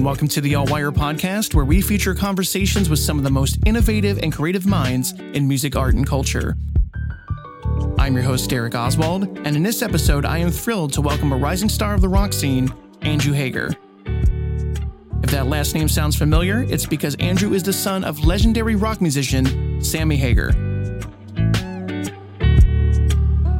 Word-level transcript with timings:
and 0.00 0.06
welcome 0.06 0.28
to 0.28 0.40
the 0.40 0.54
Altwire 0.54 0.90
podcast, 0.90 1.54
where 1.54 1.66
we 1.66 1.82
feature 1.82 2.14
conversations 2.14 2.88
with 2.88 2.98
some 2.98 3.18
of 3.18 3.22
the 3.22 3.30
most 3.30 3.58
innovative 3.66 4.18
and 4.22 4.32
creative 4.32 4.64
minds 4.64 5.12
in 5.34 5.46
music, 5.46 5.76
art, 5.76 5.92
and 5.92 6.06
culture. 6.06 6.56
I'm 7.98 8.14
your 8.14 8.22
host, 8.22 8.48
Derek 8.48 8.74
Oswald, 8.74 9.24
and 9.24 9.54
in 9.54 9.62
this 9.62 9.82
episode, 9.82 10.24
I 10.24 10.38
am 10.38 10.50
thrilled 10.50 10.94
to 10.94 11.02
welcome 11.02 11.32
a 11.32 11.36
rising 11.36 11.68
star 11.68 11.92
of 11.92 12.00
the 12.00 12.08
rock 12.08 12.32
scene, 12.32 12.72
Andrew 13.02 13.34
Hagar. 13.34 13.72
If 15.22 15.32
that 15.32 15.48
last 15.48 15.74
name 15.74 15.86
sounds 15.86 16.16
familiar, 16.16 16.62
it's 16.62 16.86
because 16.86 17.14
Andrew 17.16 17.52
is 17.52 17.62
the 17.62 17.74
son 17.74 18.02
of 18.02 18.24
legendary 18.24 18.76
rock 18.76 19.02
musician 19.02 19.84
Sammy 19.84 20.16
Hagar. 20.16 20.52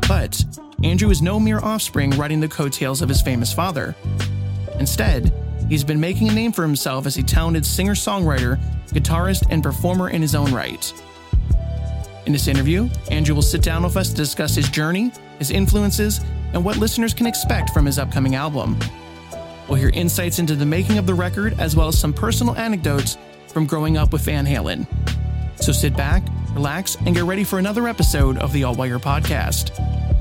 But 0.09 0.43
Andrew 0.83 1.11
is 1.11 1.21
no 1.21 1.38
mere 1.38 1.59
offspring 1.59 2.13
riding 2.13 2.41
the 2.41 2.49
coattails 2.49 3.02
of 3.02 3.11
his 3.11 3.21
famous 3.21 3.52
father. 3.52 3.95
Instead, 4.79 5.35
he's 5.70 5.83
been 5.83 5.98
making 5.98 6.29
a 6.29 6.33
name 6.33 6.52
for 6.52 6.60
himself 6.60 7.06
as 7.06 7.16
a 7.16 7.23
talented 7.23 7.65
singer 7.65 7.95
songwriter, 7.95 8.60
guitarist, 8.88 9.47
and 9.48 9.62
performer 9.62 10.10
in 10.10 10.20
his 10.20 10.34
own 10.34 10.52
right. 10.52 10.93
In 12.27 12.33
this 12.33 12.48
interview, 12.48 12.91
Andrew 13.10 13.34
will 13.34 13.41
sit 13.41 13.62
down 13.62 13.83
with 13.83 13.96
us 13.96 14.10
to 14.10 14.16
discuss 14.16 14.55
his 14.55 14.69
journey, 14.69 15.10
his 15.38 15.51
influences, 15.51 16.20
and 16.52 16.62
what 16.62 16.77
listeners 16.77 17.15
can 17.15 17.27
expect 17.27 17.70
from 17.70 17.87
his 17.87 17.98
upcoming 17.98 18.34
album. 18.34 18.79
We'll 19.69 19.79
hear 19.79 19.91
insights 19.95 20.38
into 20.38 20.55
the 20.55 20.66
making 20.66 20.98
of 20.98 21.06
the 21.06 21.15
record 21.15 21.59
as 21.59 21.74
well 21.74 21.88
as 21.88 21.98
some 21.98 22.12
personal 22.12 22.57
anecdotes 22.57 23.16
from 23.48 23.66
growing 23.66 23.96
up 23.96 24.12
with 24.12 24.23
Van 24.23 24.45
Halen. 24.45 24.87
So 25.57 25.73
sit 25.73 25.96
back, 25.96 26.23
relax, 26.55 26.96
and 27.07 27.15
get 27.15 27.24
ready 27.24 27.45
for 27.45 27.59
another 27.59 27.87
episode 27.87 28.37
of 28.38 28.52
the 28.52 28.62
Altwire 28.62 29.01
Podcast. 29.01 29.77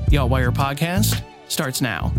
The 0.07 0.17
Altwire 0.17 0.51
Podcast 0.51 1.23
starts 1.47 1.81
now. 1.81 2.13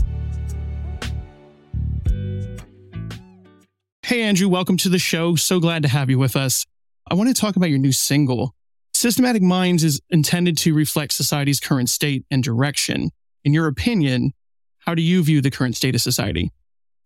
Hey, 4.10 4.22
Andrew, 4.22 4.48
welcome 4.48 4.76
to 4.78 4.88
the 4.88 4.98
show. 4.98 5.36
So 5.36 5.60
glad 5.60 5.84
to 5.84 5.88
have 5.88 6.10
you 6.10 6.18
with 6.18 6.34
us. 6.34 6.66
I 7.08 7.14
want 7.14 7.28
to 7.28 7.32
talk 7.40 7.54
about 7.54 7.70
your 7.70 7.78
new 7.78 7.92
single. 7.92 8.56
Systematic 8.92 9.40
Minds 9.40 9.84
is 9.84 10.00
intended 10.10 10.58
to 10.58 10.74
reflect 10.74 11.12
society's 11.12 11.60
current 11.60 11.88
state 11.88 12.24
and 12.28 12.42
direction. 12.42 13.10
In 13.44 13.54
your 13.54 13.68
opinion, 13.68 14.32
how 14.80 14.96
do 14.96 15.02
you 15.02 15.22
view 15.22 15.40
the 15.40 15.52
current 15.52 15.76
state 15.76 15.94
of 15.94 16.00
society? 16.00 16.50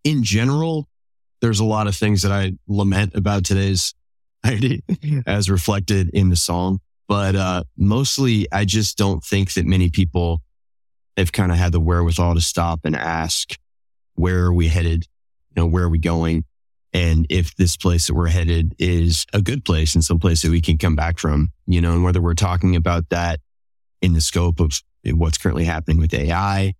In 0.03 0.23
general, 0.23 0.89
there's 1.41 1.59
a 1.59 1.63
lot 1.63 1.85
of 1.85 1.95
things 1.95 2.23
that 2.23 2.31
I 2.31 2.53
lament 2.67 3.13
about 3.13 3.45
today's 3.45 3.93
society 4.43 4.83
as 5.27 5.47
reflected 5.47 6.09
in 6.09 6.29
the 6.29 6.35
song. 6.35 6.79
But 7.07 7.35
uh, 7.35 7.65
mostly, 7.77 8.47
I 8.51 8.65
just 8.65 8.97
don't 8.97 9.23
think 9.23 9.53
that 9.53 9.67
many 9.67 9.91
people 9.91 10.41
have 11.17 11.31
kind 11.31 11.51
of 11.51 11.59
had 11.59 11.71
the 11.71 11.79
wherewithal 11.79 12.33
to 12.33 12.41
stop 12.41 12.79
and 12.83 12.95
ask, 12.95 13.55
where 14.15 14.45
are 14.45 14.53
we 14.55 14.69
headed? 14.69 15.05
You 15.55 15.61
know, 15.61 15.67
where 15.67 15.83
are 15.83 15.89
we 15.89 15.99
going? 15.99 16.45
And 16.95 17.27
if 17.29 17.53
this 17.57 17.75
place 17.75 18.07
that 18.07 18.13
we're 18.13 18.29
headed 18.29 18.73
is 18.79 19.25
a 19.33 19.41
good 19.41 19.65
place 19.65 19.95
and 19.95 20.03
some 20.03 20.17
place 20.17 20.43
that 20.43 20.49
we 20.49 20.61
can 20.61 20.77
come 20.77 20.95
back 20.95 21.19
from, 21.19 21.49
you 21.67 21.81
know, 21.81 21.91
and 21.91 22.05
whether 22.05 22.21
we're 22.21 22.35
talking 22.35 22.73
about 22.73 23.09
that 23.09 23.41
in 24.01 24.13
the 24.13 24.21
scope 24.21 24.61
of 24.61 24.71
what's 25.03 25.37
currently 25.37 25.65
happening 25.65 25.99
with 25.99 26.13
AI, 26.13 26.73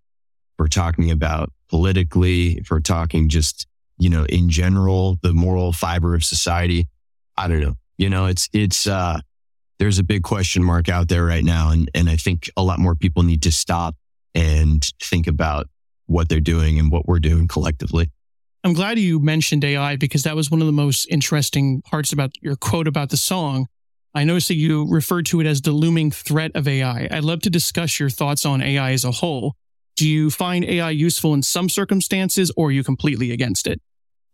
we're 0.58 0.68
talking 0.68 1.10
about 1.10 1.52
politically, 1.68 2.52
if 2.52 2.70
we're 2.70 2.80
talking 2.80 3.28
just, 3.28 3.66
you 3.98 4.08
know, 4.08 4.24
in 4.24 4.48
general, 4.48 5.18
the 5.20 5.34
moral 5.34 5.70
fiber 5.74 6.14
of 6.14 6.24
society. 6.24 6.88
I 7.36 7.46
don't 7.46 7.60
know. 7.60 7.74
You 7.98 8.08
know, 8.08 8.24
it's, 8.24 8.48
it's, 8.54 8.86
uh, 8.86 9.20
there's 9.78 9.98
a 9.98 10.04
big 10.04 10.22
question 10.22 10.64
mark 10.64 10.88
out 10.88 11.08
there 11.08 11.26
right 11.26 11.44
now. 11.44 11.72
And, 11.72 11.90
and 11.94 12.08
I 12.08 12.16
think 12.16 12.48
a 12.56 12.62
lot 12.62 12.78
more 12.78 12.94
people 12.94 13.22
need 13.22 13.42
to 13.42 13.52
stop 13.52 13.94
and 14.34 14.82
think 14.98 15.26
about 15.26 15.66
what 16.06 16.30
they're 16.30 16.40
doing 16.40 16.78
and 16.78 16.90
what 16.90 17.06
we're 17.06 17.18
doing 17.18 17.48
collectively. 17.48 18.10
I'm 18.66 18.72
glad 18.72 18.98
you 18.98 19.20
mentioned 19.20 19.64
AI 19.64 19.94
because 19.94 20.24
that 20.24 20.34
was 20.34 20.50
one 20.50 20.60
of 20.60 20.66
the 20.66 20.72
most 20.72 21.06
interesting 21.08 21.82
parts 21.82 22.12
about 22.12 22.32
your 22.42 22.56
quote 22.56 22.88
about 22.88 23.10
the 23.10 23.16
song. 23.16 23.68
I 24.12 24.24
noticed 24.24 24.48
that 24.48 24.56
you 24.56 24.88
referred 24.90 25.26
to 25.26 25.40
it 25.40 25.46
as 25.46 25.60
the 25.60 25.70
looming 25.70 26.10
threat 26.10 26.50
of 26.56 26.66
AI. 26.66 27.06
I'd 27.08 27.22
love 27.22 27.42
to 27.42 27.50
discuss 27.50 28.00
your 28.00 28.10
thoughts 28.10 28.44
on 28.44 28.60
AI 28.60 28.90
as 28.90 29.04
a 29.04 29.12
whole. 29.12 29.54
Do 29.94 30.08
you 30.08 30.30
find 30.30 30.64
AI 30.64 30.90
useful 30.90 31.32
in 31.32 31.44
some 31.44 31.68
circumstances 31.68 32.50
or 32.56 32.66
are 32.66 32.70
you 32.72 32.82
completely 32.82 33.30
against 33.30 33.68
it? 33.68 33.80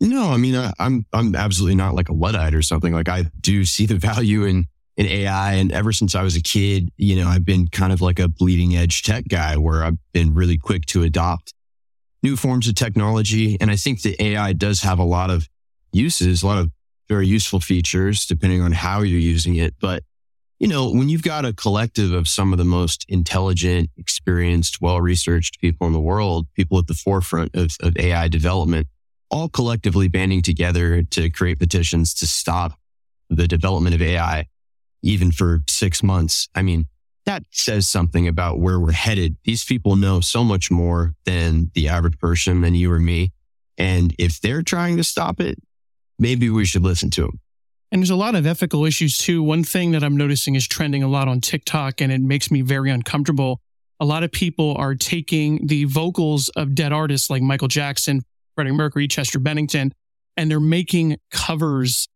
No, 0.01 0.31
I 0.31 0.39
mean, 0.39 0.57
I, 0.57 0.73
I'm, 0.79 1.05
I'm 1.13 1.35
absolutely 1.35 1.75
not 1.75 1.95
like 1.95 2.09
a 2.09 2.15
Luddite 2.15 2.55
or 2.55 2.63
something. 2.63 2.95
Like 2.95 3.11
I 3.11 3.25
do 3.43 3.67
see 3.67 3.85
the 3.85 3.97
value 3.99 4.45
in, 4.45 4.65
in 4.97 5.05
AI. 5.05 5.53
And 5.57 5.71
ever 5.73 5.93
since 5.93 6.15
I 6.15 6.23
was 6.23 6.37
a 6.37 6.43
kid, 6.43 6.89
you 6.97 7.17
know, 7.17 7.29
I've 7.29 7.45
been 7.45 7.69
kind 7.69 7.93
of 7.93 8.01
like 8.01 8.19
a 8.19 8.29
bleeding 8.29 8.77
edge 8.77 9.03
tech 9.03 9.29
guy 9.29 9.59
where 9.59 9.85
I've 9.85 9.99
been 10.15 10.33
really 10.33 10.57
quick 10.57 10.87
to 10.87 11.03
adopt 11.03 11.53
new 12.23 12.37
forms 12.37 12.69
of 12.69 12.75
technology. 12.75 13.57
And 13.61 13.71
I 13.71 13.77
think 13.77 14.03
the 14.03 14.21
AI 14.23 14.53
does 14.53 14.83
have 14.83 14.99
a 14.99 15.05
lot 15.05 15.31
of 15.31 15.49
uses, 15.93 16.43
a 16.43 16.47
lot 16.47 16.59
of 16.59 16.71
very 17.09 17.27
useful 17.27 17.61
features, 17.61 18.27
depending 18.27 18.63
on 18.63 18.73
how 18.73 19.03
you're 19.03 19.19
using 19.19 19.57
it. 19.57 19.75
But, 19.81 20.05
you 20.59 20.69
know, 20.69 20.91
when 20.91 21.09
you've 21.09 21.23
got 21.23 21.45
a 21.45 21.53
collective 21.53 22.13
of 22.13 22.29
some 22.29 22.53
of 22.53 22.59
the 22.59 22.65
most 22.65 23.05
intelligent, 23.09 23.91
experienced, 23.97 24.81
well 24.81 25.01
researched 25.01 25.61
people 25.61 25.87
in 25.87 25.93
the 25.93 26.01
world, 26.01 26.47
people 26.55 26.79
at 26.79 26.87
the 26.87 26.95
forefront 26.95 27.55
of, 27.55 27.77
of 27.81 27.97
AI 27.99 28.29
development, 28.29 28.87
all 29.31 29.49
collectively 29.49 30.09
banding 30.09 30.43
together 30.43 31.03
to 31.03 31.31
create 31.31 31.59
petitions 31.59 32.15
to 32.15 32.27
stop 32.27 32.79
the 33.29 33.49
development 33.49 33.95
of 33.95 34.03
AI, 34.03 34.47
even 35.03 35.33
for 35.33 35.61
six 35.69 36.03
months. 36.03 36.49
I 36.55 36.63
mean, 36.63 36.87
that 37.25 37.45
says 37.51 37.89
something 37.89 38.27
about 38.27 38.59
where 38.59 38.81
we're 38.81 38.93
headed. 38.93 39.37
These 39.45 39.65
people 39.65 39.97
know 39.97 40.21
so 40.21 40.43
much 40.43 40.71
more 40.71 41.15
than 41.25 41.71
the 41.75 41.89
average 41.89 42.19
person, 42.19 42.61
than 42.63 42.75
you 42.75 42.93
or 42.93 42.99
me. 42.99 43.33
And 43.79 44.15
if 44.19 44.41
they're 44.41 44.63
trying 44.63 44.97
to 44.97 45.05
stop 45.05 45.41
it, 45.41 45.59
maybe 46.19 46.51
we 46.51 46.65
should 46.65 46.83
listen 46.83 47.11
to 47.11 47.23
them. 47.23 47.41
And 47.91 48.01
there's 48.01 48.11
a 48.11 48.17
lot 48.17 48.35
of 48.35 48.47
ethical 48.47 48.85
issues 48.85 49.19
too. 49.19 49.43
One 49.43 49.65
thing 49.65 49.93
that 49.93 50.03
I'm 50.03 50.17
noticing 50.17 50.55
is 50.55 50.67
trending 50.67 51.03
a 51.03 51.09
lot 51.09 51.29
on 51.29 51.41
TikTok 51.41 52.01
and 52.01 52.11
it 52.11 52.21
makes 52.23 52.51
me 52.51 52.63
very 52.63 52.91
uncomfortable. 52.91 53.61
A 54.01 54.05
lot 54.05 54.25
of 54.25 54.33
people 54.33 54.75
are 54.77 54.95
taking 54.95 55.67
the 55.67 55.85
vocals 55.85 56.49
of 56.51 56.75
dead 56.75 56.93
artists 56.93 57.29
like 57.31 57.43
Michael 57.43 57.69
Jackson, 57.69 58.23
Freddie 58.55 58.73
Mercury, 58.73 59.07
Chester 59.07 59.39
Bennington, 59.39 59.93
and 60.37 60.51
they're 60.51 60.59
making 60.59 61.19
covers 61.31 62.09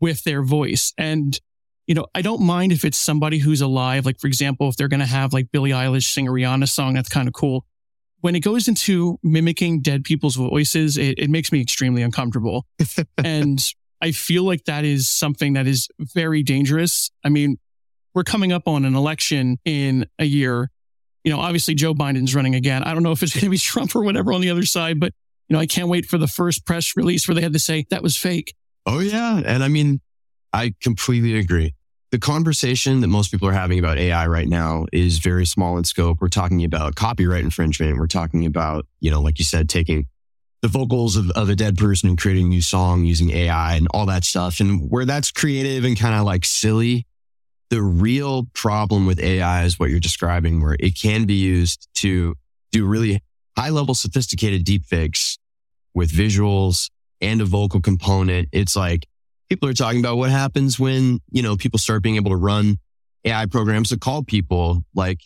with 0.00 0.22
their 0.24 0.42
voice. 0.42 0.92
And 0.96 1.38
you 1.86 1.94
know, 1.94 2.06
I 2.14 2.22
don't 2.22 2.42
mind 2.42 2.72
if 2.72 2.84
it's 2.84 2.98
somebody 2.98 3.38
who's 3.38 3.60
alive. 3.60 4.04
Like, 4.04 4.18
for 4.18 4.26
example, 4.26 4.68
if 4.68 4.76
they're 4.76 4.88
going 4.88 5.00
to 5.00 5.06
have 5.06 5.32
like 5.32 5.50
Billie 5.52 5.70
Eilish 5.70 6.12
sing 6.12 6.26
a 6.26 6.30
Rihanna 6.30 6.68
song, 6.68 6.94
that's 6.94 7.08
kind 7.08 7.28
of 7.28 7.34
cool. 7.34 7.64
When 8.20 8.34
it 8.34 8.40
goes 8.40 8.66
into 8.66 9.18
mimicking 9.22 9.82
dead 9.82 10.02
people's 10.02 10.34
voices, 10.34 10.96
it, 10.96 11.18
it 11.18 11.30
makes 11.30 11.52
me 11.52 11.60
extremely 11.60 12.02
uncomfortable. 12.02 12.66
and 13.24 13.64
I 14.02 14.10
feel 14.10 14.42
like 14.42 14.64
that 14.64 14.84
is 14.84 15.08
something 15.08 15.52
that 15.52 15.66
is 15.66 15.88
very 15.98 16.42
dangerous. 16.42 17.10
I 17.24 17.28
mean, 17.28 17.58
we're 18.14 18.24
coming 18.24 18.52
up 18.52 18.66
on 18.66 18.84
an 18.84 18.96
election 18.96 19.58
in 19.64 20.06
a 20.18 20.24
year. 20.24 20.70
You 21.22 21.32
know, 21.32 21.40
obviously 21.40 21.74
Joe 21.74 21.94
Biden's 21.94 22.34
running 22.34 22.54
again. 22.54 22.82
I 22.82 22.94
don't 22.94 23.02
know 23.02 23.12
if 23.12 23.22
it's 23.22 23.34
going 23.34 23.44
to 23.44 23.50
be 23.50 23.58
Trump 23.58 23.94
or 23.94 24.02
whatever 24.02 24.32
on 24.32 24.40
the 24.40 24.50
other 24.50 24.64
side, 24.64 24.98
but 24.98 25.12
you 25.48 25.54
know, 25.54 25.60
I 25.60 25.66
can't 25.66 25.88
wait 25.88 26.06
for 26.06 26.18
the 26.18 26.26
first 26.26 26.66
press 26.66 26.96
release 26.96 27.28
where 27.28 27.34
they 27.36 27.42
had 27.42 27.52
to 27.52 27.58
say 27.60 27.86
that 27.90 28.02
was 28.02 28.16
fake. 28.16 28.54
Oh 28.86 28.98
yeah. 28.98 29.40
And 29.44 29.62
I 29.62 29.68
mean, 29.68 30.00
I 30.56 30.74
completely 30.80 31.36
agree. 31.36 31.74
The 32.12 32.18
conversation 32.18 33.02
that 33.02 33.08
most 33.08 33.30
people 33.30 33.46
are 33.46 33.52
having 33.52 33.78
about 33.78 33.98
AI 33.98 34.26
right 34.26 34.48
now 34.48 34.86
is 34.90 35.18
very 35.18 35.44
small 35.44 35.76
in 35.76 35.84
scope. 35.84 36.22
We're 36.22 36.28
talking 36.28 36.64
about 36.64 36.94
copyright 36.94 37.44
infringement. 37.44 37.98
We're 37.98 38.06
talking 38.06 38.46
about, 38.46 38.86
you 39.00 39.10
know, 39.10 39.20
like 39.20 39.38
you 39.38 39.44
said, 39.44 39.68
taking 39.68 40.06
the 40.62 40.68
vocals 40.68 41.16
of, 41.16 41.30
of 41.32 41.50
a 41.50 41.54
dead 41.54 41.76
person 41.76 42.08
and 42.08 42.16
creating 42.16 42.46
a 42.46 42.48
new 42.48 42.62
song 42.62 43.04
using 43.04 43.30
AI 43.32 43.74
and 43.74 43.86
all 43.92 44.06
that 44.06 44.24
stuff. 44.24 44.58
And 44.58 44.90
where 44.90 45.04
that's 45.04 45.30
creative 45.30 45.84
and 45.84 45.98
kind 45.98 46.14
of 46.14 46.24
like 46.24 46.46
silly, 46.46 47.06
the 47.68 47.82
real 47.82 48.44
problem 48.54 49.04
with 49.04 49.20
AI 49.20 49.64
is 49.64 49.78
what 49.78 49.90
you're 49.90 50.00
describing, 50.00 50.62
where 50.62 50.76
it 50.80 50.98
can 50.98 51.26
be 51.26 51.34
used 51.34 51.86
to 51.96 52.34
do 52.72 52.86
really 52.86 53.20
high 53.58 53.68
level 53.68 53.94
sophisticated 53.94 54.64
deepfakes 54.64 55.36
with 55.92 56.10
visuals 56.10 56.88
and 57.20 57.42
a 57.42 57.44
vocal 57.44 57.82
component. 57.82 58.48
It's 58.52 58.74
like 58.74 59.06
people 59.48 59.68
are 59.68 59.74
talking 59.74 60.00
about 60.00 60.16
what 60.16 60.30
happens 60.30 60.78
when, 60.78 61.20
you 61.30 61.42
know, 61.42 61.56
people 61.56 61.78
start 61.78 62.02
being 62.02 62.16
able 62.16 62.30
to 62.30 62.36
run 62.36 62.78
AI 63.24 63.46
programs 63.46 63.90
to 63.90 63.98
call 63.98 64.22
people 64.22 64.84
like 64.94 65.20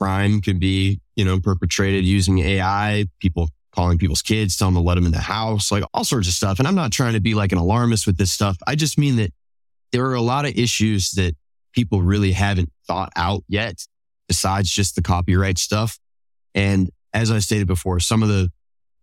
crime 0.00 0.40
could 0.40 0.60
be, 0.60 1.00
you 1.16 1.24
know, 1.24 1.40
perpetrated 1.40 2.04
using 2.04 2.38
AI, 2.38 3.06
people 3.20 3.48
calling 3.72 3.98
people's 3.98 4.22
kids, 4.22 4.56
telling 4.56 4.74
them 4.74 4.82
to 4.82 4.86
let 4.86 4.94
them 4.94 5.06
in 5.06 5.12
the 5.12 5.18
house, 5.18 5.72
like 5.72 5.84
all 5.92 6.04
sorts 6.04 6.28
of 6.28 6.34
stuff. 6.34 6.58
And 6.58 6.68
I'm 6.68 6.74
not 6.74 6.92
trying 6.92 7.14
to 7.14 7.20
be 7.20 7.34
like 7.34 7.52
an 7.52 7.58
alarmist 7.58 8.06
with 8.06 8.16
this 8.16 8.32
stuff. 8.32 8.56
I 8.66 8.76
just 8.76 8.98
mean 8.98 9.16
that 9.16 9.32
there 9.92 10.06
are 10.06 10.14
a 10.14 10.20
lot 10.20 10.44
of 10.44 10.56
issues 10.56 11.12
that 11.12 11.34
people 11.72 12.02
really 12.02 12.32
haven't 12.32 12.70
thought 12.86 13.10
out 13.16 13.42
yet 13.48 13.86
besides 14.28 14.70
just 14.70 14.94
the 14.94 15.02
copyright 15.02 15.58
stuff. 15.58 15.98
And 16.54 16.90
as 17.12 17.30
I 17.30 17.40
stated 17.40 17.66
before, 17.66 18.00
some 18.00 18.22
of 18.22 18.28
the 18.28 18.50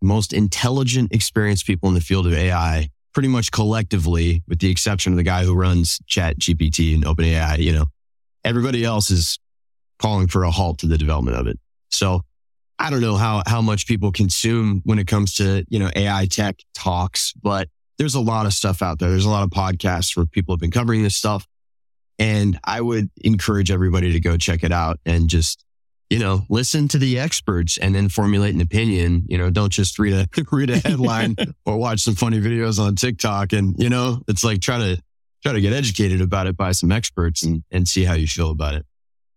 most 0.01 0.33
intelligent, 0.33 1.13
experienced 1.13 1.65
people 1.65 1.89
in 1.89 1.95
the 1.95 2.01
field 2.01 2.27
of 2.27 2.33
AI 2.33 2.89
pretty 3.13 3.29
much 3.29 3.51
collectively, 3.51 4.43
with 4.47 4.59
the 4.59 4.69
exception 4.69 5.13
of 5.13 5.17
the 5.17 5.23
guy 5.23 5.43
who 5.43 5.55
runs 5.55 5.99
Chat 6.07 6.39
GPT 6.39 6.95
and 6.95 7.03
OpenAI, 7.03 7.59
you 7.59 7.73
know, 7.73 7.85
everybody 8.43 8.83
else 8.83 9.11
is 9.11 9.39
calling 9.99 10.27
for 10.27 10.43
a 10.43 10.51
halt 10.51 10.79
to 10.79 10.87
the 10.87 10.97
development 10.97 11.37
of 11.37 11.47
it. 11.47 11.59
So 11.89 12.21
I 12.79 12.89
don't 12.89 13.01
know 13.01 13.15
how, 13.15 13.43
how 13.45 13.61
much 13.61 13.85
people 13.85 14.11
consume 14.11 14.81
when 14.85 14.97
it 14.97 15.07
comes 15.07 15.35
to, 15.35 15.65
you 15.69 15.77
know, 15.77 15.91
AI 15.95 16.25
tech 16.25 16.57
talks, 16.73 17.33
but 17.33 17.69
there's 17.97 18.15
a 18.15 18.19
lot 18.19 18.45
of 18.45 18.53
stuff 18.53 18.81
out 18.81 18.97
there. 18.97 19.09
There's 19.09 19.25
a 19.25 19.29
lot 19.29 19.43
of 19.43 19.49
podcasts 19.51 20.17
where 20.17 20.25
people 20.25 20.55
have 20.55 20.59
been 20.59 20.71
covering 20.71 21.03
this 21.03 21.15
stuff. 21.15 21.45
And 22.17 22.59
I 22.63 22.81
would 22.81 23.09
encourage 23.23 23.71
everybody 23.71 24.13
to 24.13 24.19
go 24.19 24.37
check 24.37 24.63
it 24.63 24.71
out 24.71 24.99
and 25.05 25.27
just, 25.29 25.63
you 26.11 26.19
know, 26.19 26.41
listen 26.49 26.89
to 26.89 26.97
the 26.97 27.17
experts 27.17 27.77
and 27.77 27.95
then 27.95 28.09
formulate 28.09 28.53
an 28.53 28.59
opinion. 28.59 29.23
You 29.29 29.37
know, 29.37 29.49
don't 29.49 29.71
just 29.71 29.97
read 29.97 30.13
a 30.13 30.27
read 30.51 30.69
a 30.69 30.77
headline 30.77 31.37
or 31.65 31.77
watch 31.77 32.01
some 32.01 32.15
funny 32.15 32.41
videos 32.41 32.79
on 32.79 32.97
TikTok. 32.97 33.53
And, 33.53 33.73
you 33.81 33.89
know, 33.89 34.21
it's 34.27 34.43
like 34.43 34.59
try 34.59 34.77
to 34.77 35.01
try 35.41 35.53
to 35.53 35.61
get 35.61 35.71
educated 35.71 36.19
about 36.19 36.47
it 36.47 36.57
by 36.57 36.73
some 36.73 36.91
experts 36.91 37.43
and, 37.43 37.63
and 37.71 37.87
see 37.87 38.03
how 38.03 38.13
you 38.13 38.27
feel 38.27 38.51
about 38.51 38.75
it. 38.75 38.85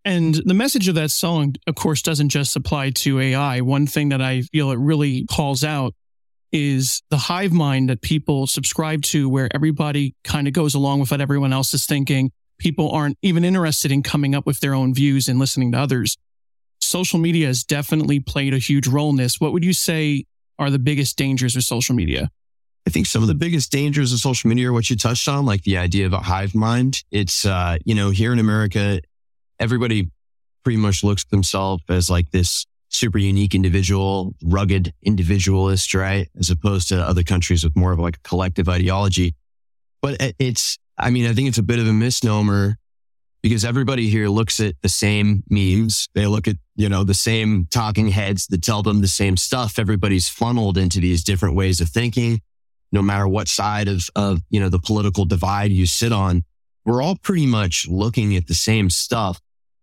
And 0.05 0.35
the 0.35 0.53
message 0.53 0.89
of 0.89 0.97
that 0.97 1.13
song, 1.13 1.55
of 1.69 1.77
course, 1.77 2.03
doesn't 2.03 2.31
just 2.31 2.57
apply 2.57 2.91
to 2.91 3.21
AI. 3.21 3.61
One 3.61 3.87
thing 3.87 4.09
that 4.09 4.21
I 4.21 4.43
feel 4.43 4.73
it 4.73 4.79
really 4.79 5.27
calls 5.31 5.63
out 5.63 5.95
is 6.51 7.03
the 7.09 7.17
hive 7.17 7.53
mind 7.53 7.89
that 7.89 8.03
people 8.03 8.49
subscribe 8.49 9.03
to, 9.03 9.29
where 9.29 9.49
everybody 9.55 10.17
kind 10.25 10.49
of 10.49 10.53
goes 10.53 10.75
along 10.75 11.01
with 11.01 11.13
what 11.13 11.21
everyone 11.21 11.53
else 11.53 11.73
is 11.73 11.87
thinking. 11.87 12.33
People 12.59 12.91
aren't 12.91 13.17
even 13.23 13.45
interested 13.45 13.93
in 13.93 14.03
coming 14.03 14.35
up 14.35 14.45
with 14.45 14.59
their 14.59 14.75
own 14.75 14.93
views 14.93 15.29
and 15.29 15.39
listening 15.39 15.71
to 15.71 15.79
others. 15.79 16.17
Social 16.85 17.19
media 17.19 17.47
has 17.47 17.65
definitely 17.65 18.21
played 18.21 18.55
a 18.55 18.59
huge 18.59 18.87
role 18.87 19.11
in 19.11 19.17
this. 19.17 19.41
What 19.41 19.53
would 19.53 19.65
you 19.65 19.73
say 19.73 20.27
are 20.59 20.71
the 20.71 20.79
biggest 20.79 21.17
dangers 21.17 21.57
of 21.57 21.63
social 21.65 21.95
media? 21.95 22.31
I 22.87 22.91
think 22.91 23.07
some 23.07 23.23
of 23.23 23.29
the 23.29 23.35
biggest 23.35 23.73
dangers 23.73 24.13
of 24.13 24.19
social 24.19 24.49
media 24.49 24.69
are 24.69 24.73
what 24.73 24.91
you 24.91 24.97
touched 24.97 25.27
on, 25.27 25.47
like 25.47 25.63
the 25.63 25.79
idea 25.79 26.07
of 26.07 26.13
a 26.13 26.19
hive 26.19 26.55
mind. 26.55 27.03
It's, 27.11 27.47
uh, 27.47 27.79
you 27.85 27.95
know, 27.95 28.11
here 28.11 28.33
in 28.33 28.39
America, 28.39 29.01
everybody 29.59 30.11
pretty 30.63 30.77
much 30.77 31.03
looks 31.03 31.25
at 31.25 31.31
themselves 31.31 31.83
as 31.89 32.11
like 32.11 32.31
this 32.31 32.67
super 32.91 33.19
unique 33.19 33.55
individual, 33.55 34.35
rugged 34.43 34.93
individualist, 35.03 35.95
right? 35.95 36.29
As 36.39 36.51
opposed 36.51 36.89
to 36.89 37.01
other 37.01 37.23
countries 37.23 37.65
with 37.65 37.75
more 37.75 37.93
of 37.93 37.99
like 37.99 38.17
a 38.17 38.29
collective 38.29 38.69
ideology. 38.69 39.35
But 40.03 40.35
it's, 40.39 40.79
I 40.99 41.11
mean, 41.11 41.27
I 41.27 41.33
think 41.33 41.49
it's 41.49 41.59
a 41.59 41.63
bit 41.63 41.79
of 41.79 41.89
a 41.89 41.93
misnomer 41.93 42.77
because 43.45 43.63
everybody 43.63 44.09
here 44.09 44.29
looks 44.29 44.59
at 44.59 44.75
the 44.81 44.89
same 44.89 45.43
memes. 45.51 46.09
They 46.15 46.27
look 46.27 46.49
at, 46.49 46.57
you 46.77 46.89
know, 46.89 47.05
the 47.05 47.13
same 47.13 47.67
talking 47.71 48.09
heads 48.09 48.47
that 48.47 48.63
tell 48.63 48.83
them 48.83 49.03
the 49.03 49.07
same 49.07 49.37
stuff. 49.37 49.79
Everybody's 49.79 50.31
funneled 50.31 50.79
into 50.79 50.99
these 50.99 51.23
different 51.23 51.55
ways 51.55 51.83
of 51.83 51.91
thinking 51.91 52.41
no 52.91 53.03
matter 53.03 53.29
what 53.29 53.47
side 53.49 53.87
of, 53.87 54.09
of, 54.17 54.41
you 54.49 54.61
know, 54.61 54.71
the 54.71 54.79
political 54.79 55.27
divide 55.27 55.73
you 55.73 55.85
sit 55.85 56.11
on, 56.11 56.43
we're 56.87 57.03
all 57.03 57.17
pretty 57.17 57.45
much 57.45 57.87
looking 57.87 58.35
at 58.35 58.47
the 58.47 58.55
same 58.55 58.89
stuff. 58.89 59.39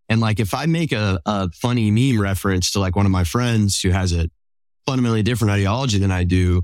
And 0.09 0.19
like, 0.19 0.39
if 0.39 0.55
I 0.55 0.65
make 0.65 0.91
a, 0.91 1.19
a 1.27 1.51
funny 1.51 1.91
meme 1.91 2.19
reference 2.19 2.71
to 2.71 2.79
like 2.79 2.95
one 2.95 3.05
of 3.05 3.11
my 3.11 3.25
friends 3.25 3.79
who 3.79 3.91
has 3.91 4.11
a 4.11 4.27
fundamentally 4.87 5.21
different 5.21 5.51
ideology 5.51 5.99
than 5.99 6.09
I 6.09 6.23
do, 6.23 6.63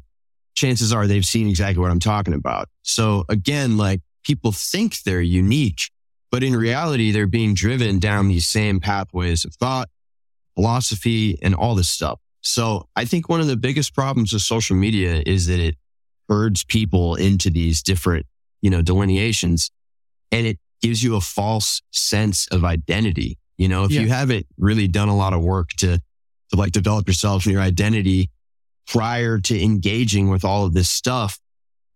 chances 0.55 0.91
are 0.91 1.05
they've 1.05 1.23
seen 1.23 1.47
exactly 1.47 1.79
what 1.79 1.91
I'm 1.91 1.99
talking 1.99 2.33
about. 2.33 2.69
So 2.81 3.23
again, 3.29 3.77
like 3.77 4.01
people 4.23 4.51
think 4.51 5.03
they're 5.03 5.21
unique, 5.21 5.91
but 6.31 6.43
in 6.43 6.55
reality, 6.55 7.11
they're 7.11 7.27
being 7.27 7.53
driven 7.53 7.99
down 7.99 8.27
these 8.27 8.45
same 8.45 8.79
pathways 8.79 9.45
of 9.45 9.53
thought, 9.55 9.89
philosophy, 10.55 11.37
and 11.41 11.55
all 11.55 11.75
this 11.75 11.89
stuff. 11.89 12.19
So 12.41 12.87
I 12.95 13.05
think 13.05 13.29
one 13.29 13.41
of 13.41 13.47
the 13.47 13.57
biggest 13.57 13.93
problems 13.93 14.33
with 14.33 14.41
social 14.41 14.75
media 14.75 15.21
is 15.25 15.47
that 15.47 15.59
it 15.59 15.75
herds 16.29 16.63
people 16.63 17.15
into 17.15 17.49
these 17.49 17.81
different, 17.81 18.25
you 18.61 18.69
know, 18.69 18.81
delineations 18.81 19.71
and 20.31 20.45
it 20.45 20.59
gives 20.81 21.03
you 21.03 21.15
a 21.15 21.21
false 21.21 21.81
sense 21.91 22.47
of 22.49 22.63
identity. 22.63 23.37
You 23.57 23.67
know, 23.67 23.85
if 23.85 23.91
yeah. 23.91 24.01
you 24.01 24.09
haven't 24.09 24.45
really 24.57 24.87
done 24.87 25.09
a 25.09 25.15
lot 25.15 25.33
of 25.33 25.41
work 25.41 25.69
to, 25.77 25.97
to 25.97 26.55
like 26.55 26.71
develop 26.71 27.07
yourself 27.07 27.45
and 27.45 27.53
your 27.53 27.61
identity 27.61 28.29
prior 28.87 29.39
to 29.39 29.61
engaging 29.61 30.29
with 30.29 30.45
all 30.45 30.65
of 30.65 30.73
this 30.73 30.89
stuff, 30.89 31.39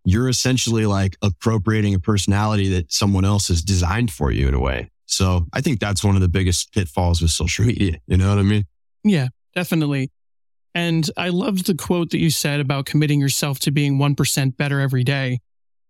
you're 0.04 0.28
essentially 0.28 0.86
like 0.86 1.16
appropriating 1.22 1.94
a 1.94 1.98
personality 1.98 2.68
that 2.70 2.92
someone 2.92 3.24
else 3.24 3.48
has 3.48 3.62
designed 3.62 4.12
for 4.12 4.30
you 4.30 4.48
in 4.48 4.54
a 4.54 4.60
way. 4.60 4.90
So 5.06 5.46
I 5.52 5.60
think 5.60 5.78
that's 5.80 6.02
one 6.02 6.14
of 6.14 6.22
the 6.22 6.28
biggest 6.28 6.72
pitfalls 6.72 7.20
with 7.20 7.30
social 7.30 7.64
media. 7.64 7.98
You 8.06 8.16
know 8.16 8.30
what 8.30 8.38
I 8.38 8.42
mean? 8.42 8.64
Yeah, 9.04 9.28
definitely. 9.54 10.10
And 10.74 11.08
I 11.16 11.28
loved 11.28 11.66
the 11.66 11.74
quote 11.74 12.10
that 12.10 12.18
you 12.18 12.30
said 12.30 12.60
about 12.60 12.86
committing 12.86 13.20
yourself 13.20 13.58
to 13.60 13.70
being 13.70 13.98
1% 13.98 14.56
better 14.56 14.80
every 14.80 15.04
day. 15.04 15.40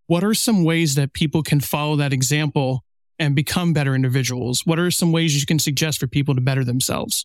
What 0.08 0.24
are 0.24 0.34
some 0.34 0.64
ways 0.64 0.96
that 0.96 1.12
people 1.12 1.42
can 1.42 1.60
follow 1.60 1.96
that 1.96 2.12
example 2.12 2.82
and 3.18 3.36
become 3.36 3.72
better 3.72 3.94
individuals? 3.94 4.66
What 4.66 4.80
are 4.80 4.90
some 4.90 5.12
ways 5.12 5.38
you 5.38 5.46
can 5.46 5.60
suggest 5.60 6.00
for 6.00 6.08
people 6.08 6.34
to 6.34 6.40
better 6.40 6.64
themselves? 6.64 7.24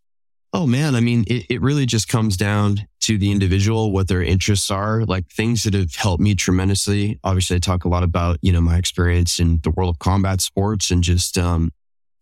Oh 0.58 0.66
man, 0.66 0.96
I 0.96 1.02
mean, 1.02 1.24
it, 1.28 1.46
it 1.52 1.62
really 1.62 1.86
just 1.86 2.08
comes 2.08 2.36
down 2.36 2.88
to 3.02 3.20
the 3.20 3.32
individual, 3.32 3.92
what 3.92 4.08
their 4.08 4.24
interests 4.24 4.72
are, 4.72 5.06
like 5.06 5.30
things 5.30 5.62
that 5.66 5.76
have 5.76 5.94
helped 5.94 6.20
me 6.20 6.34
tremendously. 6.34 7.20
Obviously, 7.24 7.58
I 7.58 7.60
talk 7.60 7.86
a 7.86 7.88
lot 7.88 8.02
about, 8.02 8.40
you 8.42 8.52
know, 8.52 8.60
my 8.60 8.76
experience 8.76 9.40
in 9.40 9.60
the 9.62 9.70
world 9.70 9.92
of 9.92 10.00
combat 10.00 10.42
sports 10.42 10.90
and 10.90 11.04
just 11.04 11.38
um, 11.38 11.72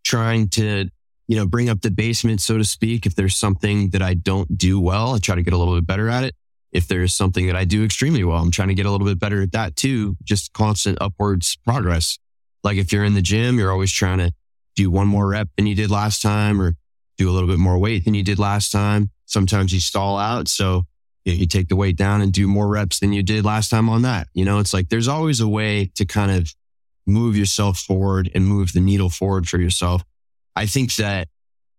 trying 0.03 0.49
to 0.49 0.89
you 1.27 1.37
know, 1.37 1.45
bring 1.45 1.69
up 1.69 1.79
the 1.79 1.89
basement, 1.89 2.41
so 2.41 2.57
to 2.57 2.65
speak. 2.65 3.05
If 3.05 3.15
there's 3.15 3.37
something 3.37 3.91
that 3.91 4.01
I 4.01 4.15
don't 4.15 4.57
do 4.57 4.81
well, 4.81 5.15
I 5.15 5.19
try 5.19 5.35
to 5.35 5.41
get 5.41 5.53
a 5.53 5.57
little 5.57 5.75
bit 5.75 5.87
better 5.87 6.09
at 6.09 6.25
it. 6.25 6.35
If 6.73 6.89
there's 6.89 7.13
something 7.13 7.47
that 7.47 7.55
I 7.55 7.63
do 7.63 7.85
extremely 7.85 8.25
well, 8.25 8.41
I'm 8.41 8.51
trying 8.51 8.67
to 8.67 8.73
get 8.73 8.85
a 8.85 8.91
little 8.91 9.07
bit 9.07 9.17
better 9.17 9.43
at 9.43 9.53
that 9.53 9.77
too. 9.77 10.17
Just 10.25 10.51
constant 10.51 10.97
upwards 10.99 11.57
progress. 11.63 12.19
Like 12.65 12.75
if 12.75 12.91
you're 12.91 13.05
in 13.05 13.13
the 13.13 13.21
gym, 13.21 13.57
you're 13.57 13.71
always 13.71 13.93
trying 13.93 14.17
to 14.17 14.33
do 14.75 14.91
one 14.91 15.07
more 15.07 15.29
rep 15.29 15.47
than 15.55 15.67
you 15.67 15.75
did 15.75 15.89
last 15.89 16.21
time 16.21 16.61
or 16.61 16.75
do 17.17 17.29
a 17.29 17.33
little 17.33 17.49
bit 17.49 17.59
more 17.59 17.77
weight 17.77 18.05
than 18.05 18.13
you 18.13 18.23
did 18.23 18.39
last 18.39 18.71
time. 18.71 19.09
Sometimes 19.25 19.73
you 19.73 19.79
stall 19.79 20.17
out. 20.17 20.47
So 20.47 20.83
you, 21.25 21.47
take 21.47 21.69
the 21.69 21.75
weight 21.75 21.95
down 21.95 22.21
and 22.21 22.31
do 22.31 22.47
more 22.47 22.67
reps 22.67 22.99
than 22.99 23.11
you 23.11 23.23
did 23.23 23.43
last 23.43 23.69
time 23.69 23.89
on 23.89 24.03
that. 24.03 24.27
You 24.33 24.45
know, 24.45 24.59
it's 24.59 24.73
like 24.73 24.89
there's 24.89 25.07
always 25.07 25.39
a 25.39 25.47
way 25.47 25.91
to 25.95 26.05
kind 26.05 26.31
of 26.31 26.53
move 27.07 27.35
yourself 27.35 27.79
forward 27.79 28.29
and 28.35 28.45
move 28.45 28.73
the 28.73 28.79
needle 28.79 29.09
forward 29.09 29.47
for 29.47 29.59
yourself. 29.59 30.03
I 30.55 30.65
think 30.67 30.95
that 30.95 31.27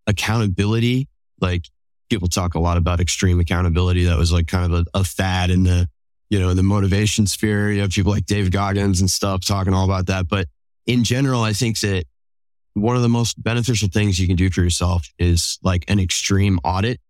accountability, 0.07 1.09
like 1.41 1.67
people 2.11 2.29
talk 2.29 2.55
a 2.55 2.61
lot 2.61 2.77
about 2.77 3.01
extreme 3.01 3.41
accountability. 3.41 4.05
That 4.05 4.19
was 4.19 4.33
like 4.33 4.47
kind 4.47 4.73
of 4.73 4.81
a, 4.95 5.01
a 5.01 5.05
fad 5.05 5.51
in 5.51 5.63
the, 5.63 5.89
you 6.29 6.41
know, 6.41 6.55
the 6.55 6.63
motivation 6.63 7.27
sphere. 7.27 7.71
You 7.71 7.83
have 7.83 7.91
people 7.91 8.13
like 8.13 8.27
Dave 8.27 8.51
Goggins 8.51 9.01
and 9.01 9.11
stuff 9.11 9.45
talking 9.45 9.73
all 9.73 9.85
about 9.85 10.07
that. 10.07 10.29
But 10.29 10.49
in 10.87 11.05
general, 11.05 11.43
I 11.43 11.53
think 11.53 11.79
that 11.81 12.05
one 12.77 12.95
of 12.95 13.03
the 13.03 13.09
most 13.09 13.43
beneficial 13.43 13.89
things 13.89 14.19
you 14.19 14.27
can 14.27 14.37
do 14.37 14.51
for 14.51 14.61
yourself 14.61 15.09
is 15.19 15.59
like 15.63 15.85
an 15.89 15.99
extreme 15.99 16.59
audit. 16.63 17.01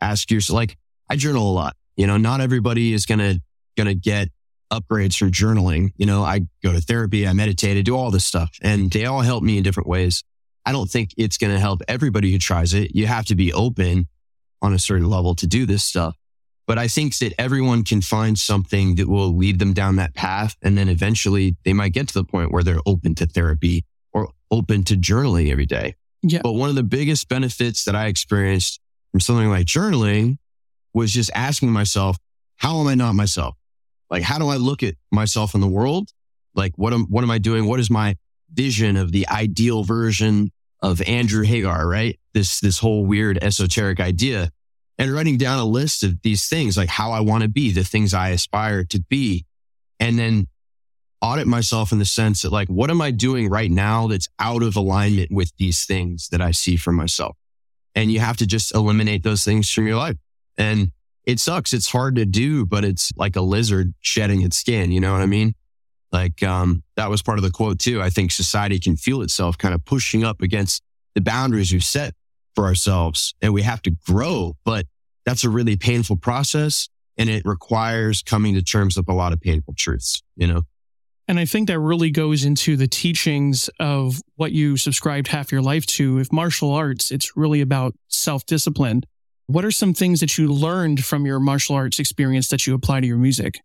Ask 0.00 0.30
yourself, 0.30 0.54
like 0.54 0.78
I 1.10 1.16
journal 1.16 1.50
a 1.50 1.52
lot, 1.52 1.76
you 1.96 2.06
know, 2.06 2.16
not 2.16 2.40
everybody 2.40 2.92
is 2.92 3.06
going 3.06 3.18
to, 3.18 3.40
going 3.76 3.88
to 3.88 3.94
get 3.94 4.28
upgrades 4.72 5.16
from 5.16 5.32
journaling. 5.32 5.90
You 5.96 6.06
know, 6.06 6.22
I 6.22 6.42
go 6.62 6.72
to 6.72 6.80
therapy, 6.80 7.26
I 7.26 7.32
meditate, 7.32 7.76
I 7.76 7.80
do 7.82 7.96
all 7.96 8.12
this 8.12 8.24
stuff 8.24 8.56
and 8.62 8.90
they 8.90 9.04
all 9.04 9.20
help 9.20 9.42
me 9.42 9.58
in 9.58 9.64
different 9.64 9.88
ways. 9.88 10.22
I 10.64 10.70
don't 10.70 10.88
think 10.88 11.10
it's 11.16 11.38
going 11.38 11.52
to 11.52 11.58
help 11.58 11.80
everybody 11.88 12.30
who 12.30 12.38
tries 12.38 12.72
it. 12.72 12.94
You 12.94 13.06
have 13.06 13.26
to 13.26 13.34
be 13.34 13.52
open 13.52 14.06
on 14.62 14.74
a 14.74 14.78
certain 14.78 15.08
level 15.08 15.34
to 15.36 15.46
do 15.46 15.66
this 15.66 15.82
stuff. 15.82 16.14
But 16.68 16.78
I 16.78 16.86
think 16.86 17.18
that 17.18 17.34
everyone 17.36 17.82
can 17.82 18.00
find 18.00 18.38
something 18.38 18.94
that 18.94 19.08
will 19.08 19.36
lead 19.36 19.58
them 19.58 19.72
down 19.72 19.96
that 19.96 20.14
path. 20.14 20.54
And 20.62 20.78
then 20.78 20.88
eventually 20.88 21.56
they 21.64 21.72
might 21.72 21.92
get 21.92 22.06
to 22.08 22.14
the 22.14 22.24
point 22.24 22.52
where 22.52 22.62
they're 22.62 22.78
open 22.86 23.16
to 23.16 23.26
therapy 23.26 23.84
open 24.50 24.84
to 24.84 24.96
journaling 24.96 25.50
every 25.50 25.66
day. 25.66 25.94
Yeah. 26.22 26.40
But 26.42 26.52
one 26.52 26.68
of 26.68 26.74
the 26.74 26.82
biggest 26.82 27.28
benefits 27.28 27.84
that 27.84 27.94
I 27.94 28.06
experienced 28.06 28.80
from 29.10 29.20
something 29.20 29.48
like 29.48 29.66
journaling 29.66 30.38
was 30.92 31.12
just 31.12 31.30
asking 31.34 31.70
myself, 31.70 32.16
how 32.56 32.80
am 32.80 32.88
I 32.88 32.94
not 32.94 33.14
myself? 33.14 33.56
Like, 34.10 34.22
how 34.22 34.38
do 34.38 34.48
I 34.48 34.56
look 34.56 34.82
at 34.82 34.94
myself 35.10 35.54
in 35.54 35.60
the 35.60 35.68
world? 35.68 36.10
Like, 36.54 36.72
what 36.76 36.92
am, 36.92 37.04
what 37.04 37.22
am 37.22 37.30
I 37.30 37.38
doing? 37.38 37.66
What 37.66 37.80
is 37.80 37.90
my 37.90 38.16
vision 38.52 38.96
of 38.96 39.12
the 39.12 39.28
ideal 39.28 39.84
version 39.84 40.50
of 40.82 41.00
Andrew 41.02 41.44
Hagar, 41.44 41.86
right? 41.86 42.18
This, 42.34 42.60
this 42.60 42.78
whole 42.78 43.06
weird 43.06 43.38
esoteric 43.42 44.00
idea 44.00 44.50
and 44.98 45.12
writing 45.12 45.38
down 45.38 45.58
a 45.58 45.64
list 45.64 46.02
of 46.02 46.20
these 46.22 46.48
things, 46.48 46.76
like 46.76 46.88
how 46.88 47.12
I 47.12 47.20
want 47.20 47.42
to 47.42 47.48
be, 47.48 47.72
the 47.72 47.84
things 47.84 48.12
I 48.12 48.30
aspire 48.30 48.84
to 48.84 49.00
be. 49.08 49.46
And 49.98 50.18
then 50.18 50.46
audit 51.22 51.46
myself 51.46 51.92
in 51.92 51.98
the 51.98 52.04
sense 52.04 52.42
that 52.42 52.52
like, 52.52 52.68
what 52.68 52.90
am 52.90 53.00
I 53.00 53.10
doing 53.10 53.48
right 53.48 53.70
now 53.70 54.06
that's 54.06 54.28
out 54.38 54.62
of 54.62 54.76
alignment 54.76 55.30
with 55.30 55.52
these 55.58 55.84
things 55.84 56.28
that 56.28 56.40
I 56.40 56.50
see 56.50 56.76
for 56.76 56.92
myself? 56.92 57.36
And 57.94 58.10
you 58.10 58.20
have 58.20 58.36
to 58.38 58.46
just 58.46 58.74
eliminate 58.74 59.22
those 59.22 59.44
things 59.44 59.70
from 59.70 59.86
your 59.86 59.96
life. 59.96 60.16
And 60.56 60.92
it 61.24 61.38
sucks. 61.38 61.72
It's 61.72 61.90
hard 61.90 62.16
to 62.16 62.24
do, 62.24 62.64
but 62.64 62.84
it's 62.84 63.10
like 63.16 63.36
a 63.36 63.40
lizard 63.40 63.94
shedding 64.00 64.42
its 64.42 64.56
skin. 64.56 64.92
You 64.92 65.00
know 65.00 65.12
what 65.12 65.22
I 65.22 65.26
mean? 65.26 65.54
Like, 66.12 66.42
um, 66.42 66.82
that 66.96 67.10
was 67.10 67.22
part 67.22 67.38
of 67.38 67.44
the 67.44 67.50
quote 67.50 67.78
too. 67.78 68.02
I 68.02 68.10
think 68.10 68.32
society 68.32 68.78
can 68.78 68.96
feel 68.96 69.22
itself 69.22 69.58
kind 69.58 69.74
of 69.74 69.84
pushing 69.84 70.24
up 70.24 70.42
against 70.42 70.82
the 71.14 71.20
boundaries 71.20 71.72
we've 71.72 71.84
set 71.84 72.14
for 72.54 72.64
ourselves 72.64 73.34
and 73.40 73.52
we 73.52 73.62
have 73.62 73.82
to 73.82 73.90
grow, 74.06 74.56
but 74.64 74.86
that's 75.24 75.44
a 75.44 75.50
really 75.50 75.76
painful 75.76 76.16
process 76.16 76.88
and 77.16 77.28
it 77.28 77.42
requires 77.44 78.22
coming 78.22 78.54
to 78.54 78.62
terms 78.62 78.96
with 78.96 79.08
a 79.08 79.12
lot 79.12 79.32
of 79.32 79.40
painful 79.40 79.74
truths, 79.76 80.22
you 80.36 80.46
know? 80.46 80.62
And 81.30 81.38
I 81.38 81.44
think 81.44 81.68
that 81.68 81.78
really 81.78 82.10
goes 82.10 82.44
into 82.44 82.76
the 82.76 82.88
teachings 82.88 83.70
of 83.78 84.20
what 84.34 84.50
you 84.50 84.76
subscribed 84.76 85.28
half 85.28 85.52
your 85.52 85.62
life 85.62 85.86
to. 85.86 86.18
If 86.18 86.32
martial 86.32 86.72
arts, 86.72 87.12
it's 87.12 87.36
really 87.36 87.60
about 87.60 87.94
self 88.08 88.44
discipline. 88.46 89.04
What 89.46 89.64
are 89.64 89.70
some 89.70 89.94
things 89.94 90.18
that 90.18 90.36
you 90.36 90.52
learned 90.52 91.04
from 91.04 91.26
your 91.26 91.38
martial 91.38 91.76
arts 91.76 92.00
experience 92.00 92.48
that 92.48 92.66
you 92.66 92.74
apply 92.74 93.02
to 93.02 93.06
your 93.06 93.16
music? 93.16 93.60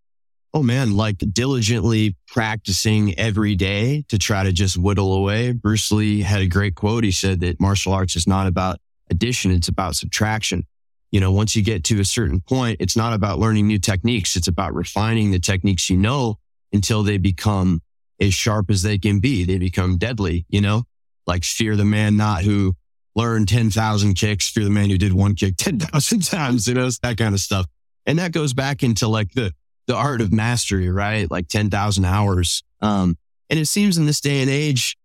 oh 0.54 0.62
man, 0.62 0.96
like 0.96 1.18
diligently 1.34 2.16
practicing 2.28 3.18
every 3.20 3.56
day 3.56 4.06
to 4.10 4.20
try 4.20 4.44
to 4.44 4.54
just 4.54 4.78
whittle 4.78 5.14
away. 5.14 5.52
Bruce 5.52 5.92
Lee 5.92 6.22
had 6.22 6.42
a 6.42 6.48
great 6.48 6.76
quote. 6.76 7.04
He 7.04 7.12
said 7.12 7.40
that 7.42 7.60
martial 7.60 7.94
arts 7.94 8.16
is 8.16 8.28
not 8.28 8.46
about 8.46 8.78
addition. 9.10 9.50
It's 9.52 9.68
about 9.68 9.96
subtraction. 9.96 10.68
You 11.12 11.20
know, 11.20 11.32
once 11.32 11.56
you 11.56 11.64
get 11.64 11.84
to 11.86 12.00
a 12.00 12.06
certain 12.06 12.42
point, 12.42 12.78
it's 12.80 12.96
not 12.96 13.12
about 13.12 13.40
learning 13.40 13.68
new 13.68 13.80
techniques. 13.80 14.36
It's 14.36 14.48
about 14.48 14.76
refining 14.76 15.32
the 15.32 15.40
techniques 15.40 15.90
you 15.90 15.98
know 15.98 16.38
until 16.74 17.04
they 17.04 17.18
become 17.18 17.82
as 18.20 18.34
sharp 18.34 18.70
as 18.70 18.84
they 18.84 18.98
can 18.98 19.20
be. 19.20 19.44
They 19.44 19.58
become 19.58 19.98
deadly, 19.98 20.46
you 20.50 20.62
know, 20.62 20.84
like 21.28 21.44
fear 21.44 21.76
the 21.76 21.86
man 21.86 22.18
not 22.18 22.44
who 22.44 22.76
learned 23.16 23.48
10,000 23.48 24.14
kicks, 24.16 24.50
fear 24.50 24.64
the 24.64 24.70
man 24.70 24.90
who 24.90 24.98
did 24.98 25.14
one 25.14 25.36
kick 25.36 25.56
10,000 25.58 26.20
times, 26.24 26.68
you 26.68 26.74
know, 26.74 26.90
that 27.02 27.18
kind 27.18 27.34
of 27.34 27.40
stuff. 27.40 27.66
And 28.06 28.20
that 28.20 28.32
goes 28.32 28.54
back 28.54 28.84
into 28.84 29.08
like 29.08 29.32
the, 29.34 29.54
the 29.88 29.96
art 29.96 30.22
of 30.22 30.32
mastery, 30.32 30.90
right? 30.90 31.30
Like 31.30 31.48
10,000 31.48 32.06
hours. 32.06 32.64
Um, 32.82 33.18
and 33.50 33.60
it 33.60 33.68
seems 33.68 33.98
in 33.98 34.06
this 34.06 34.22
day 34.22 34.42
and 34.42 34.50
age, 34.50 34.98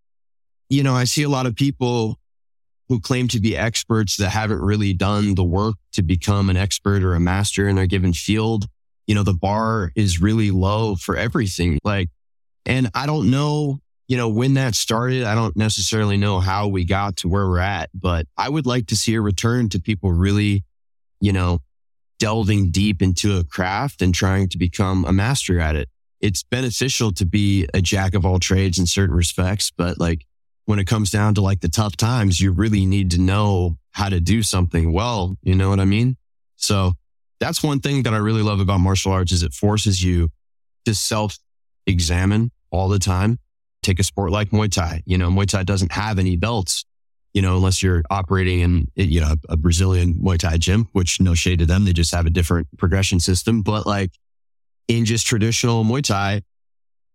you 0.68 0.82
know, 0.82 0.94
I 0.94 1.04
see 1.04 1.22
a 1.22 1.28
lot 1.28 1.46
of 1.46 1.54
people 1.54 2.18
who 2.88 3.00
claim 3.00 3.28
to 3.28 3.40
be 3.40 3.56
experts 3.56 4.16
that 4.16 4.30
haven't 4.30 4.60
really 4.60 4.92
done 4.92 5.34
the 5.36 5.44
work 5.44 5.76
to 5.92 6.02
become 6.02 6.50
an 6.50 6.56
expert 6.56 7.04
or 7.04 7.14
a 7.14 7.20
master 7.20 7.68
in 7.68 7.76
their 7.76 7.86
given 7.86 8.12
field. 8.12 8.66
You 9.10 9.16
know, 9.16 9.24
the 9.24 9.34
bar 9.34 9.90
is 9.96 10.22
really 10.22 10.52
low 10.52 10.94
for 10.94 11.16
everything. 11.16 11.80
Like, 11.82 12.10
and 12.64 12.92
I 12.94 13.06
don't 13.06 13.28
know, 13.28 13.80
you 14.06 14.16
know, 14.16 14.28
when 14.28 14.54
that 14.54 14.76
started. 14.76 15.24
I 15.24 15.34
don't 15.34 15.56
necessarily 15.56 16.16
know 16.16 16.38
how 16.38 16.68
we 16.68 16.84
got 16.84 17.16
to 17.16 17.28
where 17.28 17.48
we're 17.48 17.58
at, 17.58 17.90
but 17.92 18.26
I 18.36 18.48
would 18.48 18.66
like 18.66 18.86
to 18.86 18.96
see 18.96 19.16
a 19.16 19.20
return 19.20 19.68
to 19.70 19.80
people 19.80 20.12
really, 20.12 20.62
you 21.20 21.32
know, 21.32 21.58
delving 22.20 22.70
deep 22.70 23.02
into 23.02 23.36
a 23.36 23.42
craft 23.42 24.00
and 24.00 24.14
trying 24.14 24.48
to 24.50 24.58
become 24.58 25.04
a 25.04 25.12
master 25.12 25.58
at 25.58 25.74
it. 25.74 25.88
It's 26.20 26.44
beneficial 26.44 27.10
to 27.14 27.26
be 27.26 27.66
a 27.74 27.82
jack 27.82 28.14
of 28.14 28.24
all 28.24 28.38
trades 28.38 28.78
in 28.78 28.86
certain 28.86 29.16
respects, 29.16 29.72
but 29.76 29.98
like 29.98 30.24
when 30.66 30.78
it 30.78 30.86
comes 30.86 31.10
down 31.10 31.34
to 31.34 31.40
like 31.40 31.62
the 31.62 31.68
tough 31.68 31.96
times, 31.96 32.40
you 32.40 32.52
really 32.52 32.86
need 32.86 33.10
to 33.10 33.20
know 33.20 33.76
how 33.90 34.08
to 34.08 34.20
do 34.20 34.44
something 34.44 34.92
well. 34.92 35.36
You 35.42 35.56
know 35.56 35.68
what 35.68 35.80
I 35.80 35.84
mean? 35.84 36.16
So 36.54 36.92
that's 37.40 37.62
one 37.62 37.80
thing 37.80 38.04
that 38.04 38.14
I 38.14 38.18
really 38.18 38.42
love 38.42 38.60
about 38.60 38.80
martial 38.80 39.12
arts 39.12 39.32
is 39.32 39.42
it 39.42 39.54
forces 39.54 40.02
you 40.02 40.28
to 40.84 40.94
self 40.94 41.38
examine 41.86 42.50
all 42.70 42.88
the 42.88 42.98
time. 42.98 43.38
Take 43.82 43.98
a 43.98 44.04
sport 44.04 44.30
like 44.30 44.50
Muay 44.50 44.70
Thai. 44.70 45.02
You 45.06 45.18
know, 45.18 45.30
Muay 45.30 45.46
Thai 45.46 45.64
doesn't 45.64 45.92
have 45.92 46.18
any 46.18 46.36
belts 46.36 46.84
you 47.32 47.42
know, 47.42 47.56
unless 47.56 47.82
you're 47.82 48.02
operating 48.10 48.60
in, 48.60 48.86
you 48.96 49.20
know, 49.20 49.34
a 49.48 49.56
Brazilian 49.56 50.14
Muay 50.14 50.38
Thai 50.38 50.56
gym, 50.58 50.88
which 50.92 51.20
no 51.20 51.34
shade 51.34 51.60
to 51.60 51.66
them. 51.66 51.84
They 51.84 51.92
just 51.92 52.12
have 52.12 52.26
a 52.26 52.30
different 52.30 52.66
progression 52.76 53.20
system. 53.20 53.62
But 53.62 53.86
like 53.86 54.10
in 54.88 55.04
just 55.04 55.26
traditional 55.26 55.84
Muay 55.84 56.02
Thai, 56.02 56.42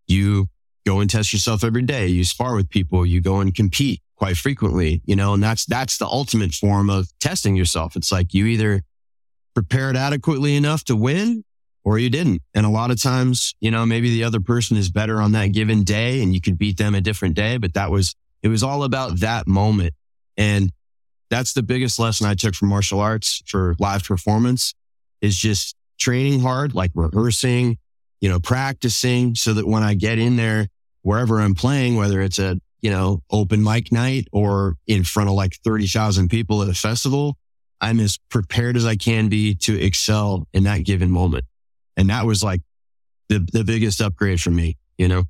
you 0.08 0.48
go 0.86 1.00
and 1.00 1.10
test 1.10 1.34
yourself 1.34 1.64
every 1.64 1.82
day. 1.82 2.08
You 2.08 2.24
spar 2.24 2.56
with 2.56 2.70
people. 2.70 3.06
You 3.06 3.22
go 3.22 3.40
and 3.40 3.54
compete 3.54 4.02
quite 4.16 4.38
frequently, 4.38 5.02
you 5.06 5.16
know, 5.16 5.34
and 5.34 5.44
that's, 5.44 5.66
that's 5.66 5.98
the 5.98 6.06
ultimate 6.06 6.54
form 6.54 6.90
of 6.90 7.08
testing 7.20 7.56
yourself. 7.56 7.98
It's 7.98 8.12
like 8.12 8.34
you 8.34 8.46
either 8.46 8.84
prepared 9.56 9.98
adequately 9.98 10.56
enough 10.56 10.84
to 10.84 10.96
win 10.96 11.44
or 11.84 11.98
you 11.98 12.10
didn't. 12.10 12.42
And 12.54 12.66
a 12.66 12.70
lot 12.70 12.92
of 12.92 13.02
times, 13.02 13.56
you 13.60 13.72
know, 13.72 13.86
maybe 13.86 14.10
the 14.10 14.24
other 14.24 14.40
person 14.40 14.78
is 14.78 14.92
better 14.92 15.20
on 15.22 15.32
that 15.32 15.48
given 15.48 15.84
day 15.84 16.22
and 16.22 16.34
you 16.34 16.42
could 16.42 16.58
beat 16.58 16.78
them 16.78 16.94
a 16.94 17.02
different 17.02 17.36
day, 17.36 17.58
but 17.58 17.74
that 17.74 17.90
was, 17.90 18.16
it 18.44 18.50
was 18.50 18.62
all 18.62 18.84
about 18.84 19.20
that 19.22 19.48
moment 19.48 19.94
and 20.38 20.72
that's 21.30 21.54
the 21.54 21.64
biggest 21.64 22.00
lesson 22.00 22.28
I 22.28 22.36
took 22.36 22.56
from 22.56 22.70
martial 22.70 23.00
arts 23.00 23.42
for 23.48 23.76
live 23.80 24.04
performance 24.04 24.74
is 25.22 25.36
just 25.36 25.76
training 25.98 26.42
hard, 26.42 26.76
like 26.76 26.92
rehearsing, 26.94 27.78
you 28.22 28.30
know, 28.30 28.40
practicing 28.40 29.36
so 29.36 29.54
that 29.54 29.68
when 29.68 29.84
I 29.84 29.94
get 29.96 30.20
in 30.20 30.36
there, 30.36 30.68
wherever 31.02 31.40
I'm 31.40 31.56
playing, 31.56 31.96
whether 31.96 32.22
it's 32.22 32.40
a, 32.40 32.60
you 32.82 32.92
know, 32.92 33.22
open 33.32 33.64
mic 33.64 33.92
night 33.92 34.28
or 34.32 34.76
in 34.88 35.04
front 35.04 35.30
of 35.30 35.36
like 35.36 35.56
30,000 35.64 36.30
people 36.30 36.62
at 36.62 36.70
a 36.70 36.74
festival, 36.74 37.38
I'm 37.86 38.00
as 38.00 38.18
prepared 38.30 38.78
as 38.78 38.86
I 38.86 38.96
can 38.96 39.30
be 39.30 39.54
to 39.58 39.80
excel 39.80 40.48
in 40.54 40.64
that 40.64 40.80
given 40.80 41.12
moment. 41.12 41.46
And 41.96 42.10
that 42.10 42.26
was 42.26 42.44
like 42.44 42.62
the, 43.30 43.48
the 43.54 43.64
biggest 43.64 44.02
upgrade 44.02 44.42
for 44.42 44.50
me, 44.50 44.78
you 44.98 45.08
know? 45.08 45.26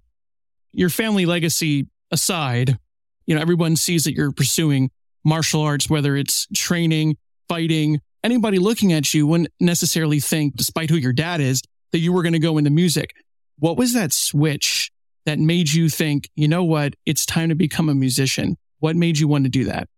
Your 0.71 0.89
family 0.89 1.25
legacy 1.25 1.87
aside, 2.11 2.77
you 3.25 3.35
know, 3.35 3.41
everyone 3.41 3.75
sees 3.75 4.05
that 4.05 4.13
you're 4.13 4.31
pursuing 4.31 4.89
martial 5.25 5.63
arts, 5.63 5.89
whether 5.89 6.15
it's 6.15 6.47
training, 6.55 7.17
fighting, 7.49 7.99
anybody 8.23 8.57
looking 8.57 8.93
at 8.93 9.13
you 9.13 9.27
wouldn't 9.27 9.49
necessarily 9.59 10.21
think, 10.21 10.55
despite 10.55 10.89
who 10.89 10.95
your 10.95 11.11
dad 11.11 11.41
is, 11.41 11.61
that 11.91 11.99
you 11.99 12.13
were 12.13 12.23
going 12.23 12.31
to 12.31 12.39
go 12.39 12.57
into 12.57 12.69
music. 12.69 13.13
What 13.59 13.75
was 13.75 13.93
that 13.95 14.13
switch 14.13 14.91
that 15.25 15.39
made 15.39 15.73
you 15.73 15.89
think, 15.89 16.29
you 16.35 16.47
know 16.47 16.63
what, 16.63 16.93
it's 17.05 17.25
time 17.25 17.49
to 17.49 17.55
become 17.55 17.89
a 17.89 17.95
musician? 17.95 18.55
What 18.79 18.95
made 18.95 19.19
you 19.19 19.27
want 19.27 19.43
to 19.43 19.49
do 19.49 19.65
that? 19.65 19.89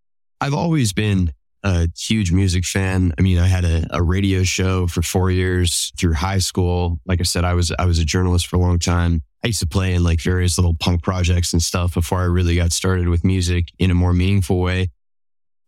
I've 0.42 0.56
always 0.56 0.92
been 0.92 1.34
a 1.64 1.88
huge 1.98 2.32
music 2.32 2.66
fan. 2.66 3.14
I 3.18 3.22
mean, 3.22 3.40
I 3.40 3.48
had 3.48 3.66
a, 3.66 3.88
a, 3.90 4.02
radio 4.02 4.44
show 4.44 4.88
for 4.88 5.02
four 5.02 5.32
years 5.32 5.92
through 5.98 6.14
high 6.14 6.38
school. 6.38 7.00
Like 7.06 7.20
I 7.20 7.24
said, 7.24 7.44
I 7.44 7.54
was 7.54 7.72
I 7.78 7.86
was 7.86 8.00
a 8.00 8.06
journalist 8.06 8.48
for 8.48 8.58
a 8.58 8.60
long 8.60 8.80
time. 8.80 9.24
I 9.44 9.48
used 9.48 9.60
to 9.60 9.68
play 9.68 9.94
in 9.94 10.04
like 10.04 10.20
various 10.20 10.58
little 10.58 10.74
punk 10.74 11.04
projects 11.04 11.54
and 11.54 11.62
stuff 11.62 11.94
before 11.94 12.20
I 12.20 12.26
really 12.26 12.56
got 12.56 12.72
started 12.72 13.08
with 13.08 13.24
music 13.24 13.70
in 13.80 13.92
a 13.92 13.96
more 13.96 14.14
meaningful 14.14 14.60
way. 14.60 14.90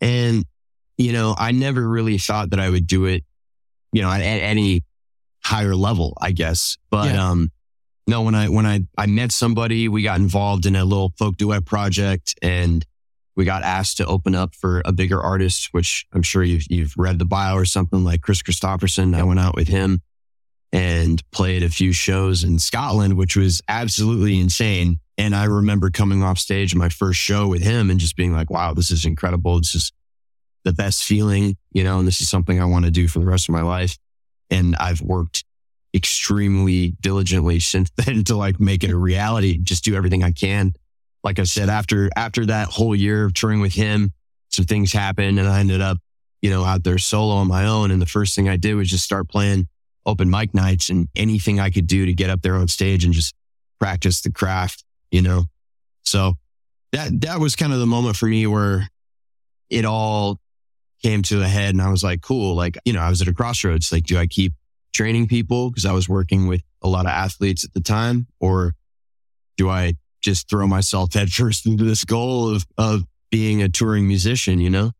And, 0.01 0.43
you 0.97 1.13
know, 1.13 1.35
I 1.37 1.51
never 1.51 1.87
really 1.87 2.17
thought 2.17 2.49
that 2.51 2.59
I 2.59 2.69
would 2.69 2.87
do 2.87 3.05
it, 3.05 3.23
you 3.91 4.01
know, 4.01 4.09
at, 4.09 4.21
at 4.21 4.41
any 4.41 4.83
higher 5.43 5.75
level, 5.75 6.17
I 6.19 6.31
guess. 6.31 6.77
But, 6.89 7.13
yeah. 7.13 7.29
um, 7.29 7.51
no, 8.07 8.23
when 8.23 8.33
I, 8.33 8.49
when 8.49 8.65
I, 8.65 8.81
I 8.97 9.05
met 9.05 9.31
somebody, 9.31 9.87
we 9.87 10.01
got 10.01 10.19
involved 10.19 10.65
in 10.65 10.75
a 10.75 10.83
little 10.83 11.13
folk 11.19 11.37
duet 11.37 11.65
project 11.65 12.33
and 12.41 12.83
we 13.39 13.45
got 13.45 13.63
asked 13.63 13.95
to 13.95 14.05
open 14.05 14.35
up 14.35 14.53
for 14.53 14.81
a 14.83 14.91
bigger 14.91 15.21
artist, 15.21 15.69
which 15.71 16.05
I'm 16.11 16.23
sure 16.23 16.43
you've, 16.43 16.69
you've 16.69 16.93
read 16.97 17.19
the 17.19 17.25
bio 17.25 17.55
or 17.55 17.63
something 17.63 18.03
like 18.03 18.21
Kris 18.21 18.41
Kristofferson. 18.41 19.15
I 19.15 19.23
went 19.23 19.39
out 19.39 19.55
with 19.55 19.69
him 19.69 20.01
and 20.73 21.23
played 21.31 21.63
a 21.63 21.69
few 21.69 21.93
shows 21.93 22.43
in 22.43 22.59
Scotland, 22.59 23.13
which 23.13 23.37
was 23.37 23.61
absolutely 23.69 24.41
insane. 24.41 24.99
And 25.17 25.33
I 25.33 25.45
remember 25.45 25.89
coming 25.89 26.21
off 26.21 26.37
stage 26.37 26.75
my 26.75 26.89
first 26.89 27.17
show 27.17 27.47
with 27.47 27.61
him 27.61 27.89
and 27.89 27.97
just 27.97 28.17
being 28.17 28.33
like, 28.33 28.49
wow, 28.49 28.73
this 28.73 28.91
is 28.91 29.05
incredible. 29.05 29.59
This 29.59 29.73
is 29.73 29.93
the 30.65 30.73
best 30.73 31.05
feeling, 31.05 31.55
you 31.71 31.85
know, 31.85 31.97
and 31.97 32.05
this 32.05 32.19
is 32.19 32.27
something 32.27 32.61
I 32.61 32.65
want 32.65 32.83
to 32.83 32.91
do 32.91 33.07
for 33.07 33.19
the 33.19 33.25
rest 33.25 33.47
of 33.47 33.53
my 33.53 33.61
life. 33.61 33.97
And 34.49 34.75
I've 34.75 34.99
worked 34.99 35.45
extremely 35.95 36.97
diligently 36.99 37.61
since 37.61 37.89
then 37.95 38.25
to 38.25 38.35
like 38.35 38.59
make 38.59 38.83
it 38.83 38.91
a 38.91 38.97
reality, 38.97 39.57
just 39.59 39.85
do 39.85 39.95
everything 39.95 40.25
I 40.25 40.33
can. 40.33 40.73
Like 41.23 41.39
I 41.39 41.43
said, 41.43 41.69
after, 41.69 42.09
after 42.15 42.45
that 42.45 42.69
whole 42.69 42.95
year 42.95 43.25
of 43.25 43.33
touring 43.33 43.59
with 43.59 43.73
him, 43.73 44.13
some 44.49 44.65
things 44.65 44.93
happened 44.93 45.39
and 45.39 45.47
I 45.47 45.59
ended 45.59 45.81
up, 45.81 45.97
you 46.41 46.49
know, 46.49 46.63
out 46.63 46.83
there 46.83 46.97
solo 46.97 47.35
on 47.35 47.47
my 47.47 47.65
own. 47.65 47.91
And 47.91 48.01
the 48.01 48.05
first 48.05 48.35
thing 48.35 48.47
I 48.49 48.57
did 48.57 48.75
was 48.75 48.89
just 48.89 49.03
start 49.03 49.29
playing 49.29 49.67
open 50.05 50.29
mic 50.29 50.53
nights 50.53 50.89
and 50.89 51.07
anything 51.15 51.59
I 51.59 51.69
could 51.69 51.87
do 51.87 52.05
to 52.05 52.13
get 52.13 52.29
up 52.29 52.41
there 52.41 52.55
on 52.55 52.67
stage 52.67 53.03
and 53.03 53.13
just 53.13 53.35
practice 53.79 54.21
the 54.21 54.31
craft, 54.31 54.83
you 55.11 55.21
know? 55.21 55.45
So 56.03 56.33
that, 56.93 57.21
that 57.21 57.39
was 57.39 57.55
kind 57.55 57.73
of 57.73 57.79
the 57.79 57.85
moment 57.85 58.15
for 58.15 58.25
me 58.25 58.47
where 58.47 58.87
it 59.69 59.85
all 59.85 60.39
came 61.03 61.21
to 61.23 61.41
a 61.41 61.47
head 61.47 61.75
and 61.75 61.81
I 61.81 61.89
was 61.89 62.03
like, 62.03 62.21
cool. 62.21 62.55
Like, 62.55 62.77
you 62.85 62.93
know, 62.93 63.01
I 63.01 63.09
was 63.09 63.21
at 63.21 63.27
a 63.27 63.33
crossroads. 63.33 63.91
Like, 63.91 64.05
do 64.05 64.17
I 64.17 64.25
keep 64.25 64.53
training 64.93 65.27
people? 65.27 65.71
Cause 65.71 65.85
I 65.85 65.91
was 65.91 66.09
working 66.09 66.47
with 66.47 66.61
a 66.81 66.87
lot 66.87 67.05
of 67.05 67.11
athletes 67.11 67.63
at 67.63 67.73
the 67.73 67.81
time 67.81 68.27
or 68.39 68.73
do 69.57 69.69
I 69.69 69.93
just 70.21 70.49
throw 70.49 70.67
myself 70.67 71.13
headfirst 71.13 71.65
into 71.65 71.83
this 71.83 72.05
goal 72.05 72.53
of, 72.53 72.65
of 72.77 73.03
being 73.31 73.61
a 73.61 73.69
touring 73.69 74.07
musician, 74.07 74.59
you 74.59 74.69
know? 74.69 74.91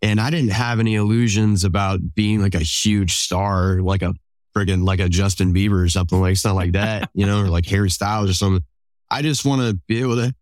And 0.00 0.20
I 0.20 0.30
didn't 0.30 0.52
have 0.52 0.78
any 0.78 0.94
illusions 0.94 1.64
about 1.64 2.00
being 2.14 2.40
like 2.40 2.54
a 2.54 2.60
huge 2.60 3.14
star, 3.14 3.80
like 3.80 4.02
a 4.02 4.14
friggin' 4.56 4.84
like 4.84 5.00
a 5.00 5.08
Justin 5.08 5.52
Bieber 5.52 5.84
or 5.84 5.88
something 5.88 6.20
like 6.20 6.36
something 6.36 6.56
like 6.56 6.72
that, 6.72 7.10
you 7.14 7.26
know, 7.26 7.42
or 7.42 7.48
like 7.48 7.66
Harry 7.66 7.90
Styles 7.90 8.30
or 8.30 8.34
something. 8.34 8.62
I 9.10 9.22
just 9.22 9.44
want 9.44 9.62
to 9.62 9.78
be 9.86 10.00
able 10.00 10.16
to 10.16 10.34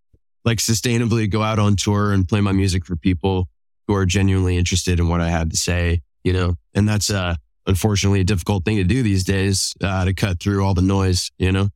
like 0.44 0.58
sustainably 0.58 1.30
go 1.30 1.42
out 1.42 1.58
on 1.58 1.76
tour 1.76 2.12
and 2.12 2.28
play 2.28 2.40
my 2.40 2.52
music 2.52 2.84
for 2.84 2.96
people 2.96 3.48
who 3.88 3.94
are 3.94 4.06
genuinely 4.06 4.56
interested 4.56 5.00
in 5.00 5.08
what 5.08 5.20
I 5.20 5.28
have 5.28 5.48
to 5.50 5.56
say, 5.56 6.02
you 6.22 6.32
know, 6.32 6.56
and 6.74 6.88
that's, 6.88 7.10
uh, 7.10 7.36
unfortunately 7.66 8.20
a 8.20 8.24
difficult 8.24 8.64
thing 8.64 8.76
to 8.76 8.84
do 8.84 9.02
these 9.02 9.24
days, 9.24 9.74
uh, 9.82 10.04
to 10.04 10.14
cut 10.14 10.38
through 10.38 10.64
all 10.64 10.74
the 10.74 10.82
noise, 10.82 11.30
you 11.38 11.50
know? 11.50 11.68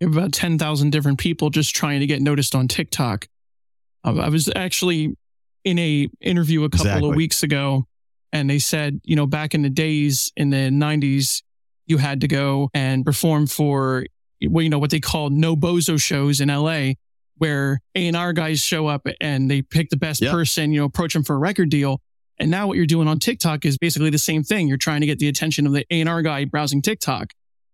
About 0.00 0.32
10,000 0.32 0.90
different 0.90 1.18
people 1.18 1.50
just 1.50 1.74
trying 1.74 2.00
to 2.00 2.06
get 2.06 2.22
noticed 2.22 2.54
on 2.54 2.68
TikTok. 2.68 3.26
I 4.04 4.28
was 4.28 4.50
actually 4.54 5.16
in 5.64 5.78
a 5.78 6.08
interview 6.20 6.64
a 6.64 6.70
couple 6.70 6.86
exactly. 6.86 7.10
of 7.10 7.16
weeks 7.16 7.42
ago 7.42 7.84
and 8.32 8.48
they 8.48 8.58
said, 8.58 9.00
you 9.04 9.16
know, 9.16 9.26
back 9.26 9.54
in 9.54 9.62
the 9.62 9.70
days 9.70 10.32
in 10.36 10.50
the 10.50 10.70
90s, 10.70 11.42
you 11.86 11.98
had 11.98 12.20
to 12.20 12.28
go 12.28 12.70
and 12.74 13.04
perform 13.04 13.46
for, 13.46 14.06
well, 14.46 14.62
you 14.62 14.68
know, 14.68 14.78
what 14.78 14.90
they 14.90 15.00
call 15.00 15.30
no 15.30 15.56
bozo 15.56 16.00
shows 16.00 16.40
in 16.40 16.48
LA, 16.48 16.92
where 17.36 17.80
A&R 17.94 18.32
guys 18.32 18.60
show 18.60 18.86
up 18.86 19.06
and 19.20 19.50
they 19.50 19.62
pick 19.62 19.88
the 19.88 19.96
best 19.96 20.20
yep. 20.20 20.32
person, 20.32 20.72
you 20.72 20.80
know, 20.80 20.86
approach 20.86 21.14
them 21.14 21.24
for 21.24 21.34
a 21.34 21.38
record 21.38 21.70
deal. 21.70 22.00
And 22.38 22.50
now 22.50 22.66
what 22.66 22.76
you're 22.76 22.86
doing 22.86 23.08
on 23.08 23.18
TikTok 23.18 23.64
is 23.64 23.78
basically 23.78 24.10
the 24.10 24.18
same 24.18 24.44
thing. 24.44 24.68
You're 24.68 24.76
trying 24.76 25.00
to 25.00 25.06
get 25.06 25.18
the 25.18 25.28
attention 25.28 25.66
of 25.66 25.72
the 25.72 25.86
A&R 25.90 26.22
guy 26.22 26.44
browsing 26.44 26.82
TikTok. 26.82 27.32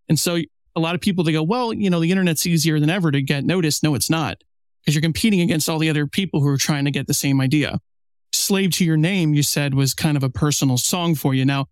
And 0.09 0.19
so 0.19 0.38
a 0.76 0.81
lot 0.81 0.95
of 0.95 1.00
people, 1.00 1.25
they 1.25 1.33
go, 1.33 1.43
well, 1.43 1.73
you 1.73 1.90
know, 1.90 2.00
the 2.00 2.11
internet's 2.11 2.47
easier 2.47 2.81
than 2.81 2.90
ever 2.90 3.11
to 3.11 3.23
get 3.23 3.45
noticed. 3.45 3.83
No, 3.83 3.95
it's 3.95 4.11
not 4.11 4.38
because 4.81 4.95
you're 4.95 5.02
competing 5.02 5.40
against 5.40 5.69
all 5.69 5.78
the 5.78 5.88
other 5.88 6.07
people 6.07 6.40
who 6.40 6.49
are 6.49 6.57
trying 6.57 6.85
to 6.85 6.90
get 6.90 7.07
the 7.07 7.14
same 7.14 7.40
idea. 7.40 7.78
Slave 8.33 8.73
to 8.73 8.85
Your 8.85 8.97
Name, 8.97 9.33
you 9.33 9.43
said, 9.43 9.75
was 9.75 9.95
kind 9.95 10.16
of 10.16 10.23
a 10.23 10.28
personal 10.28 10.76
song 10.76 11.14
for 11.14 11.35
you. 11.35 11.45
Now, 11.45 11.66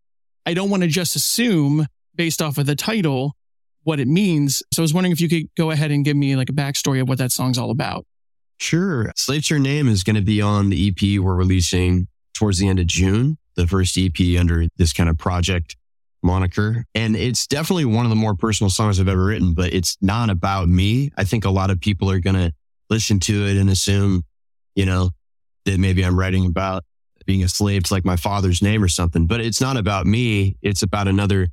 I 0.47 0.54
don't 0.54 0.71
want 0.71 0.82
to 0.82 0.88
just 0.88 1.16
assume 1.16 1.87
based 2.14 2.40
off 2.40 2.59
of 2.59 2.66
the 2.66 2.76
title 2.76 3.37
what 3.82 4.00
it 4.00 4.09
means. 4.09 4.62
So 4.73 4.82
I 4.82 4.85
was 4.85 4.94
wondering 4.94 5.12
if 5.12 5.21
you 5.21 5.28
could 5.28 5.49
go 5.56 5.71
ahead 5.71 5.90
and 5.90 6.04
give 6.04 6.16
me 6.16 6.37
like 6.37 6.49
a 6.49 6.52
backstory 6.52 7.00
of 7.00 7.09
what 7.09 7.18
that 7.18 7.32
song's 7.32 7.59
all 7.59 7.71
about. 7.71 8.06
Sure. 8.59 9.12
Slave 9.16 9.44
to 9.47 9.54
Your 9.54 9.62
Name 9.62 9.88
is 9.88 10.04
going 10.04 10.16
to 10.16 10.23
be 10.23 10.40
on 10.40 10.71
the 10.71 10.88
EP 10.88 11.21
we're 11.21 11.35
releasing 11.35 12.06
towards 12.35 12.59
the 12.59 12.68
end 12.68 12.78
of 12.78 12.87
June, 12.87 13.38
the 13.56 13.66
first 13.66 13.99
EP 13.99 14.38
under 14.38 14.66
this 14.76 14.92
kind 14.92 15.11
of 15.11 15.18
project 15.18 15.76
moniker. 16.22 16.84
And 16.94 17.16
it's 17.16 17.46
definitely 17.46 17.84
one 17.84 18.06
of 18.06 18.10
the 18.10 18.16
more 18.16 18.34
personal 18.34 18.70
songs 18.70 19.00
I've 19.00 19.08
ever 19.08 19.24
written, 19.24 19.54
but 19.54 19.72
it's 19.72 19.96
not 20.00 20.30
about 20.30 20.68
me. 20.68 21.10
I 21.16 21.24
think 21.24 21.44
a 21.44 21.50
lot 21.50 21.70
of 21.70 21.80
people 21.80 22.10
are 22.10 22.20
going 22.20 22.36
to 22.36 22.52
listen 22.90 23.20
to 23.20 23.46
it 23.46 23.56
and 23.56 23.70
assume, 23.70 24.22
you 24.74 24.86
know, 24.86 25.10
that 25.64 25.78
maybe 25.78 26.04
I'm 26.04 26.18
writing 26.18 26.46
about 26.46 26.84
being 27.26 27.42
a 27.42 27.48
slave 27.48 27.84
to 27.84 27.94
like 27.94 28.04
my 28.04 28.16
father's 28.16 28.62
name 28.62 28.82
or 28.82 28.88
something, 28.88 29.26
but 29.26 29.40
it's 29.40 29.60
not 29.60 29.76
about 29.76 30.06
me. 30.06 30.56
It's 30.60 30.82
about 30.82 31.08
another 31.08 31.48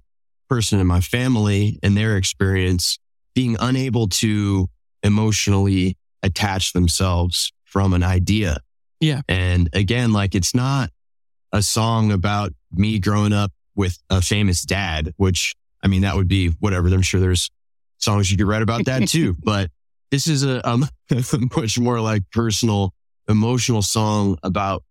person 0.50 0.80
in 0.80 0.88
my 0.88 1.00
family 1.00 1.80
and 1.84 1.96
their 1.96 2.18
experience 2.18 2.98
being 3.36 3.56
unable 3.60 4.08
to 4.08 4.68
emotionally 5.04 5.96
attach 6.24 6.74
themselves 6.74 7.54
from 7.64 7.94
an 7.94 8.04
idea. 8.04 8.58
Yeah. 9.00 9.22
And 9.30 9.70
again, 9.74 10.12
like 10.12 10.36
it's 10.36 10.56
not 10.56 10.90
a 11.54 11.62
song 11.62 12.12
about 12.12 12.52
me 12.72 13.00
growing 13.00 13.34
up 13.34 13.52
with 13.80 13.98
a 14.10 14.22
famous 14.22 14.64
dad, 14.64 15.14
which 15.16 15.56
I 15.82 15.88
mean, 15.88 16.02
that 16.02 16.18
would 16.18 16.28
be 16.28 16.50
whatever. 16.60 16.90
I'm 16.90 17.02
sure 17.02 17.22
there's 17.22 17.50
songs 17.98 18.30
you 18.30 18.36
could 18.36 18.46
write 18.46 18.62
about 18.62 18.84
that 18.86 19.08
too, 19.08 19.38
but 19.44 19.72
this 20.12 20.28
is 20.28 20.44
a, 20.44 20.68
um, 20.70 20.86
a 21.10 21.24
much 21.56 21.80
more 21.80 22.02
like 22.02 22.24
personal, 22.34 22.94
emotional 23.30 23.82
song 23.82 24.38
about 24.44 24.84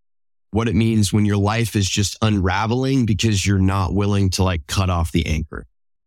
what 0.52 0.68
it 0.68 0.74
means 0.74 1.12
when 1.12 1.26
your 1.26 1.36
life 1.36 1.76
is 1.76 1.86
just 1.86 2.16
unraveling 2.22 3.04
because 3.04 3.46
you're 3.46 3.58
not 3.58 3.92
willing 3.92 4.30
to 4.30 4.42
like 4.42 4.66
cut 4.66 4.88
off 4.88 5.12
the 5.12 5.26
anchor. 5.26 5.66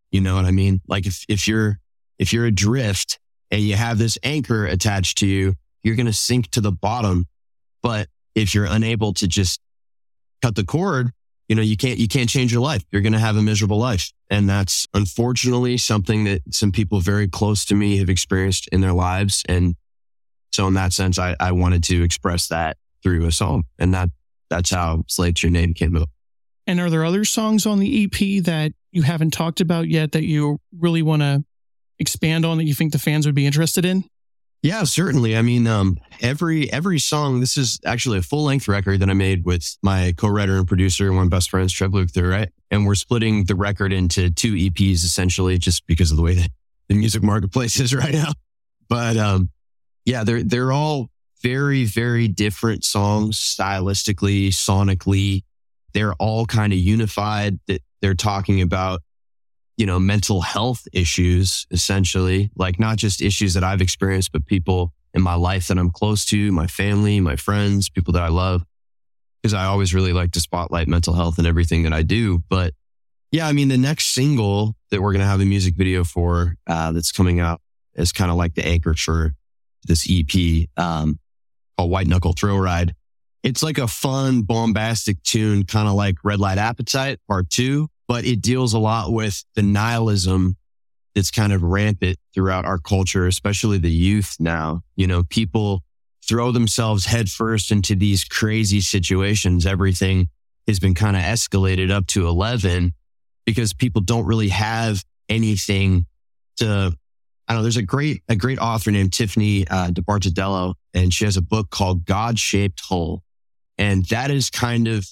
You 0.09 0.21
know 0.21 0.33
what 0.33 0.45
I 0.45 0.51
mean? 0.51 0.81
Like 0.87 1.05
if, 1.05 1.23
if 1.29 1.47
you're, 1.47 1.77
if 2.17 2.33
you're 2.33 2.47
adrift 2.47 3.19
and 3.51 3.61
you 3.61 3.75
have 3.75 3.99
this 3.99 4.17
anchor 4.23 4.65
attached 4.65 5.19
to 5.19 5.27
you, 5.27 5.53
you're 5.83 5.95
going 5.95 6.07
to 6.07 6.13
sink 6.13 6.49
to 6.51 6.61
the 6.61 6.71
bottom. 6.71 7.27
But 7.83 8.07
if 8.33 8.55
you're 8.55 8.65
unable 8.65 9.13
to 9.13 9.27
just 9.27 9.61
cut 10.41 10.55
the 10.55 10.65
cord, 10.65 11.11
you 11.51 11.55
know, 11.55 11.61
you 11.61 11.75
can't, 11.75 11.99
you 11.99 12.07
can't 12.07 12.29
change 12.29 12.53
your 12.53 12.61
life. 12.61 12.81
You're 12.91 13.01
going 13.01 13.11
to 13.11 13.19
have 13.19 13.35
a 13.35 13.41
miserable 13.41 13.77
life. 13.77 14.13
And 14.29 14.47
that's 14.47 14.87
unfortunately 14.93 15.75
something 15.75 16.23
that 16.23 16.41
some 16.51 16.71
people 16.71 17.01
very 17.01 17.27
close 17.27 17.65
to 17.65 17.75
me 17.75 17.97
have 17.97 18.09
experienced 18.09 18.69
in 18.69 18.79
their 18.79 18.93
lives. 18.93 19.43
And 19.49 19.75
so 20.53 20.65
in 20.67 20.75
that 20.75 20.93
sense, 20.93 21.19
I, 21.19 21.35
I 21.41 21.51
wanted 21.51 21.83
to 21.83 22.03
express 22.03 22.47
that 22.47 22.77
through 23.03 23.25
a 23.25 23.33
song 23.33 23.65
and 23.77 23.93
that 23.93 24.11
that's 24.49 24.69
how 24.69 25.03
Slave 25.09 25.33
to 25.35 25.47
Your 25.47 25.51
Name 25.51 25.73
came 25.73 25.97
up. 25.97 26.07
And 26.67 26.79
are 26.79 26.89
there 26.89 27.03
other 27.03 27.25
songs 27.25 27.65
on 27.65 27.79
the 27.79 28.05
EP 28.05 28.41
that 28.45 28.71
you 28.93 29.01
haven't 29.01 29.31
talked 29.31 29.59
about 29.59 29.89
yet 29.89 30.13
that 30.13 30.23
you 30.23 30.57
really 30.79 31.01
want 31.01 31.21
to 31.21 31.43
expand 31.99 32.45
on 32.45 32.59
that 32.59 32.63
you 32.63 32.73
think 32.73 32.93
the 32.93 32.97
fans 32.97 33.25
would 33.25 33.35
be 33.35 33.45
interested 33.45 33.83
in? 33.83 34.05
Yeah, 34.63 34.83
certainly. 34.83 35.35
I 35.35 35.41
mean, 35.41 35.65
um, 35.65 35.97
every 36.21 36.71
every 36.71 36.99
song. 36.99 37.39
This 37.39 37.57
is 37.57 37.79
actually 37.83 38.19
a 38.19 38.21
full 38.21 38.43
length 38.43 38.67
record 38.67 38.99
that 38.99 39.09
I 39.09 39.13
made 39.13 39.43
with 39.43 39.75
my 39.81 40.13
co-writer 40.17 40.55
and 40.57 40.67
producer, 40.67 41.07
and 41.07 41.15
one 41.15 41.29
best 41.29 41.49
friends, 41.49 41.73
Trev 41.73 41.93
Luther, 41.93 42.27
right? 42.27 42.49
And 42.69 42.85
we're 42.85 42.95
splitting 42.95 43.45
the 43.45 43.55
record 43.55 43.91
into 43.91 44.29
two 44.29 44.53
EPs 44.53 45.03
essentially, 45.03 45.57
just 45.57 45.87
because 45.87 46.11
of 46.11 46.17
the 46.17 46.23
way 46.23 46.35
that 46.35 46.51
the 46.89 46.95
music 46.95 47.23
marketplace 47.23 47.79
is 47.79 47.95
right 47.95 48.13
now. 48.13 48.31
But 48.87 49.17
um, 49.17 49.49
yeah, 50.05 50.23
they're 50.23 50.43
they're 50.43 50.71
all 50.71 51.09
very, 51.41 51.85
very 51.85 52.27
different 52.27 52.83
songs 52.83 53.37
stylistically, 53.39 54.49
sonically. 54.49 55.43
They're 55.93 56.13
all 56.13 56.45
kind 56.45 56.71
of 56.71 56.79
unified 56.79 57.59
that 57.67 57.81
they're 58.01 58.13
talking 58.13 58.61
about, 58.61 59.01
you 59.81 59.87
know, 59.87 59.97
mental 59.97 60.41
health 60.41 60.87
issues, 60.93 61.65
essentially, 61.71 62.51
like 62.55 62.79
not 62.79 62.97
just 62.97 63.19
issues 63.19 63.55
that 63.55 63.63
I've 63.63 63.81
experienced, 63.81 64.31
but 64.31 64.45
people 64.45 64.93
in 65.15 65.23
my 65.23 65.33
life 65.33 65.69
that 65.69 65.79
I'm 65.79 65.89
close 65.89 66.23
to, 66.25 66.51
my 66.51 66.67
family, 66.67 67.19
my 67.19 67.35
friends, 67.35 67.89
people 67.89 68.13
that 68.13 68.21
I 68.21 68.27
love. 68.27 68.63
Cause 69.43 69.55
I 69.55 69.65
always 69.65 69.95
really 69.95 70.13
like 70.13 70.33
to 70.33 70.39
spotlight 70.39 70.87
mental 70.87 71.15
health 71.15 71.39
and 71.39 71.47
everything 71.47 71.81
that 71.81 71.93
I 71.93 72.03
do. 72.03 72.43
But 72.47 72.75
yeah, 73.31 73.47
I 73.47 73.53
mean, 73.53 73.69
the 73.69 73.77
next 73.77 74.13
single 74.13 74.75
that 74.91 75.01
we're 75.01 75.13
going 75.13 75.21
to 75.21 75.25
have 75.25 75.41
a 75.41 75.45
music 75.45 75.73
video 75.75 76.03
for, 76.03 76.57
uh, 76.67 76.91
that's 76.91 77.11
coming 77.11 77.39
out 77.39 77.59
is 77.95 78.11
kind 78.11 78.29
of 78.29 78.37
like 78.37 78.53
the 78.53 78.63
anchor 78.63 78.93
for 78.93 79.33
this 79.87 80.07
EP. 80.07 80.67
Um, 80.77 81.17
called 81.75 81.89
White 81.89 82.05
Knuckle 82.05 82.33
Thrill 82.33 82.59
Ride. 82.59 82.93
It's 83.41 83.63
like 83.63 83.79
a 83.79 83.87
fun, 83.87 84.43
bombastic 84.43 85.23
tune, 85.23 85.65
kind 85.65 85.87
of 85.87 85.95
like 85.95 86.17
Red 86.23 86.37
Light 86.39 86.59
Appetite 86.59 87.17
Part 87.27 87.49
Two, 87.49 87.87
but 88.11 88.25
it 88.25 88.41
deals 88.41 88.73
a 88.73 88.77
lot 88.77 89.13
with 89.13 89.41
the 89.55 89.61
nihilism 89.61 90.57
that's 91.15 91.31
kind 91.31 91.53
of 91.53 91.63
rampant 91.63 92.17
throughout 92.33 92.65
our 92.65 92.77
culture, 92.77 93.25
especially 93.25 93.77
the 93.77 93.89
youth 93.89 94.35
now. 94.37 94.81
You 94.97 95.07
know, 95.07 95.23
people 95.23 95.81
throw 96.27 96.51
themselves 96.51 97.05
headfirst 97.05 97.71
into 97.71 97.95
these 97.95 98.25
crazy 98.25 98.81
situations. 98.81 99.65
Everything 99.65 100.27
has 100.67 100.77
been 100.77 100.93
kind 100.93 101.15
of 101.15 101.21
escalated 101.21 101.89
up 101.89 102.05
to 102.07 102.27
11 102.27 102.91
because 103.45 103.71
people 103.71 104.01
don't 104.01 104.25
really 104.25 104.49
have 104.49 105.05
anything 105.29 106.05
to 106.57 106.93
I 107.47 107.53
know 107.53 107.61
there's 107.61 107.77
a 107.77 107.81
great, 107.81 108.23
a 108.27 108.35
great 108.35 108.59
author 108.59 108.91
named 108.91 109.13
Tiffany 109.13 109.65
uh, 109.69 109.87
DeBartoldello, 109.91 110.73
and 110.93 111.13
she 111.13 111.23
has 111.23 111.37
a 111.37 111.41
book 111.41 111.69
called 111.69 112.03
God 112.03 112.37
Shaped 112.37 112.81
Hole. 112.81 113.23
And 113.77 114.03
that 114.07 114.31
is 114.31 114.49
kind 114.49 114.89
of 114.89 115.05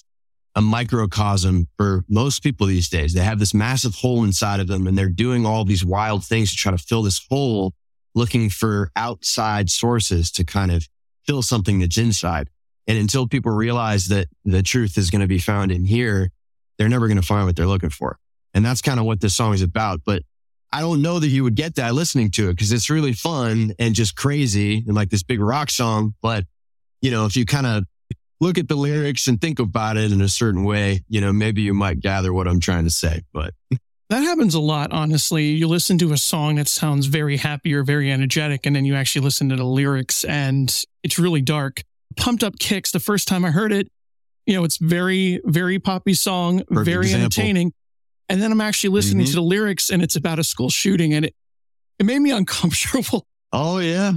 a 0.56 0.60
microcosm 0.60 1.68
for 1.76 2.04
most 2.08 2.42
people 2.42 2.66
these 2.66 2.88
days. 2.88 3.14
They 3.14 3.22
have 3.22 3.38
this 3.38 3.54
massive 3.54 3.94
hole 3.94 4.24
inside 4.24 4.60
of 4.60 4.66
them 4.66 4.86
and 4.86 4.98
they're 4.98 5.08
doing 5.08 5.46
all 5.46 5.64
these 5.64 5.84
wild 5.84 6.24
things 6.24 6.50
to 6.50 6.56
try 6.56 6.72
to 6.72 6.78
fill 6.78 7.02
this 7.02 7.24
hole, 7.30 7.72
looking 8.14 8.50
for 8.50 8.90
outside 8.96 9.70
sources 9.70 10.30
to 10.32 10.44
kind 10.44 10.72
of 10.72 10.86
fill 11.26 11.42
something 11.42 11.78
that's 11.78 11.98
inside. 11.98 12.50
And 12.88 12.98
until 12.98 13.28
people 13.28 13.52
realize 13.52 14.08
that 14.08 14.26
the 14.44 14.62
truth 14.62 14.98
is 14.98 15.10
going 15.10 15.20
to 15.20 15.28
be 15.28 15.38
found 15.38 15.70
in 15.70 15.84
here, 15.84 16.30
they're 16.76 16.88
never 16.88 17.06
going 17.06 17.20
to 17.20 17.26
find 17.26 17.46
what 17.46 17.54
they're 17.54 17.66
looking 17.66 17.90
for. 17.90 18.18
And 18.52 18.64
that's 18.64 18.82
kind 18.82 18.98
of 18.98 19.06
what 19.06 19.20
this 19.20 19.36
song 19.36 19.54
is 19.54 19.62
about. 19.62 20.00
But 20.04 20.22
I 20.72 20.80
don't 20.80 21.02
know 21.02 21.20
that 21.20 21.28
you 21.28 21.44
would 21.44 21.54
get 21.54 21.76
that 21.76 21.94
listening 21.94 22.30
to 22.32 22.48
it 22.48 22.54
because 22.54 22.72
it's 22.72 22.90
really 22.90 23.12
fun 23.12 23.74
and 23.78 23.94
just 23.94 24.16
crazy 24.16 24.84
and 24.86 24.94
like 24.94 25.10
this 25.10 25.22
big 25.22 25.40
rock 25.40 25.70
song. 25.70 26.14
But, 26.20 26.44
you 27.00 27.10
know, 27.12 27.26
if 27.26 27.36
you 27.36 27.44
kind 27.44 27.66
of 27.66 27.84
look 28.40 28.58
at 28.58 28.68
the 28.68 28.76
lyrics 28.76 29.26
and 29.26 29.40
think 29.40 29.58
about 29.58 29.96
it 29.96 30.12
in 30.12 30.20
a 30.20 30.28
certain 30.28 30.64
way, 30.64 31.04
you 31.08 31.20
know, 31.20 31.32
maybe 31.32 31.62
you 31.62 31.74
might 31.74 32.00
gather 32.00 32.32
what 32.32 32.48
I'm 32.48 32.60
trying 32.60 32.84
to 32.84 32.90
say. 32.90 33.22
But 33.32 33.54
that 34.08 34.22
happens 34.22 34.54
a 34.54 34.60
lot, 34.60 34.92
honestly. 34.92 35.46
You 35.46 35.68
listen 35.68 35.98
to 35.98 36.12
a 36.12 36.16
song 36.16 36.56
that 36.56 36.68
sounds 36.68 37.06
very 37.06 37.36
happy 37.36 37.74
or 37.74 37.82
very 37.82 38.10
energetic, 38.10 38.66
and 38.66 38.74
then 38.74 38.84
you 38.84 38.94
actually 38.94 39.22
listen 39.22 39.48
to 39.50 39.56
the 39.56 39.64
lyrics 39.64 40.24
and 40.24 40.84
it's 41.02 41.18
really 41.18 41.42
dark. 41.42 41.82
Pumped 42.16 42.42
Up 42.42 42.58
Kicks, 42.58 42.90
the 42.90 43.00
first 43.00 43.28
time 43.28 43.44
I 43.44 43.50
heard 43.50 43.72
it, 43.72 43.88
you 44.46 44.54
know, 44.54 44.64
it's 44.64 44.78
very, 44.78 45.40
very 45.44 45.78
poppy 45.78 46.14
song, 46.14 46.62
Perfect 46.68 46.84
very 46.84 47.06
example. 47.06 47.24
entertaining. 47.24 47.72
And 48.28 48.40
then 48.40 48.52
I'm 48.52 48.60
actually 48.60 48.90
listening 48.90 49.24
mm-hmm. 49.24 49.32
to 49.32 49.36
the 49.36 49.42
lyrics 49.42 49.90
and 49.90 50.02
it's 50.02 50.16
about 50.16 50.38
a 50.38 50.44
school 50.44 50.70
shooting 50.70 51.14
and 51.14 51.26
it, 51.26 51.34
it 51.98 52.06
made 52.06 52.20
me 52.20 52.30
uncomfortable. 52.32 53.26
Oh 53.52 53.78
yeah. 53.78 54.12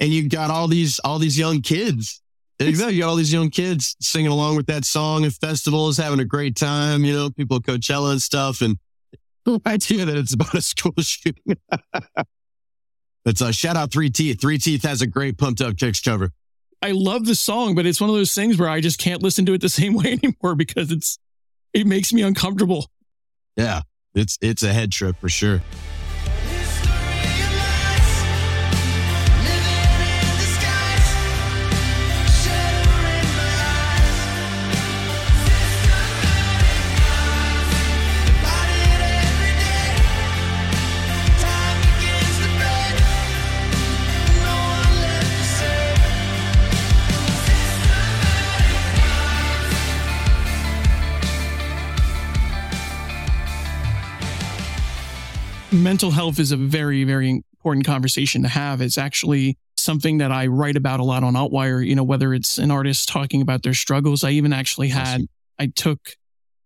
And 0.00 0.10
you've 0.10 0.30
got 0.30 0.50
all 0.50 0.68
these, 0.68 0.98
all 1.00 1.18
these 1.18 1.38
young 1.38 1.60
kids. 1.60 2.21
Exactly. 2.68 2.94
You 2.96 3.02
got 3.02 3.08
all 3.08 3.16
these 3.16 3.32
young 3.32 3.50
kids 3.50 3.96
singing 4.00 4.30
along 4.30 4.56
with 4.56 4.66
that 4.66 4.84
song 4.84 5.24
and 5.24 5.34
festivals, 5.34 5.96
having 5.96 6.20
a 6.20 6.24
great 6.24 6.56
time, 6.56 7.04
you 7.04 7.14
know, 7.14 7.30
people 7.30 7.56
at 7.56 7.62
Coachella 7.62 8.12
and 8.12 8.22
stuff. 8.22 8.60
And 8.60 8.78
the 9.44 9.60
idea 9.66 10.04
that 10.04 10.16
it's 10.16 10.34
about 10.34 10.54
a 10.54 10.62
school 10.62 10.94
shooting. 11.00 11.56
It's 13.24 13.40
a 13.40 13.52
shout 13.52 13.76
out 13.76 13.92
Three 13.92 14.10
Teeth. 14.10 14.40
Three 14.40 14.58
Teeth 14.58 14.82
has 14.82 15.02
a 15.02 15.06
great 15.06 15.38
pumped 15.38 15.60
up 15.60 15.76
kicks 15.76 16.00
cover. 16.00 16.30
I 16.82 16.90
love 16.90 17.26
the 17.26 17.36
song, 17.36 17.76
but 17.76 17.86
it's 17.86 18.00
one 18.00 18.10
of 18.10 18.16
those 18.16 18.34
things 18.34 18.58
where 18.58 18.68
I 18.68 18.80
just 18.80 18.98
can't 18.98 19.22
listen 19.22 19.46
to 19.46 19.54
it 19.54 19.60
the 19.60 19.68
same 19.68 19.94
way 19.94 20.18
anymore 20.22 20.56
because 20.56 20.90
it's, 20.90 21.18
it 21.72 21.86
makes 21.86 22.12
me 22.12 22.22
uncomfortable. 22.22 22.90
Yeah, 23.56 23.82
it's 24.14 24.38
it's 24.40 24.62
a 24.62 24.72
head 24.72 24.90
trip 24.92 25.16
for 25.20 25.28
sure. 25.28 25.62
Mental 56.02 56.16
health 56.16 56.40
is 56.40 56.50
a 56.50 56.56
very, 56.56 57.04
very 57.04 57.30
important 57.30 57.86
conversation 57.86 58.42
to 58.42 58.48
have. 58.48 58.80
It's 58.80 58.98
actually 58.98 59.56
something 59.76 60.18
that 60.18 60.32
I 60.32 60.48
write 60.48 60.76
about 60.76 60.98
a 60.98 61.04
lot 61.04 61.22
on 61.22 61.34
Altwire, 61.34 61.86
you 61.86 61.94
know, 61.94 62.02
whether 62.02 62.34
it's 62.34 62.58
an 62.58 62.72
artist 62.72 63.08
talking 63.08 63.40
about 63.40 63.62
their 63.62 63.72
struggles. 63.72 64.24
I 64.24 64.30
even 64.30 64.52
actually 64.52 64.88
had, 64.88 65.20
I 65.60 65.66
took 65.66 66.00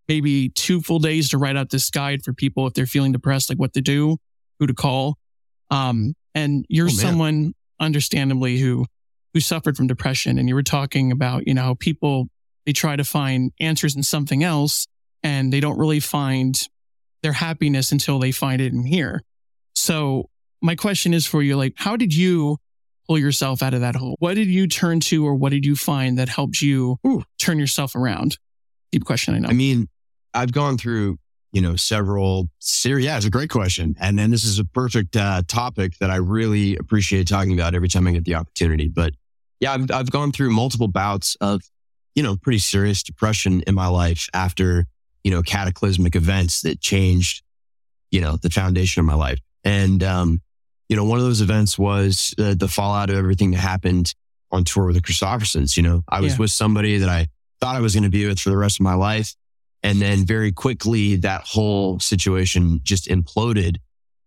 maybe 0.09 0.49
two 0.49 0.81
full 0.81 1.01
days 1.01 1.29
to 1.29 1.38
write 1.38 1.55
out 1.55 1.68
this 1.68 1.90
guide 1.90 2.25
for 2.25 2.33
people 2.33 2.66
if 2.66 2.72
they're 2.72 2.87
feeling 2.87 3.12
depressed, 3.12 3.51
like 3.51 3.59
what 3.59 3.75
to 3.75 3.83
do, 3.83 4.16
who 4.59 4.66
to 4.68 4.72
call. 4.72 5.18
Um, 5.70 6.14
and 6.35 6.64
you're 6.70 6.87
oh, 6.87 6.88
someone 6.88 7.53
understandably 7.79 8.57
who, 8.57 8.87
who 9.35 9.40
suffered 9.40 9.77
from 9.77 9.87
depression. 9.87 10.38
And 10.38 10.49
you 10.49 10.55
were 10.55 10.62
talking 10.62 11.12
about, 11.12 11.46
you 11.46 11.53
know, 11.53 11.75
people, 11.75 12.29
they 12.64 12.72
try 12.72 12.96
to 12.96 13.05
find 13.05 13.53
answers 13.61 13.96
in 13.96 14.03
something 14.03 14.42
else 14.42 14.87
and 15.22 15.53
they 15.53 15.61
don't 15.61 15.79
really 15.79 16.01
find 16.01 16.66
their 17.22 17.33
happiness 17.33 17.92
until 17.92 18.18
they 18.18 18.33
find 18.33 18.61
it 18.61 18.72
in 18.72 18.85
here. 18.85 19.22
So 19.74 20.31
my 20.62 20.74
question 20.74 21.14
is 21.14 21.26
for 21.26 21.42
you, 21.42 21.57
like, 21.57 21.74
how 21.76 21.96
did 21.96 22.14
you 22.14 22.59
pull 23.07 23.18
yourself 23.18 23.62
out 23.62 23.74
of 23.74 23.81
that 23.81 23.94
hole? 23.94 24.16
What 24.18 24.35
did 24.35 24.48
you 24.48 24.66
turn 24.66 25.00
to 25.00 25.26
or 25.26 25.35
what 25.35 25.50
did 25.50 25.64
you 25.64 25.76
find 25.76 26.18
that 26.18 26.29
helped 26.29 26.61
you 26.61 26.98
Ooh. 27.07 27.22
turn 27.38 27.59
yourself 27.59 27.94
around? 27.94 28.38
Deep 28.92 29.05
question, 29.05 29.35
I 29.35 29.38
know. 29.38 29.48
I 29.48 29.52
mean, 29.52 29.88
I've 30.35 30.52
gone 30.52 30.76
through, 30.76 31.18
you 31.52 31.61
know, 31.61 31.76
several 31.76 32.48
series. 32.59 33.05
Yeah, 33.05 33.16
it's 33.16 33.26
a 33.26 33.31
great 33.31 33.50
question. 33.50 33.94
And 34.00 34.18
then 34.18 34.31
this 34.31 34.44
is 34.44 34.59
a 34.59 34.64
perfect 34.64 35.16
uh, 35.16 35.42
topic 35.46 35.98
that 36.00 36.11
I 36.11 36.16
really 36.16 36.76
appreciate 36.76 37.29
talking 37.29 37.52
about 37.52 37.74
every 37.74 37.88
time 37.88 38.07
I 38.07 38.12
get 38.12 38.24
the 38.24 38.35
opportunity. 38.35 38.88
But 38.88 39.14
yeah, 39.61 39.72
I've, 39.72 39.90
I've 39.90 40.11
gone 40.11 40.33
through 40.33 40.50
multiple 40.50 40.88
bouts 40.88 41.37
of, 41.40 41.62
you 42.14 42.22
know, 42.22 42.37
pretty 42.37 42.59
serious 42.59 43.02
depression 43.02 43.62
in 43.66 43.74
my 43.74 43.87
life 43.87 44.29
after, 44.35 44.87
you 45.27 45.33
know, 45.33 45.43
cataclysmic 45.43 46.15
events 46.15 46.61
that 46.61 46.81
changed, 46.81 47.43
you 48.12 48.21
know, 48.21 48.37
the 48.37 48.49
foundation 48.49 49.01
of 49.01 49.07
my 49.07 49.15
life. 49.15 49.41
And, 49.65 50.01
um, 50.05 50.41
you 50.89 50.95
know, 50.95 51.03
one 51.03 51.19
of 51.19 51.25
those 51.25 51.41
events 51.41 51.77
was 51.77 52.33
uh, 52.39 52.55
the 52.55 52.69
fallout 52.69 53.11
of 53.11 53.17
everything 53.17 53.51
that 53.51 53.59
happened 53.59 54.15
on 54.53 54.62
tour 54.62 54.87
with 54.87 54.95
the 54.95 55.03
Kristoffersons. 55.03 55.77
You 55.77 55.83
know, 55.83 56.05
I 56.09 56.21
was 56.21 56.35
yeah. 56.35 56.39
with 56.39 56.53
somebody 56.53 56.99
that 56.99 57.09
I 57.09 57.27
thought 57.61 57.75
I 57.75 57.81
was 57.81 57.93
going 57.93 58.05
to 58.05 58.09
be 58.09 58.25
with 58.25 58.39
for 58.39 58.51
the 58.51 58.57
rest 58.57 58.79
of 58.79 58.85
my 58.85 58.95
life. 58.95 59.35
And 59.83 60.01
then 60.01 60.25
very 60.25 60.53
quickly, 60.53 61.17
that 61.17 61.43
whole 61.43 61.99
situation 61.99 62.79
just 62.85 63.09
imploded. 63.09 63.79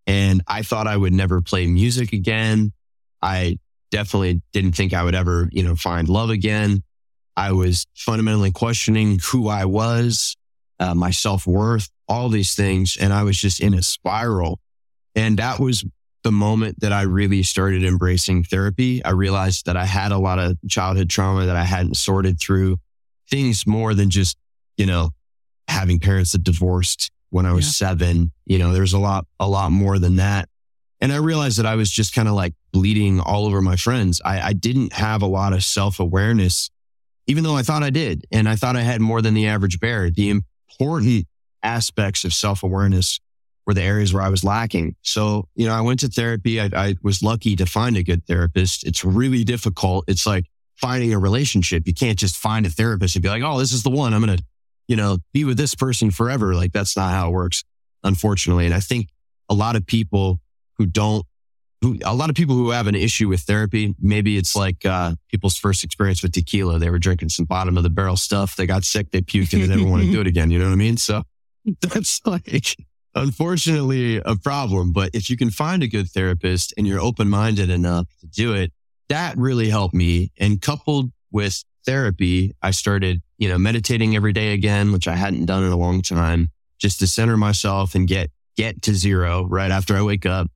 And 0.05 0.41
I 0.47 0.63
thought 0.63 0.85
I 0.85 0.97
would 0.97 1.13
never 1.13 1.39
play 1.39 1.65
music 1.65 2.11
again. 2.11 2.73
I 3.21 3.57
definitely 3.89 4.41
didn't 4.51 4.73
think 4.73 4.93
I 4.93 5.05
would 5.05 5.15
ever, 5.15 5.47
you 5.53 5.63
know, 5.63 5.77
find 5.77 6.09
love 6.09 6.29
again. 6.29 6.83
I 7.37 7.53
was 7.53 7.87
fundamentally 7.95 8.51
questioning 8.51 9.19
who 9.31 9.47
I 9.47 9.63
was, 9.63 10.35
uh, 10.79 10.93
my 10.93 11.11
self 11.11 11.45
worth, 11.45 11.89
all 12.07 12.29
these 12.29 12.55
things. 12.55 12.97
And 12.99 13.13
I 13.13 13.23
was 13.23 13.37
just 13.37 13.59
in 13.59 13.73
a 13.73 13.81
spiral. 13.81 14.59
And 15.15 15.37
that 15.39 15.59
was 15.59 15.83
the 16.23 16.31
moment 16.31 16.79
that 16.81 16.91
I 16.91 17.03
really 17.03 17.43
started 17.43 17.83
embracing 17.83 18.43
therapy, 18.43 19.03
I 19.03 19.11
realized 19.11 19.65
that 19.65 19.77
I 19.77 19.85
had 19.85 20.11
a 20.11 20.17
lot 20.17 20.39
of 20.39 20.57
childhood 20.67 21.09
trauma 21.09 21.45
that 21.45 21.55
I 21.55 21.63
hadn't 21.63 21.95
sorted 21.95 22.39
through 22.39 22.77
things 23.29 23.65
more 23.65 23.93
than 23.93 24.09
just, 24.09 24.37
you 24.77 24.85
know, 24.85 25.11
having 25.67 25.99
parents 25.99 26.33
that 26.33 26.43
divorced 26.43 27.11
when 27.29 27.45
I 27.45 27.53
was 27.53 27.65
yeah. 27.65 27.87
seven. 27.87 28.31
You 28.45 28.59
know, 28.59 28.73
there's 28.73 28.93
a 28.93 28.99
lot, 28.99 29.25
a 29.39 29.47
lot 29.47 29.71
more 29.71 29.99
than 29.99 30.17
that. 30.17 30.49
And 31.01 31.13
I 31.13 31.17
realized 31.17 31.57
that 31.59 31.65
I 31.65 31.75
was 31.75 31.89
just 31.89 32.13
kind 32.13 32.27
of 32.27 32.33
like 32.33 32.53
bleeding 32.73 33.19
all 33.19 33.45
over 33.45 33.61
my 33.61 33.77
friends. 33.77 34.21
I, 34.25 34.41
I 34.41 34.53
didn't 34.53 34.93
have 34.93 35.21
a 35.21 35.27
lot 35.27 35.53
of 35.53 35.63
self 35.63 35.99
awareness, 35.99 36.69
even 37.27 37.43
though 37.43 37.55
I 37.55 37.61
thought 37.61 37.83
I 37.83 37.89
did. 37.89 38.25
And 38.31 38.49
I 38.49 38.55
thought 38.55 38.75
I 38.75 38.81
had 38.81 38.99
more 38.99 39.21
than 39.21 39.33
the 39.33 39.47
average 39.47 39.79
bear. 39.79 40.09
The 40.09 40.41
important 40.79 41.27
aspects 41.63 42.23
of 42.23 42.33
self 42.33 42.63
awareness 42.63 43.19
were 43.65 43.73
the 43.73 43.83
areas 43.83 44.13
where 44.13 44.23
I 44.23 44.29
was 44.29 44.43
lacking. 44.43 44.95
So, 45.01 45.47
you 45.55 45.67
know, 45.67 45.73
I 45.73 45.81
went 45.81 45.99
to 45.99 46.07
therapy. 46.07 46.59
I, 46.59 46.69
I 46.75 46.95
was 47.03 47.21
lucky 47.21 47.55
to 47.57 47.65
find 47.65 47.97
a 47.97 48.03
good 48.03 48.25
therapist. 48.25 48.85
It's 48.85 49.05
really 49.05 49.43
difficult. 49.43 50.05
It's 50.07 50.25
like 50.25 50.45
finding 50.77 51.13
a 51.13 51.19
relationship. 51.19 51.83
You 51.85 51.93
can't 51.93 52.17
just 52.17 52.35
find 52.35 52.65
a 52.65 52.69
therapist 52.69 53.15
and 53.15 53.21
be 53.21 53.29
like, 53.29 53.43
oh, 53.43 53.59
this 53.59 53.71
is 53.71 53.83
the 53.83 53.89
one. 53.89 54.13
I'm 54.13 54.25
going 54.25 54.37
to, 54.37 54.43
you 54.87 54.95
know, 54.95 55.19
be 55.33 55.43
with 55.43 55.57
this 55.57 55.75
person 55.75 56.09
forever. 56.09 56.55
Like 56.55 56.71
that's 56.71 56.97
not 56.97 57.11
how 57.11 57.29
it 57.29 57.33
works, 57.33 57.63
unfortunately. 58.03 58.65
And 58.65 58.73
I 58.73 58.79
think 58.79 59.09
a 59.49 59.53
lot 59.53 59.75
of 59.75 59.85
people 59.85 60.39
who 60.77 60.85
don't, 60.85 61.25
a 62.03 62.13
lot 62.13 62.29
of 62.29 62.35
people 62.35 62.55
who 62.55 62.71
have 62.71 62.87
an 62.87 62.95
issue 62.95 63.29
with 63.29 63.41
therapy, 63.41 63.95
maybe 63.99 64.37
it's 64.37 64.55
like 64.55 64.85
uh, 64.85 65.15
people's 65.29 65.57
first 65.57 65.83
experience 65.83 66.21
with 66.21 66.33
tequila. 66.33 66.77
They 66.77 66.89
were 66.89 66.99
drinking 66.99 67.29
some 67.29 67.45
bottom 67.45 67.77
of 67.77 67.83
the 67.83 67.89
barrel 67.89 68.17
stuff. 68.17 68.55
They 68.55 68.65
got 68.65 68.83
sick, 68.83 69.11
they 69.11 69.21
puked, 69.21 69.53
and 69.53 69.63
they 69.63 69.67
never 69.67 69.89
want 69.89 70.03
to 70.03 70.11
do 70.11 70.19
it 70.19 70.27
again. 70.27 70.51
You 70.51 70.59
know 70.59 70.65
what 70.65 70.73
I 70.73 70.77
mean? 70.77 70.97
So 70.97 71.23
that's 71.81 72.21
like 72.25 72.75
unfortunately 73.15 74.17
a 74.17 74.35
problem. 74.35 74.91
But 74.91 75.11
if 75.13 75.29
you 75.29 75.37
can 75.37 75.49
find 75.49 75.81
a 75.83 75.87
good 75.87 76.09
therapist 76.09 76.73
and 76.77 76.85
you're 76.85 76.99
open 76.99 77.29
minded 77.29 77.69
enough 77.69 78.07
to 78.21 78.27
do 78.27 78.53
it, 78.53 78.73
that 79.09 79.37
really 79.37 79.69
helped 79.69 79.93
me. 79.93 80.31
And 80.37 80.61
coupled 80.61 81.11
with 81.31 81.63
therapy, 81.85 82.55
I 82.61 82.71
started, 82.71 83.21
you 83.37 83.49
know, 83.49 83.57
meditating 83.57 84.15
every 84.15 84.33
day 84.33 84.53
again, 84.53 84.91
which 84.91 85.07
I 85.07 85.15
hadn't 85.15 85.45
done 85.45 85.63
in 85.63 85.71
a 85.71 85.77
long 85.77 86.01
time, 86.01 86.49
just 86.77 86.99
to 86.99 87.07
center 87.07 87.37
myself 87.37 87.95
and 87.95 88.07
get, 88.07 88.31
get 88.55 88.81
to 88.83 88.93
zero 88.93 89.45
right 89.45 89.71
after 89.71 89.95
I 89.95 90.01
wake 90.01 90.25
up. 90.25 90.49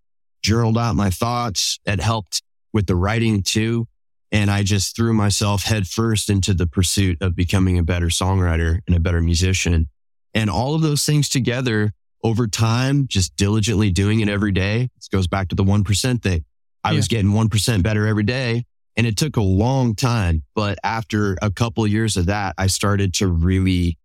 Journaled 0.44 0.78
out 0.78 0.96
my 0.96 1.10
thoughts. 1.10 1.80
It 1.86 2.00
helped 2.00 2.42
with 2.74 2.88
the 2.88 2.96
writing 2.96 3.44
too. 3.44 3.88
And 4.32 4.50
I 4.50 4.64
just 4.64 4.96
threw 4.96 5.14
myself 5.14 5.64
headfirst 5.64 6.30
into 6.30 6.54
the 6.54 6.66
pursuit 6.66 7.20
of 7.22 7.36
becoming 7.36 7.78
a 7.78 7.84
better 7.84 8.08
songwriter 8.08 8.80
and 8.88 8.96
a 8.96 9.00
better 9.00 9.22
musician. 9.22 9.90
And 10.34 10.50
all 10.50 10.74
of 10.74 10.82
those 10.82 11.06
things 11.06 11.30
together 11.30 11.92
over 12.24 12.48
time, 12.48 13.08
just 13.08 13.36
diligently 13.36 13.92
doing 13.92 14.22
it 14.22 14.30
every 14.30 14.52
day. 14.52 14.90
This 14.96 15.08
goes 15.08 15.28
back 15.28 15.50
to 15.50 15.56
the 15.56 15.64
1% 15.64 16.24
thing. 16.24 16.46
I 16.84 16.92
yeah. 16.92 16.96
was 16.96 17.08
getting 17.08 17.32
1% 17.32 17.84
better 17.84 18.08
every 18.08 18.24
day 18.24 18.66
and 18.96 19.08
it 19.08 19.18
took 19.18 19.38
a 19.38 19.42
long 19.42 19.96
time. 19.96 20.44
But 20.56 20.78
after 20.84 21.38
a 21.42 21.52
couple 21.52 21.84
of 21.84 21.92
years 21.92 22.18
of 22.18 22.28
that, 22.28 22.56
I 22.58 22.68
started 22.68 23.14
to 23.16 23.28
really 23.28 23.98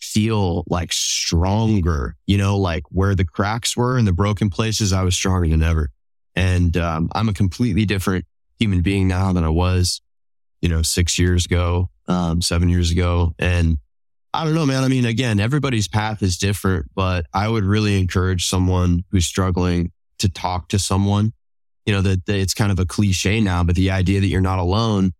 feel 0.00 0.64
like 0.68 0.92
stronger, 0.92 2.16
you 2.26 2.38
know, 2.38 2.56
like 2.56 2.84
where 2.90 3.14
the 3.14 3.24
cracks 3.24 3.76
were 3.76 3.98
and 3.98 4.06
the 4.06 4.12
broken 4.12 4.50
places, 4.50 4.92
I 4.92 5.02
was 5.02 5.14
stronger 5.14 5.48
than 5.48 5.62
ever. 5.62 5.90
And 6.34 6.76
um, 6.76 7.10
I'm 7.14 7.28
a 7.28 7.32
completely 7.32 7.84
different 7.84 8.24
human 8.58 8.82
being 8.82 9.08
now 9.08 9.32
than 9.32 9.44
I 9.44 9.48
was, 9.48 10.00
you 10.60 10.68
know, 10.68 10.82
six 10.82 11.18
years 11.18 11.44
ago, 11.46 11.90
um, 12.08 12.40
seven 12.40 12.68
years 12.68 12.90
ago. 12.90 13.34
And 13.38 13.78
I 14.32 14.44
don't 14.44 14.54
know, 14.54 14.66
man. 14.66 14.84
I 14.84 14.88
mean, 14.88 15.04
again, 15.04 15.40
everybody's 15.40 15.88
path 15.88 16.22
is 16.22 16.38
different, 16.38 16.86
but 16.94 17.26
I 17.34 17.48
would 17.48 17.64
really 17.64 17.98
encourage 17.98 18.46
someone 18.46 19.04
who's 19.10 19.26
struggling 19.26 19.92
to 20.18 20.28
talk 20.28 20.68
to 20.68 20.78
someone. 20.78 21.32
You 21.86 21.94
know, 21.94 22.02
that, 22.02 22.26
that 22.26 22.36
it's 22.36 22.54
kind 22.54 22.70
of 22.70 22.78
a 22.78 22.86
cliche 22.86 23.40
now, 23.40 23.64
but 23.64 23.74
the 23.74 23.90
idea 23.90 24.20
that 24.20 24.26
you're 24.26 24.40
not 24.40 24.58
alone 24.58 25.12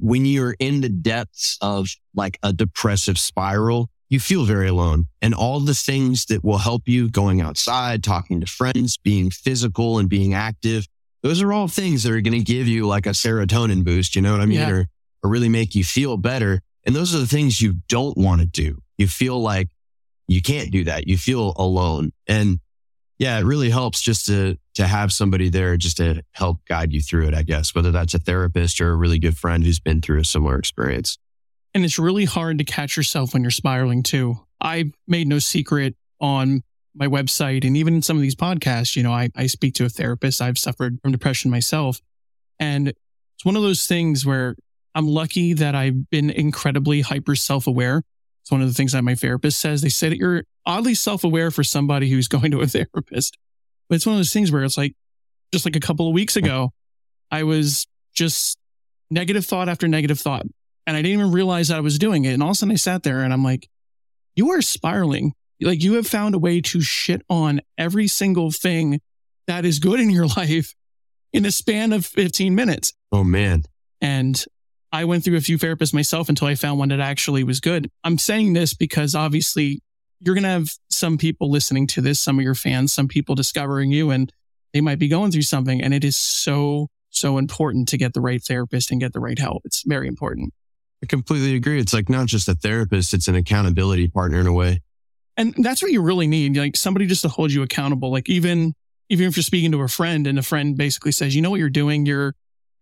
when 0.00 0.26
you're 0.26 0.56
in 0.58 0.80
the 0.80 0.88
depths 0.88 1.58
of 1.60 1.88
like 2.14 2.38
a 2.42 2.52
depressive 2.52 3.18
spiral, 3.18 3.90
you 4.08 4.20
feel 4.20 4.44
very 4.44 4.68
alone. 4.68 5.08
And 5.20 5.34
all 5.34 5.60
the 5.60 5.74
things 5.74 6.26
that 6.26 6.44
will 6.44 6.58
help 6.58 6.82
you 6.86 7.10
going 7.10 7.40
outside, 7.40 8.04
talking 8.04 8.40
to 8.40 8.46
friends, 8.46 8.96
being 8.96 9.30
physical 9.30 9.98
and 9.98 10.08
being 10.08 10.34
active, 10.34 10.86
those 11.22 11.42
are 11.42 11.52
all 11.52 11.68
things 11.68 12.02
that 12.04 12.12
are 12.12 12.20
going 12.20 12.38
to 12.38 12.44
give 12.44 12.68
you 12.68 12.86
like 12.86 13.06
a 13.06 13.10
serotonin 13.10 13.84
boost. 13.84 14.14
You 14.14 14.22
know 14.22 14.32
what 14.32 14.40
I 14.40 14.46
mean? 14.46 14.58
Yeah. 14.58 14.70
Or, 14.70 14.86
or 15.22 15.30
really 15.30 15.48
make 15.48 15.74
you 15.74 15.82
feel 15.82 16.16
better. 16.16 16.60
And 16.84 16.94
those 16.94 17.14
are 17.14 17.18
the 17.18 17.26
things 17.26 17.60
you 17.60 17.76
don't 17.88 18.16
want 18.16 18.40
to 18.40 18.46
do. 18.46 18.80
You 18.96 19.08
feel 19.08 19.40
like 19.40 19.68
you 20.28 20.40
can't 20.40 20.70
do 20.70 20.84
that. 20.84 21.08
You 21.08 21.16
feel 21.16 21.52
alone. 21.56 22.12
And 22.28 22.60
yeah, 23.18 23.38
it 23.38 23.44
really 23.44 23.70
helps 23.70 24.02
just 24.02 24.26
to, 24.26 24.56
to 24.74 24.86
have 24.86 25.10
somebody 25.10 25.48
there 25.48 25.76
just 25.76 25.96
to 25.96 26.22
help 26.32 26.64
guide 26.66 26.92
you 26.92 27.00
through 27.00 27.26
it, 27.26 27.34
I 27.34 27.42
guess, 27.42 27.74
whether 27.74 27.90
that's 27.90 28.14
a 28.14 28.18
therapist 28.18 28.80
or 28.80 28.90
a 28.90 28.96
really 28.96 29.18
good 29.18 29.36
friend 29.36 29.64
who's 29.64 29.80
been 29.80 30.00
through 30.00 30.20
a 30.20 30.24
similar 30.24 30.58
experience. 30.58 31.18
And 31.76 31.84
it's 31.84 31.98
really 31.98 32.24
hard 32.24 32.56
to 32.56 32.64
catch 32.64 32.96
yourself 32.96 33.34
when 33.34 33.42
you're 33.42 33.50
spiraling 33.50 34.02
too. 34.02 34.40
I've 34.62 34.94
made 35.06 35.28
no 35.28 35.38
secret 35.38 35.94
on 36.22 36.62
my 36.94 37.06
website 37.06 37.66
and 37.66 37.76
even 37.76 37.96
in 37.96 38.00
some 38.00 38.16
of 38.16 38.22
these 38.22 38.34
podcasts, 38.34 38.96
you 38.96 39.02
know, 39.02 39.12
I, 39.12 39.28
I 39.36 39.46
speak 39.46 39.74
to 39.74 39.84
a 39.84 39.90
therapist. 39.90 40.40
I've 40.40 40.56
suffered 40.56 40.98
from 41.02 41.12
depression 41.12 41.50
myself. 41.50 42.00
And 42.58 42.88
it's 42.88 43.44
one 43.44 43.56
of 43.56 43.62
those 43.62 43.86
things 43.86 44.24
where 44.24 44.56
I'm 44.94 45.06
lucky 45.06 45.52
that 45.52 45.74
I've 45.74 46.08
been 46.08 46.30
incredibly 46.30 47.02
hyper 47.02 47.36
self 47.36 47.66
aware. 47.66 48.02
It's 48.42 48.50
one 48.50 48.62
of 48.62 48.68
the 48.68 48.72
things 48.72 48.92
that 48.92 49.04
my 49.04 49.14
therapist 49.14 49.60
says. 49.60 49.82
They 49.82 49.90
said 49.90 50.14
you're 50.14 50.44
oddly 50.64 50.94
self 50.94 51.24
aware 51.24 51.50
for 51.50 51.62
somebody 51.62 52.08
who's 52.08 52.26
going 52.36 52.52
to 52.52 52.62
a 52.62 52.66
therapist. 52.66 53.36
But 53.90 53.96
it's 53.96 54.06
one 54.06 54.14
of 54.14 54.18
those 54.20 54.32
things 54.32 54.50
where 54.50 54.64
it's 54.64 54.78
like, 54.78 54.94
just 55.52 55.66
like 55.66 55.76
a 55.76 55.80
couple 55.80 56.08
of 56.08 56.14
weeks 56.14 56.36
ago, 56.36 56.72
I 57.30 57.42
was 57.42 57.86
just 58.14 58.56
negative 59.10 59.44
thought 59.44 59.68
after 59.68 59.86
negative 59.86 60.18
thought. 60.18 60.46
And 60.86 60.96
I 60.96 61.02
didn't 61.02 61.18
even 61.18 61.32
realize 61.32 61.68
that 61.68 61.78
I 61.78 61.80
was 61.80 61.98
doing 61.98 62.24
it. 62.24 62.32
And 62.32 62.42
all 62.42 62.50
of 62.50 62.52
a 62.52 62.56
sudden 62.56 62.72
I 62.72 62.76
sat 62.76 63.02
there 63.02 63.22
and 63.22 63.32
I'm 63.32 63.42
like, 63.42 63.68
you 64.34 64.50
are 64.52 64.62
spiraling. 64.62 65.32
Like 65.60 65.82
you 65.82 65.94
have 65.94 66.06
found 66.06 66.34
a 66.34 66.38
way 66.38 66.60
to 66.60 66.80
shit 66.80 67.22
on 67.28 67.60
every 67.78 68.06
single 68.08 68.50
thing 68.50 69.00
that 69.46 69.64
is 69.64 69.78
good 69.78 70.00
in 70.00 70.10
your 70.10 70.26
life 70.36 70.74
in 71.32 71.44
a 71.44 71.50
span 71.50 71.92
of 71.92 72.06
15 72.06 72.54
minutes. 72.54 72.92
Oh 73.10 73.24
man. 73.24 73.64
And 74.00 74.42
I 74.92 75.04
went 75.04 75.24
through 75.24 75.36
a 75.36 75.42
few 75.42 75.58
therapists 75.58 75.92
myself 75.92 76.28
until 76.28 76.48
I 76.48 76.54
found 76.54 76.78
one 76.78 76.90
that 76.90 77.00
actually 77.00 77.44
was 77.44 77.60
good. 77.60 77.90
I'm 78.04 78.18
saying 78.18 78.52
this 78.52 78.74
because 78.74 79.14
obviously 79.14 79.82
you're 80.20 80.34
going 80.34 80.44
to 80.44 80.50
have 80.50 80.68
some 80.90 81.18
people 81.18 81.50
listening 81.50 81.86
to 81.88 82.00
this, 82.00 82.20
some 82.20 82.38
of 82.38 82.44
your 82.44 82.54
fans, 82.54 82.92
some 82.92 83.08
people 83.08 83.34
discovering 83.34 83.90
you, 83.90 84.10
and 84.10 84.32
they 84.72 84.80
might 84.80 84.98
be 84.98 85.08
going 85.08 85.30
through 85.30 85.42
something. 85.42 85.82
And 85.82 85.92
it 85.92 86.04
is 86.04 86.16
so, 86.16 86.88
so 87.10 87.38
important 87.38 87.88
to 87.88 87.98
get 87.98 88.14
the 88.14 88.20
right 88.20 88.42
therapist 88.42 88.90
and 88.90 89.00
get 89.00 89.12
the 89.12 89.20
right 89.20 89.38
help. 89.38 89.62
It's 89.64 89.82
very 89.86 90.08
important. 90.08 90.54
I 91.02 91.06
completely 91.06 91.54
agree. 91.54 91.78
It's 91.78 91.92
like 91.92 92.08
not 92.08 92.26
just 92.26 92.48
a 92.48 92.54
therapist, 92.54 93.14
it's 93.14 93.28
an 93.28 93.34
accountability 93.34 94.08
partner 94.08 94.40
in 94.40 94.46
a 94.46 94.52
way. 94.52 94.82
And 95.36 95.54
that's 95.58 95.82
what 95.82 95.92
you 95.92 96.00
really 96.00 96.26
need. 96.26 96.56
Like 96.56 96.76
somebody 96.76 97.06
just 97.06 97.22
to 97.22 97.28
hold 97.28 97.52
you 97.52 97.62
accountable. 97.62 98.10
Like 98.10 98.28
even, 98.28 98.74
even 99.10 99.26
if 99.26 99.36
you're 99.36 99.42
speaking 99.42 99.72
to 99.72 99.82
a 99.82 99.88
friend 99.88 100.26
and 100.26 100.38
a 100.38 100.42
friend 100.42 100.76
basically 100.76 101.12
says, 101.12 101.36
you 101.36 101.42
know 101.42 101.50
what 101.50 101.60
you're 101.60 101.68
doing? 101.68 102.06
You're 102.06 102.34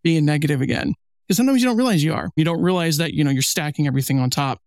being 0.03 0.25
negative 0.25 0.61
again. 0.61 0.95
Because 1.27 1.39
sometimes 1.39 1.63
you 1.63 1.69
don't 1.69 1.77
realize 1.77 2.05
you 2.05 2.15
are. 2.15 2.31
You 2.37 2.45
don't 2.45 2.63
realize 2.63 2.99
that, 2.99 3.15
you 3.15 3.25
know, 3.25 3.31
you're 3.31 3.43
stacking 3.43 3.87
everything 3.87 4.21
on 4.21 4.31
top. 4.31 4.61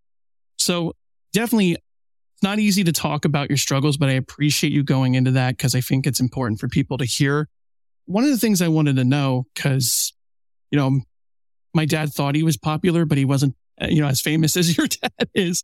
So 0.58 0.94
definitely 1.32 1.74
it's 1.74 2.44
not 2.44 2.60
easy 2.60 2.84
to 2.84 2.92
talk 2.92 3.26
about 3.26 3.50
your 3.50 3.58
struggles, 3.58 3.96
but 3.96 4.10
I 4.10 4.14
appreciate 4.14 4.74
you 4.74 4.84
going 4.84 5.16
into 5.16 5.32
that 5.32 5.58
because 5.58 5.74
I 5.74 5.82
think 5.82 6.06
it's 6.06 6.20
important 6.20 6.60
for 6.60 6.68
people 6.68 6.98
to 6.98 7.06
hear. 7.06 7.48
One 8.06 8.24
of 8.24 8.30
the 8.30 8.38
things 8.38 8.62
I 8.62 8.68
wanted 8.68 8.96
to 8.98 9.04
know, 9.04 9.46
because, 9.54 10.14
you 10.72 10.78
know, 10.78 11.02
my 11.78 11.86
dad 11.86 12.12
thought 12.12 12.36
he 12.36 12.44
was 12.44 12.58
popular, 12.58 13.06
but 13.06 13.18
he 13.18 13.24
wasn't, 13.24 13.56
uh, 13.82 13.88
you 13.88 14.02
know, 14.02 14.08
as 14.08 14.20
famous 14.20 14.58
as 14.62 14.76
your 14.76 14.88
dad 14.88 15.30
is. 15.34 15.63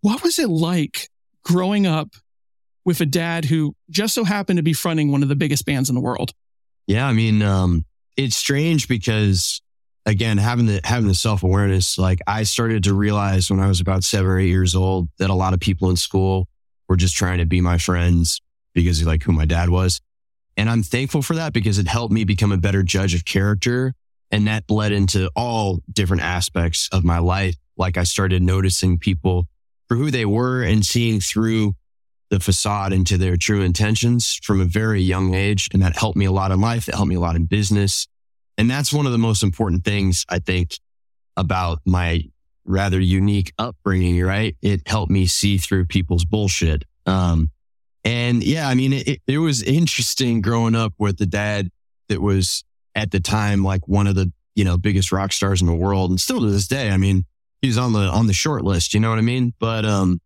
What 0.00 0.22
was 0.22 0.38
it 0.38 0.48
like 0.48 1.10
growing 1.44 1.86
up 1.86 2.14
with 2.84 3.00
a 3.00 3.06
dad 3.06 3.44
who 3.44 3.74
just 3.90 4.14
so 4.14 4.24
happened 4.24 4.56
to 4.56 4.62
be 4.62 4.72
fronting 4.72 5.12
one 5.12 5.22
of 5.22 5.28
the 5.28 5.36
biggest 5.36 5.66
bands 5.66 5.88
in 5.88 5.94
the 5.94 6.00
world? 6.00 6.32
Yeah, 6.86 7.06
I 7.06 7.12
mean, 7.12 7.42
um, 7.42 7.84
it's 8.16 8.36
strange 8.36 8.88
because 8.88 9.60
again, 10.06 10.38
having 10.38 10.66
the 10.66 10.80
having 10.82 11.08
the 11.08 11.14
self 11.14 11.42
awareness, 11.42 11.98
like 11.98 12.20
I 12.26 12.42
started 12.44 12.84
to 12.84 12.94
realize 12.94 13.50
when 13.50 13.60
I 13.60 13.68
was 13.68 13.80
about 13.80 14.04
seven 14.04 14.30
or 14.30 14.38
eight 14.38 14.48
years 14.48 14.74
old 14.74 15.08
that 15.18 15.30
a 15.30 15.34
lot 15.34 15.54
of 15.54 15.60
people 15.60 15.90
in 15.90 15.96
school 15.96 16.48
were 16.88 16.96
just 16.96 17.14
trying 17.14 17.38
to 17.38 17.46
be 17.46 17.60
my 17.60 17.78
friends 17.78 18.40
because 18.74 19.00
of 19.00 19.06
like 19.06 19.22
who 19.22 19.32
my 19.32 19.44
dad 19.44 19.70
was. 19.70 20.00
And 20.56 20.68
I'm 20.68 20.82
thankful 20.82 21.22
for 21.22 21.34
that 21.36 21.52
because 21.52 21.78
it 21.78 21.88
helped 21.88 22.12
me 22.12 22.24
become 22.24 22.52
a 22.52 22.58
better 22.58 22.82
judge 22.82 23.14
of 23.14 23.24
character. 23.24 23.94
And 24.32 24.46
that 24.46 24.66
bled 24.66 24.92
into 24.92 25.30
all 25.36 25.80
different 25.92 26.22
aspects 26.22 26.88
of 26.90 27.04
my 27.04 27.18
life. 27.18 27.54
Like 27.76 27.96
I 27.96 28.04
started 28.04 28.42
noticing 28.42 28.98
people 28.98 29.46
for 29.88 29.96
who 29.96 30.10
they 30.10 30.24
were 30.24 30.62
and 30.62 30.84
seeing 30.84 31.20
through 31.20 31.74
the 32.30 32.40
facade 32.40 32.94
into 32.94 33.18
their 33.18 33.36
true 33.36 33.60
intentions 33.60 34.40
from 34.42 34.60
a 34.60 34.64
very 34.64 35.02
young 35.02 35.34
age. 35.34 35.68
And 35.72 35.82
that 35.82 35.98
helped 35.98 36.16
me 36.16 36.24
a 36.24 36.32
lot 36.32 36.50
in 36.50 36.62
life. 36.62 36.88
It 36.88 36.94
helped 36.94 37.10
me 37.10 37.16
a 37.16 37.20
lot 37.20 37.36
in 37.36 37.44
business. 37.44 38.08
And 38.56 38.70
that's 38.70 38.92
one 38.92 39.04
of 39.04 39.12
the 39.12 39.18
most 39.18 39.42
important 39.42 39.84
things 39.84 40.24
I 40.30 40.38
think 40.38 40.78
about 41.36 41.80
my 41.84 42.22
rather 42.64 43.00
unique 43.00 43.52
upbringing, 43.58 44.22
right? 44.22 44.56
It 44.62 44.88
helped 44.88 45.10
me 45.10 45.26
see 45.26 45.58
through 45.58 45.86
people's 45.86 46.24
bullshit. 46.24 46.84
Um, 47.04 47.50
and 48.04 48.42
yeah, 48.42 48.68
I 48.68 48.74
mean, 48.74 48.92
it, 48.92 49.20
it 49.26 49.38
was 49.38 49.62
interesting 49.62 50.40
growing 50.40 50.74
up 50.74 50.94
with 50.98 51.18
the 51.18 51.26
dad 51.26 51.70
that 52.08 52.20
was 52.20 52.64
at 52.94 53.10
the 53.10 53.20
time 53.20 53.64
like 53.64 53.86
one 53.88 54.06
of 54.06 54.14
the, 54.14 54.32
you 54.54 54.64
know, 54.64 54.76
biggest 54.76 55.12
rock 55.12 55.32
stars 55.32 55.60
in 55.60 55.66
the 55.66 55.74
world. 55.74 56.10
And 56.10 56.20
still 56.20 56.40
to 56.40 56.50
this 56.50 56.68
day, 56.68 56.90
I 56.90 56.96
mean, 56.96 57.24
he's 57.60 57.78
on 57.78 57.92
the, 57.92 58.00
on 58.00 58.26
the 58.26 58.32
short 58.32 58.64
list, 58.64 58.94
you 58.94 59.00
know 59.00 59.10
what 59.10 59.18
I 59.18 59.22
mean? 59.22 59.54
But, 59.58 59.84
um, 59.84 60.20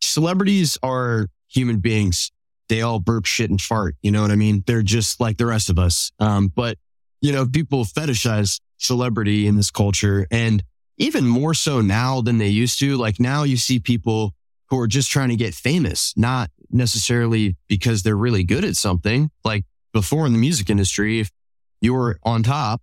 celebrities 0.00 0.78
are 0.82 1.28
human 1.48 1.78
beings. 1.78 2.30
They 2.68 2.82
all 2.82 3.00
burp 3.00 3.26
shit 3.26 3.50
and 3.50 3.60
fart. 3.60 3.96
You 4.02 4.10
know 4.10 4.22
what 4.22 4.30
I 4.30 4.36
mean? 4.36 4.62
They're 4.66 4.82
just 4.82 5.20
like 5.20 5.38
the 5.38 5.46
rest 5.46 5.70
of 5.70 5.78
us. 5.78 6.12
Um, 6.20 6.48
but 6.48 6.78
you 7.20 7.32
know, 7.32 7.46
people 7.46 7.84
fetishize 7.84 8.60
celebrity 8.78 9.46
in 9.46 9.56
this 9.56 9.70
culture 9.70 10.26
and 10.30 10.62
even 10.96 11.26
more 11.26 11.54
so 11.54 11.80
now 11.80 12.20
than 12.20 12.38
they 12.38 12.48
used 12.48 12.78
to. 12.78 12.96
Like 12.96 13.20
now 13.20 13.42
you 13.42 13.56
see 13.56 13.78
people 13.78 14.34
who 14.68 14.78
are 14.78 14.86
just 14.86 15.10
trying 15.10 15.30
to 15.30 15.36
get 15.36 15.54
famous, 15.54 16.14
not 16.16 16.50
necessarily 16.70 17.56
because 17.68 18.02
they're 18.02 18.16
really 18.16 18.44
good 18.44 18.64
at 18.64 18.76
something. 18.76 19.30
Like 19.44 19.64
before 19.92 20.26
in 20.26 20.32
the 20.32 20.38
music 20.38 20.70
industry, 20.70 21.20
if 21.20 21.30
you 21.80 21.94
were 21.94 22.18
on 22.22 22.42
top, 22.42 22.82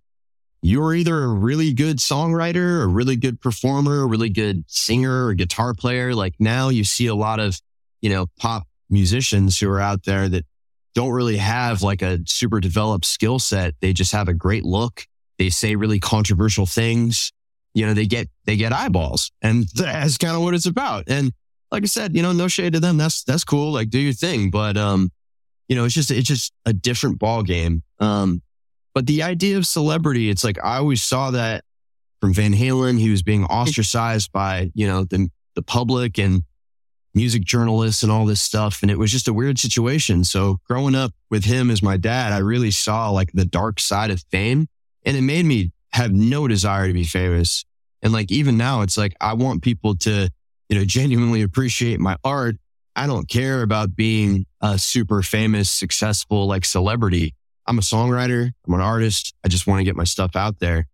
you're 0.62 0.94
either 0.94 1.22
a 1.22 1.28
really 1.28 1.72
good 1.72 1.98
songwriter, 1.98 2.82
a 2.82 2.86
really 2.86 3.16
good 3.16 3.40
performer, 3.40 4.02
a 4.02 4.06
really 4.06 4.28
good 4.28 4.64
singer 4.66 5.26
or 5.26 5.34
guitar 5.34 5.72
player. 5.72 6.14
Like 6.14 6.34
now 6.38 6.68
you 6.68 6.84
see 6.84 7.06
a 7.06 7.14
lot 7.14 7.38
of, 7.38 7.60
you 8.00 8.10
know, 8.10 8.26
pop 8.38 8.66
musicians 8.90 9.58
who 9.58 9.70
are 9.70 9.80
out 9.80 10.04
there 10.04 10.28
that 10.28 10.44
don't 10.94 11.12
really 11.12 11.36
have 11.36 11.82
like 11.82 12.02
a 12.02 12.18
super 12.26 12.58
developed 12.58 13.04
skill 13.04 13.38
set. 13.38 13.74
They 13.80 13.92
just 13.92 14.12
have 14.12 14.28
a 14.28 14.34
great 14.34 14.64
look. 14.64 15.04
They 15.38 15.50
say 15.50 15.76
really 15.76 16.00
controversial 16.00 16.66
things. 16.66 17.32
You 17.74 17.86
know, 17.86 17.94
they 17.94 18.06
get, 18.06 18.28
they 18.44 18.56
get 18.56 18.72
eyeballs 18.72 19.30
and 19.40 19.64
that's 19.74 20.18
kind 20.18 20.34
of 20.34 20.42
what 20.42 20.54
it's 20.54 20.66
about. 20.66 21.04
And 21.06 21.32
like 21.70 21.84
I 21.84 21.86
said, 21.86 22.16
you 22.16 22.22
know, 22.22 22.32
no 22.32 22.48
shade 22.48 22.72
to 22.72 22.80
them. 22.80 22.96
That's, 22.96 23.22
that's 23.22 23.44
cool. 23.44 23.72
Like 23.72 23.90
do 23.90 24.00
your 24.00 24.12
thing. 24.12 24.50
But, 24.50 24.76
um, 24.76 25.12
you 25.68 25.76
know, 25.76 25.84
it's 25.84 25.94
just, 25.94 26.10
it's 26.10 26.26
just 26.26 26.52
a 26.64 26.72
different 26.72 27.20
ball 27.20 27.44
game. 27.44 27.82
Um, 28.00 28.42
but 28.98 29.06
the 29.06 29.22
idea 29.22 29.56
of 29.56 29.64
celebrity, 29.64 30.28
it's 30.28 30.42
like 30.42 30.58
I 30.60 30.78
always 30.78 31.04
saw 31.04 31.30
that 31.30 31.62
from 32.20 32.34
Van 32.34 32.52
Halen. 32.52 32.98
He 32.98 33.10
was 33.10 33.22
being 33.22 33.44
ostracized 33.48 34.32
by, 34.32 34.72
you 34.74 34.88
know, 34.88 35.04
the, 35.04 35.30
the 35.54 35.62
public 35.62 36.18
and 36.18 36.42
music 37.14 37.44
journalists 37.44 38.02
and 38.02 38.10
all 38.10 38.26
this 38.26 38.42
stuff. 38.42 38.80
And 38.82 38.90
it 38.90 38.98
was 38.98 39.12
just 39.12 39.28
a 39.28 39.32
weird 39.32 39.56
situation. 39.56 40.24
So 40.24 40.58
growing 40.66 40.96
up 40.96 41.12
with 41.30 41.44
him 41.44 41.70
as 41.70 41.80
my 41.80 41.96
dad, 41.96 42.32
I 42.32 42.38
really 42.38 42.72
saw 42.72 43.10
like 43.10 43.30
the 43.32 43.44
dark 43.44 43.78
side 43.78 44.10
of 44.10 44.20
fame 44.32 44.66
and 45.04 45.16
it 45.16 45.22
made 45.22 45.44
me 45.44 45.70
have 45.92 46.10
no 46.12 46.48
desire 46.48 46.88
to 46.88 46.92
be 46.92 47.04
famous. 47.04 47.64
And 48.02 48.12
like, 48.12 48.32
even 48.32 48.56
now 48.56 48.80
it's 48.82 48.98
like, 48.98 49.14
I 49.20 49.34
want 49.34 49.62
people 49.62 49.94
to, 49.98 50.28
you 50.68 50.76
know, 50.76 50.84
genuinely 50.84 51.42
appreciate 51.42 52.00
my 52.00 52.16
art. 52.24 52.56
I 52.96 53.06
don't 53.06 53.28
care 53.28 53.62
about 53.62 53.94
being 53.94 54.44
a 54.60 54.76
super 54.76 55.22
famous, 55.22 55.70
successful, 55.70 56.48
like 56.48 56.64
celebrity. 56.64 57.36
I'm 57.68 57.78
a 57.78 57.82
songwriter. 57.82 58.50
I'm 58.66 58.74
an 58.74 58.80
artist. 58.80 59.34
I 59.44 59.48
just 59.48 59.66
want 59.66 59.80
to 59.80 59.84
get 59.84 59.94
my 59.94 60.04
stuff 60.04 60.34
out 60.34 60.58
there. 60.58 60.88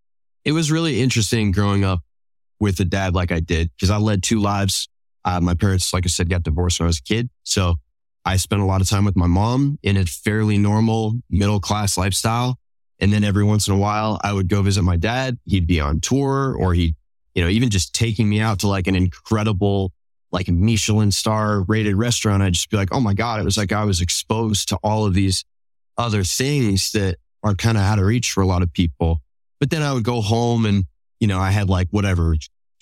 It 0.44 0.52
was 0.52 0.70
really 0.70 1.00
interesting 1.00 1.52
growing 1.52 1.84
up 1.84 2.00
with 2.60 2.78
a 2.80 2.84
dad 2.84 3.14
like 3.14 3.32
I 3.32 3.40
did 3.40 3.70
because 3.74 3.90
I 3.90 3.96
led 3.96 4.22
two 4.22 4.40
lives 4.40 4.88
uh, 5.24 5.40
my 5.40 5.54
parents, 5.54 5.92
like 5.92 6.04
I 6.06 6.08
said, 6.08 6.28
got 6.28 6.42
divorced 6.42 6.80
when 6.80 6.86
I 6.86 6.88
was 6.88 6.98
a 6.98 7.02
kid. 7.02 7.30
So 7.44 7.76
I 8.24 8.36
spent 8.36 8.62
a 8.62 8.64
lot 8.64 8.80
of 8.80 8.88
time 8.88 9.04
with 9.04 9.16
my 9.16 9.26
mom 9.26 9.78
in 9.82 9.96
a 9.96 10.04
fairly 10.04 10.58
normal 10.58 11.14
middle 11.30 11.60
class 11.60 11.96
lifestyle. 11.96 12.58
And 13.00 13.12
then 13.12 13.24
every 13.24 13.44
once 13.44 13.66
in 13.66 13.74
a 13.74 13.78
while, 13.78 14.20
I 14.22 14.32
would 14.32 14.48
go 14.48 14.62
visit 14.62 14.82
my 14.82 14.96
dad. 14.96 15.38
He'd 15.46 15.66
be 15.66 15.80
on 15.80 16.00
tour 16.00 16.54
or 16.58 16.74
he, 16.74 16.94
you 17.34 17.42
know, 17.42 17.48
even 17.48 17.70
just 17.70 17.94
taking 17.94 18.28
me 18.28 18.40
out 18.40 18.60
to 18.60 18.68
like 18.68 18.86
an 18.86 18.94
incredible, 18.94 19.92
like 20.30 20.48
Michelin 20.48 21.10
star 21.10 21.62
rated 21.62 21.96
restaurant. 21.96 22.42
I'd 22.42 22.54
just 22.54 22.70
be 22.70 22.76
like, 22.76 22.90
oh 22.92 23.00
my 23.00 23.14
God, 23.14 23.40
it 23.40 23.44
was 23.44 23.56
like 23.56 23.72
I 23.72 23.84
was 23.84 24.00
exposed 24.00 24.68
to 24.68 24.76
all 24.82 25.06
of 25.06 25.14
these 25.14 25.44
other 25.96 26.24
things 26.24 26.92
that 26.92 27.16
are 27.42 27.54
kind 27.54 27.76
of 27.76 27.82
out 27.82 27.98
of 27.98 28.06
reach 28.06 28.32
for 28.32 28.42
a 28.42 28.46
lot 28.46 28.62
of 28.62 28.72
people. 28.72 29.20
But 29.60 29.70
then 29.70 29.82
I 29.82 29.92
would 29.92 30.04
go 30.04 30.20
home 30.20 30.66
and, 30.66 30.84
you 31.20 31.26
know, 31.26 31.38
I 31.38 31.50
had 31.50 31.68
like 31.68 31.88
whatever, 31.90 32.36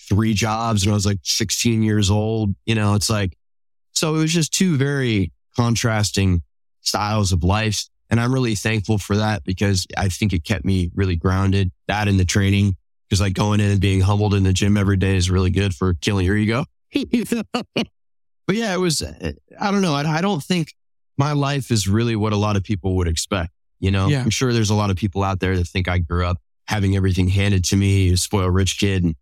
three 0.08 0.34
jobs 0.34 0.82
and 0.82 0.92
I 0.92 0.94
was 0.94 1.06
like 1.06 1.18
16 1.22 1.82
years 1.82 2.10
old. 2.10 2.54
You 2.66 2.74
know, 2.74 2.94
it's 2.94 3.10
like, 3.10 3.36
so 3.92 4.14
it 4.14 4.18
was 4.18 4.32
just 4.32 4.52
two 4.52 4.76
very 4.76 5.32
contrasting 5.56 6.42
styles 6.80 7.32
of 7.32 7.44
life. 7.44 7.84
And 8.10 8.20
I'm 8.20 8.32
really 8.32 8.54
thankful 8.54 8.98
for 8.98 9.16
that 9.16 9.44
because 9.44 9.86
I 9.96 10.08
think 10.08 10.32
it 10.32 10.44
kept 10.44 10.64
me 10.64 10.90
really 10.94 11.16
grounded. 11.16 11.70
That 11.88 12.08
in 12.08 12.16
the 12.16 12.24
training, 12.24 12.76
because 13.08 13.20
like 13.20 13.34
going 13.34 13.60
in 13.60 13.70
and 13.70 13.80
being 13.80 14.00
humbled 14.00 14.34
in 14.34 14.42
the 14.42 14.52
gym 14.52 14.76
every 14.76 14.96
day 14.96 15.16
is 15.16 15.30
really 15.30 15.50
good 15.50 15.74
for 15.74 15.94
killing 15.94 16.26
your 16.26 16.36
ego. 16.36 16.64
but 16.94 18.56
yeah, 18.56 18.74
it 18.74 18.78
was, 18.78 19.02
I 19.02 19.70
don't 19.70 19.82
know. 19.82 19.94
I, 19.94 20.18
I 20.18 20.20
don't 20.20 20.42
think 20.42 20.74
my 21.18 21.32
life 21.32 21.70
is 21.70 21.88
really 21.88 22.16
what 22.16 22.32
a 22.32 22.36
lot 22.36 22.56
of 22.56 22.62
people 22.62 22.96
would 22.96 23.08
expect. 23.08 23.52
You 23.80 23.90
know, 23.90 24.08
yeah. 24.08 24.22
I'm 24.22 24.30
sure 24.30 24.52
there's 24.52 24.70
a 24.70 24.74
lot 24.74 24.90
of 24.90 24.96
people 24.96 25.22
out 25.22 25.40
there 25.40 25.56
that 25.56 25.66
think 25.66 25.88
I 25.88 25.98
grew 25.98 26.24
up 26.24 26.38
having 26.66 26.96
everything 26.96 27.28
handed 27.28 27.64
to 27.64 27.76
me, 27.76 28.12
a 28.12 28.16
spoiled 28.16 28.54
rich 28.54 28.78
kid. 28.78 29.02
And 29.02 29.14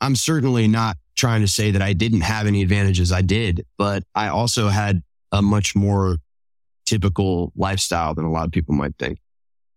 I'm 0.00 0.16
certainly 0.16 0.66
not 0.66 0.96
trying 1.14 1.42
to 1.42 1.48
say 1.48 1.70
that 1.70 1.82
I 1.82 1.92
didn't 1.92 2.22
have 2.22 2.46
any 2.46 2.62
advantages. 2.62 3.12
I 3.12 3.22
did, 3.22 3.64
but 3.78 4.02
I 4.14 4.28
also 4.28 4.68
had 4.68 5.02
a 5.30 5.40
much 5.40 5.76
more 5.76 6.18
typical 6.84 7.52
lifestyle 7.54 8.14
than 8.14 8.24
a 8.24 8.30
lot 8.30 8.44
of 8.44 8.52
people 8.52 8.74
might 8.74 8.96
think. 8.98 9.18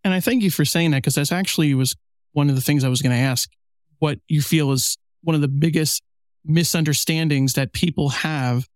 And 0.03 0.13
I 0.13 0.19
thank 0.19 0.43
you 0.43 0.51
for 0.51 0.65
saying 0.65 0.91
that 0.91 0.97
because 0.97 1.15
that's 1.15 1.31
actually 1.31 1.73
was 1.73 1.95
one 2.31 2.49
of 2.49 2.55
the 2.55 2.61
things 2.61 2.83
I 2.83 2.89
was 2.89 3.01
going 3.01 3.15
to 3.15 3.21
ask. 3.21 3.49
What 3.99 4.19
you 4.27 4.41
feel 4.41 4.71
is 4.71 4.97
one 5.21 5.35
of 5.35 5.41
the 5.41 5.47
biggest 5.47 6.03
misunderstandings 6.43 7.53
that 7.53 7.73
people 7.73 8.09
have 8.09 8.67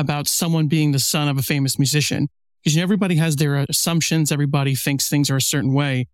about 0.00 0.26
someone 0.26 0.66
being 0.66 0.92
the 0.92 0.98
son 0.98 1.28
of 1.28 1.38
a 1.38 1.42
famous 1.42 1.78
musician. 1.78 2.28
Because 2.62 2.76
everybody 2.76 3.16
has 3.16 3.36
their 3.36 3.56
assumptions. 3.56 4.32
Everybody 4.32 4.74
thinks 4.74 5.08
things 5.08 5.30
are 5.30 5.36
a 5.36 5.42
certain 5.42 5.72
way. 5.72 6.08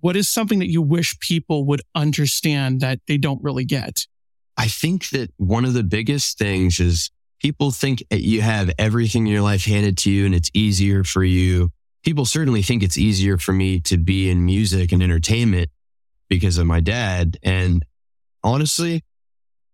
What 0.00 0.16
is 0.16 0.28
something 0.28 0.58
that 0.60 0.70
you 0.70 0.82
wish 0.82 1.18
people 1.20 1.64
would 1.66 1.82
understand 1.94 2.80
that 2.80 3.00
they 3.06 3.18
don't 3.18 3.42
really 3.42 3.64
get? 3.64 4.06
I 4.56 4.68
think 4.68 5.10
that 5.10 5.30
one 5.36 5.64
of 5.64 5.74
the 5.74 5.82
biggest 5.82 6.38
things 6.38 6.80
is 6.80 7.10
people 7.40 7.70
think 7.70 8.02
you 8.10 8.40
have 8.40 8.70
everything 8.78 9.26
in 9.26 9.32
your 9.32 9.42
life 9.42 9.64
handed 9.64 9.98
to 9.98 10.10
you 10.10 10.26
and 10.26 10.34
it's 10.34 10.50
easier 10.54 11.04
for 11.04 11.24
you. 11.24 11.70
People 12.04 12.24
certainly 12.24 12.62
think 12.62 12.82
it's 12.82 12.98
easier 12.98 13.38
for 13.38 13.52
me 13.52 13.80
to 13.80 13.96
be 13.96 14.30
in 14.30 14.44
music 14.44 14.92
and 14.92 15.02
entertainment 15.02 15.70
because 16.28 16.58
of 16.58 16.66
my 16.66 16.80
dad. 16.80 17.38
And 17.42 17.84
honestly, 18.42 19.04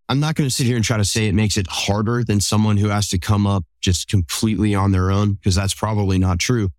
I'm 0.09 0.19
not 0.19 0.33
going 0.33 0.49
to 0.49 0.53
sit 0.53 0.65
here 0.65 0.75
and 0.75 0.83
try 0.83 0.97
to 0.97 1.05
say 1.05 1.27
it 1.27 1.35
makes 1.35 1.55
it 1.55 1.67
harder 1.69 2.23
than 2.23 2.41
someone 2.41 2.77
who 2.77 2.89
has 2.89 3.09
to 3.09 3.19
come 3.19 3.45
up 3.45 3.63
just 3.79 4.07
completely 4.07 4.73
on 4.73 4.91
their 4.91 5.11
own, 5.11 5.33
because 5.33 5.53
that's 5.53 5.75
probably 5.75 6.17
not 6.17 6.39
true. 6.39 6.69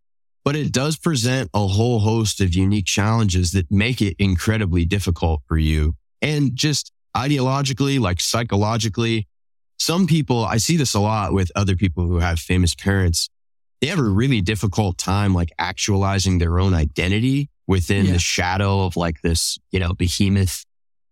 But 0.44 0.56
it 0.56 0.72
does 0.72 0.96
present 0.96 1.48
a 1.54 1.66
whole 1.66 2.00
host 2.00 2.40
of 2.40 2.54
unique 2.54 2.86
challenges 2.86 3.52
that 3.52 3.70
make 3.70 4.02
it 4.02 4.16
incredibly 4.18 4.84
difficult 4.84 5.42
for 5.46 5.56
you. 5.56 5.94
And 6.20 6.56
just 6.56 6.92
ideologically, 7.16 8.00
like 8.00 8.20
psychologically, 8.20 9.28
some 9.78 10.06
people, 10.06 10.44
I 10.44 10.56
see 10.56 10.76
this 10.76 10.94
a 10.94 11.00
lot 11.00 11.32
with 11.32 11.52
other 11.54 11.76
people 11.76 12.06
who 12.06 12.18
have 12.18 12.40
famous 12.40 12.74
parents. 12.74 13.28
They 13.80 13.86
have 13.86 13.98
a 13.98 14.02
really 14.02 14.40
difficult 14.40 14.98
time 14.98 15.34
like 15.34 15.52
actualizing 15.58 16.38
their 16.38 16.58
own 16.58 16.74
identity 16.74 17.48
within 17.66 18.06
yeah. 18.06 18.12
the 18.12 18.18
shadow 18.18 18.84
of 18.86 18.96
like 18.96 19.22
this, 19.22 19.56
you 19.70 19.78
know, 19.78 19.94
behemoth. 19.94 20.64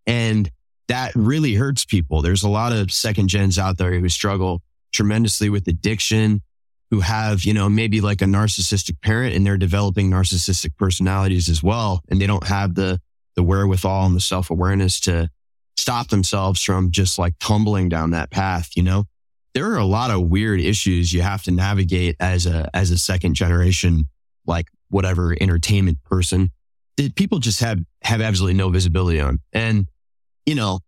And 0.07 0.51
that 0.89 1.13
really 1.15 1.55
hurts 1.55 1.85
people. 1.85 2.23
There's 2.23 2.43
a 2.43 2.49
lot 2.49 2.73
of 2.73 2.91
second 2.91 3.29
gens 3.29 3.59
out 3.59 3.79
there 3.79 3.99
who 3.99 4.09
struggle 4.09 4.63
tremendously 4.93 5.51
with 5.51 5.69
addiction, 5.69 6.43
who 6.91 7.01
have, 7.01 7.45
you 7.45 7.53
know, 7.53 7.69
maybe 7.69 8.01
like 8.01 8.23
a 8.23 8.27
narcissistic 8.27 9.01
parent 9.03 9.35
and 9.35 9.47
they're 9.47 9.59
developing 9.59 10.11
narcissistic 10.11 10.77
personalities 10.77 11.49
as 11.49 11.63
well. 11.63 12.03
And 12.09 12.21
they 12.21 12.27
don't 12.27 12.47
have 12.47 12.75
the, 12.75 13.01
the 13.37 13.43
wherewithal 13.43 14.07
and 14.07 14.17
the 14.17 14.21
self 14.21 14.51
awareness 14.51 15.01
to 15.01 15.29
stop 15.77 16.09
themselves 16.09 16.63
from 16.63 16.91
just 16.91 17.19
like 17.19 17.35
tumbling 17.39 17.89
down 17.89 18.11
that 18.11 18.31
path, 18.31 18.71
you 18.75 18.83
know? 18.83 19.05
There 19.55 19.71
are 19.73 19.79
a 19.79 19.85
lot 19.85 20.11
of 20.11 20.23
weird 20.23 20.61
issues 20.61 21.13
you 21.13 21.23
have 21.23 21.43
to 21.45 21.51
navigate 21.51 22.17
as 22.21 22.47
a, 22.47 22.71
as 22.75 22.91
a 22.91 22.99
second 22.99 23.35
generation, 23.35 24.09
like 24.47 24.69
whatever 24.89 25.37
entertainment 25.41 26.03
person 26.05 26.51
that 26.97 27.15
people 27.15 27.39
just 27.39 27.61
have, 27.61 27.79
have 28.03 28.21
absolutely 28.21 28.55
no 28.55 28.69
visibility 28.71 29.21
on. 29.21 29.41
And 29.53 29.89
you 30.49 30.55
know, 30.55 30.81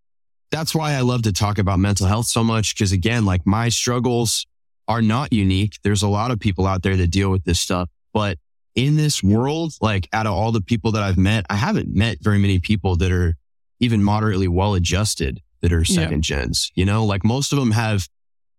that's 0.51 0.75
why 0.75 0.95
I 0.95 1.03
love 1.03 1.23
to 1.23 1.33
talk 1.33 1.59
about 1.59 1.79
mental 1.79 2.07
health 2.07 2.25
so 2.25 2.43
much. 2.43 2.75
Cause 2.79 2.93
again, 2.93 3.27
like 3.27 3.45
my 3.45 3.69
struggles 3.69 4.47
are 4.89 5.03
not 5.03 5.35
unique. 5.35 5.75
There's 5.85 6.03
a 6.03 6.09
lot 6.09 6.31
of 6.31 6.41
people 6.41 6.67
out 6.67 6.83
there 6.83 6.97
that 6.97 7.11
deal 7.11 7.31
with 7.31 7.45
this 7.45 7.61
stuff, 7.61 7.91
but 8.15 8.39
in 8.75 8.97
this 8.97 9.23
world, 9.23 9.75
like 9.83 10.09
out 10.15 10.27
of 10.27 10.33
all 10.33 10.51
the 10.51 10.63
people 10.63 10.93
that 10.93 11.03
I've 11.03 11.19
met, 11.19 11.45
I 11.51 11.57
haven't 11.57 11.95
met 11.95 12.19
very 12.23 12.39
many 12.39 12.59
people 12.59 12.97
that 12.97 13.13
are 13.13 13.37
even 13.81 14.03
moderately 14.03 14.49
well 14.49 14.75
adjusted 14.75 15.41
that 15.61 15.75
are 15.75 15.85
second 15.85 16.27
yeah. 16.29 16.37
gens, 16.37 16.73
you 16.75 16.87
know, 16.87 17.05
like 17.05 17.23
most 17.23 17.53
of 17.53 17.59
them 17.59 17.73
have 17.73 18.09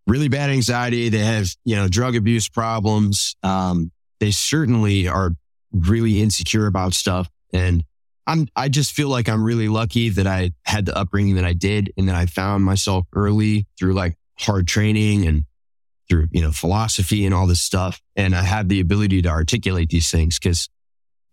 really 0.05 0.27
bad 0.27 0.51
anxiety. 0.51 1.09
They 1.09 1.19
have, 1.19 1.49
you 1.65 1.75
know, 1.75 1.87
drug 1.87 2.15
abuse 2.15 2.47
problems. 2.47 3.35
Um, 3.41 3.91
they 4.19 4.29
certainly 4.29 5.07
are 5.07 5.31
really 5.71 6.21
insecure 6.21 6.67
about 6.67 6.93
stuff. 6.93 7.27
And 7.53 7.83
I'm, 8.27 8.47
I 8.55 8.69
just 8.69 8.91
feel 8.93 9.09
like 9.09 9.27
I'm 9.27 9.43
really 9.43 9.67
lucky 9.67 10.09
that 10.09 10.27
I 10.27 10.51
had 10.65 10.85
the 10.85 10.97
upbringing 10.97 11.35
that 11.35 11.45
I 11.45 11.53
did 11.53 11.91
and 11.97 12.07
that 12.07 12.15
I 12.15 12.25
found 12.25 12.63
myself 12.63 13.07
early 13.13 13.67
through 13.79 13.93
like 13.93 14.15
hard 14.39 14.67
training 14.67 15.27
and 15.27 15.43
through, 16.09 16.27
you 16.31 16.41
know, 16.41 16.51
philosophy 16.51 17.25
and 17.25 17.33
all 17.33 17.47
this 17.47 17.61
stuff. 17.61 18.01
And 18.15 18.35
I 18.35 18.43
have 18.43 18.69
the 18.69 18.79
ability 18.79 19.21
to 19.23 19.29
articulate 19.29 19.89
these 19.89 20.11
things 20.11 20.37
because 20.37 20.69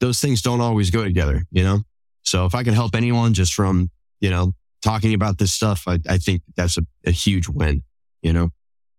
those 0.00 0.20
things 0.20 0.40
don't 0.40 0.60
always 0.60 0.90
go 0.90 1.04
together, 1.04 1.44
you 1.50 1.62
know? 1.62 1.80
So 2.22 2.46
if 2.46 2.54
I 2.54 2.62
can 2.62 2.74
help 2.74 2.94
anyone 2.94 3.34
just 3.34 3.54
from, 3.54 3.90
you 4.20 4.30
know, 4.30 4.52
talking 4.82 5.14
about 5.14 5.38
this 5.38 5.52
stuff, 5.52 5.84
I, 5.86 5.98
I 6.08 6.18
think 6.18 6.42
that's 6.56 6.78
a, 6.78 6.82
a 7.04 7.10
huge 7.10 7.48
win, 7.48 7.82
you 8.22 8.32
know? 8.32 8.50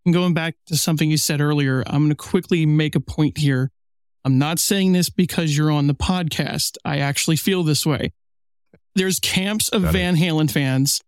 And 0.05 0.13
going 0.13 0.33
back 0.33 0.55
to 0.67 0.77
something 0.77 1.09
you 1.09 1.17
said 1.17 1.41
earlier, 1.41 1.83
I'm 1.87 1.99
going 1.99 2.09
to 2.09 2.15
quickly 2.15 2.65
make 2.65 2.95
a 2.95 2.99
point 2.99 3.37
here 3.37 3.71
I'm 4.29 4.37
not 4.37 4.59
saying 4.59 4.91
this 4.91 5.09
because 5.09 5.57
you're 5.57 5.71
on 5.71 5.87
the 5.87 5.95
podcast. 5.95 6.77
I 6.85 6.99
actually 6.99 7.35
feel 7.35 7.63
this 7.63 7.83
way. 7.83 8.13
There's 8.93 9.19
camps 9.19 9.69
of 9.69 9.81
Van 9.81 10.15
Halen 10.15 10.51
fans, 10.51 11.01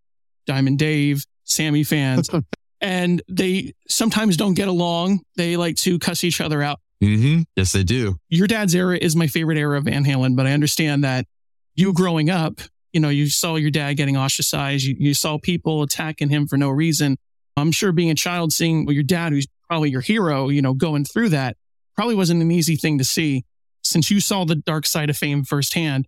Diamond 0.47 0.79
Dave, 0.79 1.23
Sammy 1.43 1.83
fans, 1.83 2.31
and 2.81 3.21
they 3.29 3.73
sometimes 3.87 4.37
don't 4.37 4.55
get 4.55 4.67
along. 4.67 5.21
They 5.35 5.55
like 5.55 5.75
to 5.77 5.99
cuss 5.99 6.23
each 6.23 6.41
other 6.41 6.63
out. 6.63 6.79
Mm-hmm. 7.03 7.43
Yes, 7.55 7.73
they 7.73 7.83
do. 7.83 8.15
Your 8.29 8.47
dad's 8.47 8.73
era 8.73 8.97
is 8.97 9.15
my 9.15 9.27
favorite 9.27 9.59
era 9.59 9.77
of 9.77 9.83
Van 9.83 10.03
Halen, 10.03 10.35
but 10.35 10.47
I 10.47 10.53
understand 10.53 11.03
that 11.03 11.27
you 11.75 11.93
growing 11.93 12.31
up, 12.31 12.59
you 12.91 12.99
know, 12.99 13.09
you 13.09 13.29
saw 13.29 13.55
your 13.55 13.69
dad 13.69 13.97
getting 13.97 14.17
ostracized. 14.17 14.83
You, 14.83 14.95
you 14.97 15.13
saw 15.13 15.37
people 15.37 15.83
attacking 15.83 16.29
him 16.29 16.47
for 16.47 16.57
no 16.57 16.71
reason. 16.71 17.17
I'm 17.55 17.71
sure 17.71 17.91
being 17.91 18.09
a 18.09 18.15
child, 18.15 18.51
seeing 18.51 18.87
well, 18.87 18.95
your 18.95 19.03
dad, 19.03 19.31
who's 19.31 19.45
probably 19.67 19.91
your 19.91 20.01
hero, 20.01 20.49
you 20.49 20.63
know, 20.63 20.73
going 20.73 21.05
through 21.05 21.29
that, 21.29 21.55
probably 22.01 22.15
wasn't 22.15 22.41
an 22.41 22.49
easy 22.49 22.75
thing 22.75 22.97
to 22.97 23.03
see. 23.03 23.45
Since 23.83 24.09
you 24.09 24.19
saw 24.19 24.43
the 24.43 24.55
dark 24.55 24.87
side 24.87 25.11
of 25.11 25.17
fame 25.17 25.43
firsthand, 25.43 26.07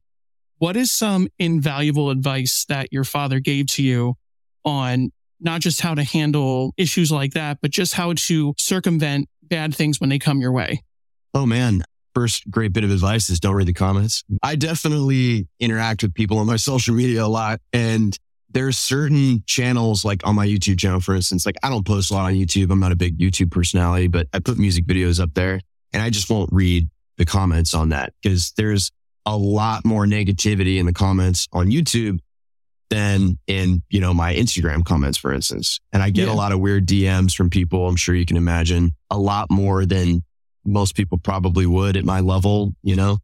what 0.57 0.75
is 0.75 0.91
some 0.91 1.27
invaluable 1.37 2.09
advice 2.09 2.65
that 2.67 2.91
your 2.91 3.03
father 3.03 3.39
gave 3.39 3.67
to 3.73 3.83
you 3.83 4.15
on 4.65 5.11
not 5.39 5.61
just 5.61 5.81
how 5.81 5.93
to 5.93 6.03
handle 6.03 6.73
issues 6.77 7.11
like 7.11 7.33
that, 7.33 7.59
but 7.61 7.69
just 7.69 7.93
how 7.93 8.13
to 8.13 8.55
circumvent 8.57 9.29
bad 9.43 9.75
things 9.75 9.99
when 9.99 10.09
they 10.09 10.17
come 10.17 10.41
your 10.41 10.51
way? 10.51 10.81
Oh 11.35 11.45
man. 11.45 11.83
First 12.15 12.49
great 12.49 12.73
bit 12.73 12.83
of 12.83 12.89
advice 12.89 13.29
is 13.29 13.39
don't 13.39 13.53
read 13.53 13.67
the 13.67 13.73
comments. 13.73 14.23
I 14.41 14.55
definitely 14.55 15.47
interact 15.59 16.01
with 16.01 16.15
people 16.15 16.39
on 16.39 16.47
my 16.47 16.55
social 16.55 16.95
media 16.95 17.23
a 17.23 17.27
lot 17.27 17.61
and 17.71 18.17
there's 18.49 18.79
certain 18.79 19.43
channels 19.45 20.03
like 20.03 20.25
on 20.25 20.33
my 20.33 20.47
YouTube 20.47 20.79
channel, 20.79 21.01
for 21.01 21.13
instance, 21.13 21.45
like 21.45 21.57
I 21.61 21.69
don't 21.69 21.85
post 21.85 22.09
a 22.09 22.15
lot 22.15 22.25
on 22.25 22.33
YouTube. 22.33 22.71
I'm 22.71 22.79
not 22.79 22.91
a 22.91 22.95
big 22.95 23.19
YouTube 23.19 23.51
personality, 23.51 24.07
but 24.07 24.27
I 24.33 24.39
put 24.39 24.57
music 24.57 24.87
videos 24.87 25.19
up 25.19 25.35
there. 25.35 25.59
And 25.93 26.01
I 26.01 26.09
just 26.09 26.29
won't 26.29 26.49
read 26.51 26.89
the 27.17 27.25
comments 27.25 27.73
on 27.73 27.89
that 27.89 28.13
because 28.21 28.51
there's 28.57 28.91
a 29.25 29.37
lot 29.37 29.85
more 29.85 30.05
negativity 30.05 30.79
in 30.79 30.85
the 30.85 30.93
comments 30.93 31.47
on 31.53 31.67
YouTube 31.67 32.19
than 32.89 33.39
in, 33.47 33.81
you 33.89 33.99
know, 33.99 34.13
my 34.13 34.33
Instagram 34.35 34.85
comments, 34.85 35.17
for 35.17 35.33
instance. 35.33 35.79
And 35.91 36.03
I 36.03 36.09
get 36.09 36.27
yeah. 36.27 36.33
a 36.33 36.35
lot 36.35 36.51
of 36.51 36.59
weird 36.59 36.87
DMs 36.87 37.33
from 37.33 37.49
people. 37.49 37.87
I'm 37.87 37.95
sure 37.95 38.13
you 38.13 38.25
can 38.25 38.37
imagine 38.37 38.91
a 39.09 39.17
lot 39.17 39.49
more 39.49 39.85
than 39.85 40.23
most 40.65 40.95
people 40.95 41.17
probably 41.17 41.65
would 41.65 41.97
at 41.97 42.05
my 42.05 42.19
level, 42.19 42.73
you 42.83 42.95
know? 42.95 43.17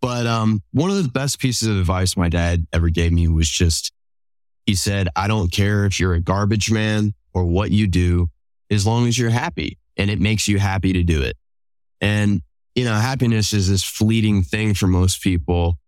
But, 0.00 0.26
um, 0.26 0.62
one 0.72 0.90
of 0.90 1.02
the 1.02 1.08
best 1.08 1.38
pieces 1.38 1.68
of 1.68 1.76
advice 1.76 2.16
my 2.16 2.28
dad 2.28 2.66
ever 2.72 2.90
gave 2.90 3.12
me 3.12 3.28
was 3.28 3.48
just, 3.48 3.92
he 4.66 4.74
said, 4.74 5.08
I 5.16 5.28
don't 5.28 5.52
care 5.52 5.84
if 5.84 6.00
you're 6.00 6.14
a 6.14 6.20
garbage 6.20 6.70
man 6.70 7.14
or 7.32 7.44
what 7.44 7.70
you 7.70 7.86
do, 7.86 8.28
as 8.70 8.86
long 8.86 9.06
as 9.06 9.18
you're 9.18 9.30
happy 9.30 9.78
and 9.96 10.10
it 10.10 10.20
makes 10.20 10.48
you 10.48 10.58
happy 10.58 10.92
to 10.94 11.02
do 11.02 11.22
it. 11.22 11.36
And, 12.04 12.42
you 12.74 12.84
know, 12.84 12.92
happiness 12.92 13.54
is 13.54 13.70
this 13.70 13.82
fleeting 13.82 14.42
thing 14.42 14.74
for 14.74 14.86
most 14.86 15.22
people. 15.22 15.78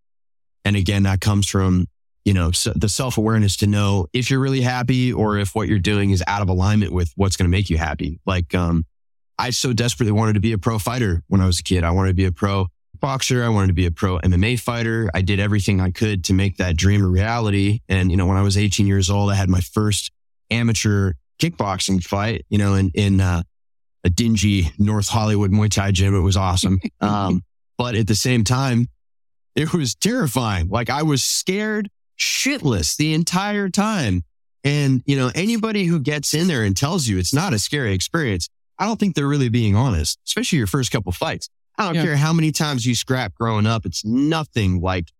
And 0.64 0.74
again, 0.74 1.02
that 1.02 1.20
comes 1.20 1.46
from, 1.46 1.88
you 2.24 2.32
know, 2.32 2.52
so 2.52 2.72
the 2.74 2.88
self 2.88 3.18
awareness 3.18 3.58
to 3.58 3.66
know 3.66 4.06
if 4.14 4.30
you're 4.30 4.40
really 4.40 4.62
happy 4.62 5.12
or 5.12 5.36
if 5.36 5.54
what 5.54 5.68
you're 5.68 5.78
doing 5.78 6.10
is 6.10 6.24
out 6.26 6.40
of 6.40 6.48
alignment 6.48 6.90
with 6.90 7.12
what's 7.16 7.36
going 7.36 7.44
to 7.44 7.54
make 7.54 7.68
you 7.68 7.76
happy. 7.76 8.18
Like, 8.24 8.54
um, 8.54 8.86
I 9.38 9.50
so 9.50 9.74
desperately 9.74 10.12
wanted 10.12 10.32
to 10.32 10.40
be 10.40 10.52
a 10.52 10.58
pro 10.58 10.78
fighter 10.78 11.22
when 11.28 11.42
I 11.42 11.46
was 11.46 11.60
a 11.60 11.62
kid. 11.62 11.84
I 11.84 11.90
wanted 11.90 12.08
to 12.08 12.14
be 12.14 12.24
a 12.24 12.32
pro 12.32 12.68
boxer. 12.98 13.44
I 13.44 13.50
wanted 13.50 13.66
to 13.66 13.72
be 13.74 13.84
a 13.84 13.90
pro 13.90 14.18
MMA 14.20 14.58
fighter. 14.58 15.10
I 15.12 15.20
did 15.20 15.38
everything 15.38 15.82
I 15.82 15.90
could 15.90 16.24
to 16.24 16.32
make 16.32 16.56
that 16.56 16.78
dream 16.78 17.04
a 17.04 17.08
reality. 17.08 17.80
And, 17.90 18.10
you 18.10 18.16
know, 18.16 18.24
when 18.24 18.38
I 18.38 18.42
was 18.42 18.56
18 18.56 18.86
years 18.86 19.10
old, 19.10 19.30
I 19.30 19.34
had 19.34 19.50
my 19.50 19.60
first 19.60 20.12
amateur 20.50 21.12
kickboxing 21.38 22.02
fight, 22.02 22.46
you 22.48 22.56
know, 22.56 22.72
in, 22.72 22.90
in, 22.94 23.20
uh, 23.20 23.42
a 24.06 24.10
dingy 24.10 24.70
North 24.78 25.08
Hollywood 25.08 25.50
Muay 25.50 25.68
Thai 25.68 25.90
gym. 25.90 26.14
It 26.14 26.20
was 26.20 26.36
awesome. 26.36 26.80
Um, 27.00 27.42
but 27.76 27.94
at 27.94 28.06
the 28.06 28.14
same 28.14 28.42
time, 28.42 28.88
it 29.54 29.74
was 29.74 29.94
terrifying. 29.94 30.68
Like 30.68 30.88
I 30.88 31.02
was 31.02 31.22
scared 31.22 31.90
shitless 32.18 32.96
the 32.96 33.12
entire 33.12 33.68
time. 33.68 34.22
And, 34.64 35.02
you 35.04 35.16
know, 35.16 35.30
anybody 35.34 35.84
who 35.84 36.00
gets 36.00 36.32
in 36.32 36.46
there 36.46 36.64
and 36.64 36.74
tells 36.74 37.06
you 37.06 37.18
it's 37.18 37.34
not 37.34 37.52
a 37.52 37.58
scary 37.58 37.92
experience, 37.92 38.48
I 38.78 38.86
don't 38.86 38.98
think 38.98 39.14
they're 39.14 39.28
really 39.28 39.50
being 39.50 39.76
honest, 39.76 40.18
especially 40.26 40.58
your 40.58 40.66
first 40.66 40.90
couple 40.90 41.12
fights. 41.12 41.50
I 41.76 41.84
don't 41.84 41.96
yeah. 41.96 42.04
care 42.04 42.16
how 42.16 42.32
many 42.32 42.50
times 42.50 42.86
you 42.86 42.94
scrap 42.94 43.34
growing 43.34 43.66
up. 43.66 43.84
It's 43.84 44.04
nothing 44.04 44.80
like 44.80 45.12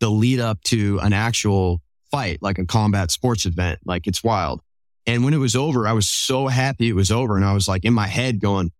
the 0.00 0.10
lead 0.10 0.40
up 0.40 0.60
to 0.64 0.98
an 1.02 1.12
actual 1.12 1.80
fight, 2.10 2.38
like 2.42 2.58
a 2.58 2.66
combat 2.66 3.12
sports 3.12 3.46
event. 3.46 3.78
Like 3.84 4.06
it's 4.08 4.24
wild. 4.24 4.60
And 5.06 5.24
when 5.24 5.34
it 5.34 5.38
was 5.38 5.56
over, 5.56 5.86
I 5.86 5.92
was 5.92 6.08
so 6.08 6.46
happy 6.46 6.88
it 6.88 6.94
was 6.94 7.10
over. 7.10 7.36
And 7.36 7.44
I 7.44 7.52
was 7.54 7.66
like 7.66 7.84
in 7.84 7.92
my 7.92 8.06
head 8.06 8.40
going, 8.40 8.70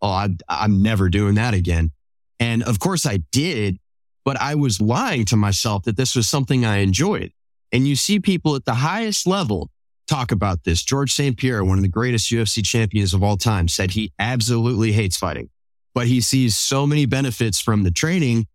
Oh, 0.00 0.08
I, 0.08 0.30
I'm 0.48 0.82
never 0.82 1.08
doing 1.08 1.36
that 1.36 1.54
again. 1.54 1.92
And 2.40 2.64
of 2.64 2.80
course 2.80 3.06
I 3.06 3.18
did, 3.30 3.78
but 4.24 4.36
I 4.40 4.56
was 4.56 4.80
lying 4.80 5.24
to 5.26 5.36
myself 5.36 5.84
that 5.84 5.96
this 5.96 6.16
was 6.16 6.28
something 6.28 6.64
I 6.64 6.78
enjoyed. 6.78 7.30
And 7.70 7.86
you 7.86 7.94
see 7.94 8.18
people 8.18 8.56
at 8.56 8.64
the 8.64 8.74
highest 8.74 9.26
level 9.26 9.70
talk 10.08 10.32
about 10.32 10.64
this. 10.64 10.82
George 10.82 11.12
St. 11.12 11.36
Pierre, 11.36 11.64
one 11.64 11.78
of 11.78 11.82
the 11.82 11.88
greatest 11.88 12.30
UFC 12.30 12.64
champions 12.64 13.14
of 13.14 13.22
all 13.22 13.36
time, 13.36 13.68
said 13.68 13.92
he 13.92 14.12
absolutely 14.18 14.90
hates 14.90 15.16
fighting, 15.16 15.50
but 15.94 16.08
he 16.08 16.20
sees 16.20 16.56
so 16.56 16.84
many 16.84 17.06
benefits 17.06 17.60
from 17.60 17.84
the 17.84 17.92
training 17.92 18.46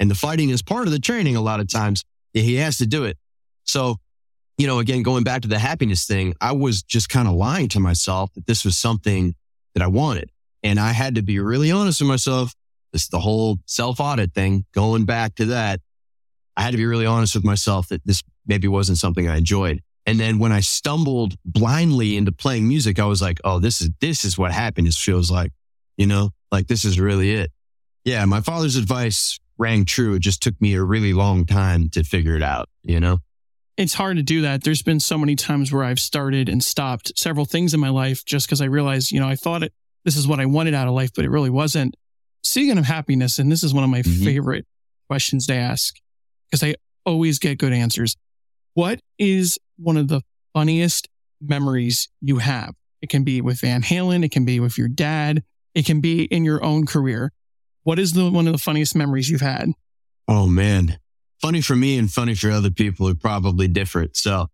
and 0.00 0.10
the 0.10 0.14
fighting 0.14 0.48
is 0.48 0.62
part 0.62 0.86
of 0.86 0.92
the 0.92 0.98
training 0.98 1.36
a 1.36 1.42
lot 1.42 1.60
of 1.60 1.68
times. 1.68 2.04
He 2.32 2.56
has 2.56 2.78
to 2.78 2.86
do 2.86 3.04
it. 3.04 3.18
So 3.64 3.98
you 4.60 4.66
know, 4.66 4.78
again, 4.78 5.02
going 5.02 5.24
back 5.24 5.40
to 5.40 5.48
the 5.48 5.58
happiness 5.58 6.04
thing, 6.06 6.34
I 6.38 6.52
was 6.52 6.82
just 6.82 7.08
kind 7.08 7.26
of 7.26 7.32
lying 7.32 7.68
to 7.68 7.80
myself 7.80 8.30
that 8.34 8.46
this 8.46 8.62
was 8.62 8.76
something 8.76 9.34
that 9.74 9.82
I 9.82 9.86
wanted. 9.86 10.30
And 10.62 10.78
I 10.78 10.92
had 10.92 11.14
to 11.14 11.22
be 11.22 11.38
really 11.40 11.70
honest 11.70 12.02
with 12.02 12.08
myself. 12.08 12.54
This 12.92 13.08
the 13.08 13.20
whole 13.20 13.58
self 13.64 14.00
audit 14.00 14.34
thing, 14.34 14.66
going 14.74 15.06
back 15.06 15.36
to 15.36 15.46
that. 15.46 15.80
I 16.58 16.62
had 16.62 16.72
to 16.72 16.76
be 16.76 16.84
really 16.84 17.06
honest 17.06 17.34
with 17.34 17.42
myself 17.42 17.88
that 17.88 18.04
this 18.04 18.22
maybe 18.46 18.68
wasn't 18.68 18.98
something 18.98 19.26
I 19.26 19.38
enjoyed. 19.38 19.80
And 20.04 20.20
then 20.20 20.38
when 20.38 20.52
I 20.52 20.60
stumbled 20.60 21.36
blindly 21.42 22.18
into 22.18 22.30
playing 22.30 22.68
music, 22.68 22.98
I 22.98 23.06
was 23.06 23.22
like, 23.22 23.40
oh, 23.44 23.60
this 23.60 23.80
is, 23.80 23.88
this 24.02 24.26
is 24.26 24.36
what 24.36 24.52
happiness 24.52 24.98
feels 24.98 25.30
like, 25.30 25.52
you 25.96 26.06
know, 26.06 26.32
like 26.52 26.66
this 26.66 26.84
is 26.84 27.00
really 27.00 27.32
it. 27.32 27.50
Yeah. 28.04 28.22
My 28.26 28.42
father's 28.42 28.76
advice 28.76 29.40
rang 29.56 29.86
true. 29.86 30.14
It 30.14 30.20
just 30.20 30.42
took 30.42 30.60
me 30.60 30.74
a 30.74 30.82
really 30.82 31.14
long 31.14 31.46
time 31.46 31.88
to 31.90 32.04
figure 32.04 32.36
it 32.36 32.42
out, 32.42 32.68
you 32.82 33.00
know? 33.00 33.20
It's 33.80 33.94
hard 33.94 34.18
to 34.18 34.22
do 34.22 34.42
that. 34.42 34.62
There's 34.62 34.82
been 34.82 35.00
so 35.00 35.16
many 35.16 35.34
times 35.36 35.72
where 35.72 35.84
I've 35.84 35.98
started 35.98 36.50
and 36.50 36.62
stopped 36.62 37.18
several 37.18 37.46
things 37.46 37.72
in 37.72 37.80
my 37.80 37.88
life 37.88 38.26
just 38.26 38.46
because 38.46 38.60
I 38.60 38.66
realized, 38.66 39.10
you 39.10 39.18
know, 39.18 39.26
I 39.26 39.36
thought 39.36 39.62
it, 39.62 39.72
this 40.04 40.16
is 40.16 40.28
what 40.28 40.38
I 40.38 40.44
wanted 40.44 40.74
out 40.74 40.86
of 40.86 40.92
life, 40.92 41.12
but 41.16 41.24
it 41.24 41.30
really 41.30 41.48
wasn't. 41.48 41.96
Speaking 42.42 42.76
of 42.76 42.84
happiness, 42.84 43.38
and 43.38 43.50
this 43.50 43.64
is 43.64 43.72
one 43.72 43.82
of 43.82 43.88
my 43.88 44.02
mm-hmm. 44.02 44.22
favorite 44.22 44.66
questions 45.08 45.46
to 45.46 45.54
ask 45.54 45.94
because 46.50 46.62
I 46.62 46.74
always 47.06 47.38
get 47.38 47.56
good 47.56 47.72
answers. 47.72 48.18
What 48.74 49.00
is 49.18 49.58
one 49.78 49.96
of 49.96 50.08
the 50.08 50.20
funniest 50.52 51.08
memories 51.40 52.10
you 52.20 52.36
have? 52.36 52.74
It 53.00 53.08
can 53.08 53.24
be 53.24 53.40
with 53.40 53.60
Van 53.60 53.80
Halen. 53.80 54.22
It 54.22 54.30
can 54.30 54.44
be 54.44 54.60
with 54.60 54.76
your 54.76 54.88
dad. 54.88 55.42
It 55.74 55.86
can 55.86 56.02
be 56.02 56.24
in 56.24 56.44
your 56.44 56.62
own 56.62 56.84
career. 56.84 57.32
What 57.84 57.98
is 57.98 58.12
the 58.12 58.30
one 58.30 58.46
of 58.46 58.52
the 58.52 58.58
funniest 58.58 58.94
memories 58.94 59.30
you've 59.30 59.40
had? 59.40 59.70
Oh 60.28 60.46
man, 60.46 60.98
funny 61.40 61.60
for 61.60 61.76
me 61.76 61.98
and 61.98 62.10
funny 62.10 62.34
for 62.34 62.50
other 62.50 62.70
people 62.70 63.08
are 63.08 63.14
probably 63.14 63.68
different. 63.68 64.16
So 64.16 64.48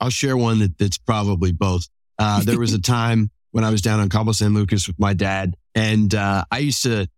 I'll 0.00 0.10
share 0.10 0.36
one 0.36 0.60
that, 0.60 0.78
that's 0.78 0.98
probably 0.98 1.52
both. 1.52 1.88
Uh, 2.18 2.42
there 2.42 2.58
was 2.58 2.74
a 2.74 2.80
time 2.80 3.30
when 3.50 3.64
I 3.64 3.70
was 3.70 3.82
down 3.82 4.00
on 4.00 4.08
Cabo 4.08 4.32
San 4.32 4.54
Lucas 4.54 4.86
with 4.86 4.98
my 4.98 5.14
dad, 5.14 5.56
and 5.74 6.14
uh, 6.14 6.44
I 6.50 6.58
used 6.58 6.82
to 6.82 7.08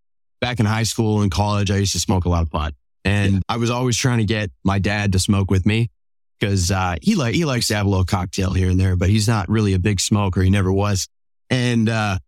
back 0.40 0.60
in 0.60 0.66
high 0.66 0.84
school 0.84 1.22
and 1.22 1.30
college, 1.30 1.70
I 1.70 1.76
used 1.76 1.92
to 1.92 2.00
smoke 2.00 2.24
a 2.24 2.28
lot 2.28 2.42
of 2.42 2.50
pot. 2.50 2.74
And 3.04 3.34
yeah. 3.34 3.40
I 3.48 3.56
was 3.56 3.70
always 3.70 3.96
trying 3.96 4.18
to 4.18 4.24
get 4.24 4.50
my 4.64 4.78
dad 4.78 5.12
to 5.12 5.18
smoke 5.18 5.50
with 5.50 5.64
me 5.64 5.90
because 6.38 6.70
uh, 6.70 6.96
he 7.02 7.14
like 7.14 7.34
he 7.34 7.44
likes 7.44 7.68
to 7.68 7.76
have 7.76 7.86
a 7.86 7.88
little 7.88 8.04
cocktail 8.04 8.52
here 8.52 8.70
and 8.70 8.78
there, 8.78 8.96
but 8.96 9.08
he's 9.08 9.28
not 9.28 9.48
really 9.48 9.74
a 9.74 9.78
big 9.78 10.00
smoker. 10.00 10.42
He 10.42 10.50
never 10.50 10.72
was. 10.72 11.08
And 11.48 11.88
uh, 11.88 12.18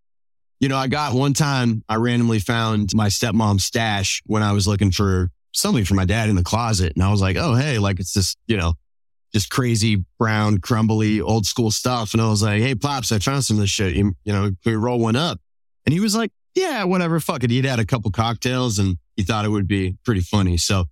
you 0.61 0.69
know, 0.69 0.77
I 0.77 0.89
got 0.89 1.15
one 1.15 1.35
time 1.35 1.83
I 1.89 1.97
randomly 1.97 2.39
found 2.39 2.91
my 2.95 3.09
stepmom's 3.09 3.65
stash 3.65 4.23
when 4.27 4.43
I 4.43 4.53
was 4.53 4.67
looking 4.67 4.93
for 4.93 5.31
something 5.53 5.85
for 5.85 5.95
my 5.95 6.05
dad 6.05 6.29
in 6.29 6.37
the 6.37 6.43
closet, 6.43 6.93
and 6.95 7.05
I 7.05 7.11
was 7.11 7.21
like, 7.21 7.37
oh 7.37 7.55
hey, 7.55 7.79
like 7.79 8.01
it's 8.01 8.13
this 8.13 8.37
you 8.47 8.57
know 8.57 8.75
just 9.33 9.51
crazy 9.51 10.05
brown 10.19 10.59
crumbly 10.59 11.21
old 11.21 11.47
school 11.47 11.71
stuff, 11.71 12.13
and 12.13 12.21
I 12.21 12.29
was 12.29 12.43
like, 12.43 12.61
hey 12.61 12.75
pops, 12.75 13.13
I 13.13 13.19
found 13.19 13.45
some 13.45 13.57
of 13.57 13.61
this 13.63 13.71
shit. 13.71 13.95
You, 13.95 14.15
you 14.25 14.33
know, 14.33 14.51
we 14.65 14.75
roll 14.75 14.99
one 14.99 15.17
up? 15.17 15.41
And 15.85 15.93
he 15.93 16.01
was 16.01 16.15
like, 16.15 16.31
yeah, 16.55 16.85
whatever, 16.85 17.19
fuck 17.21 17.45
it. 17.45 17.51
He'd 17.51 17.65
had 17.65 17.79
a 17.79 17.85
couple 17.85 18.11
cocktails 18.11 18.79
and 18.79 18.99
he 19.17 19.23
thought 19.23 19.45
it 19.45 19.49
would 19.49 19.69
be 19.69 19.97
pretty 20.05 20.21
funny. 20.21 20.57
So 20.57 20.85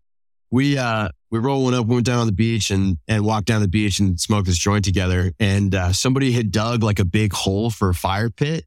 we, 0.50 0.78
uh, 0.78 1.10
we 1.30 1.38
rolled 1.38 1.64
one 1.64 1.74
up, 1.74 1.86
went 1.86 2.06
down 2.06 2.18
on 2.18 2.26
the 2.26 2.32
beach 2.32 2.70
and, 2.70 2.98
and 3.06 3.24
walked 3.24 3.46
down 3.46 3.62
the 3.62 3.68
beach 3.68 4.00
and 4.00 4.18
smoked 4.18 4.46
this 4.46 4.58
joint 4.58 4.84
together. 4.84 5.32
And, 5.38 5.74
uh, 5.74 5.92
somebody 5.92 6.32
had 6.32 6.50
dug 6.50 6.82
like 6.82 6.98
a 6.98 7.04
big 7.04 7.32
hole 7.32 7.70
for 7.70 7.90
a 7.90 7.94
fire 7.94 8.30
pit. 8.30 8.64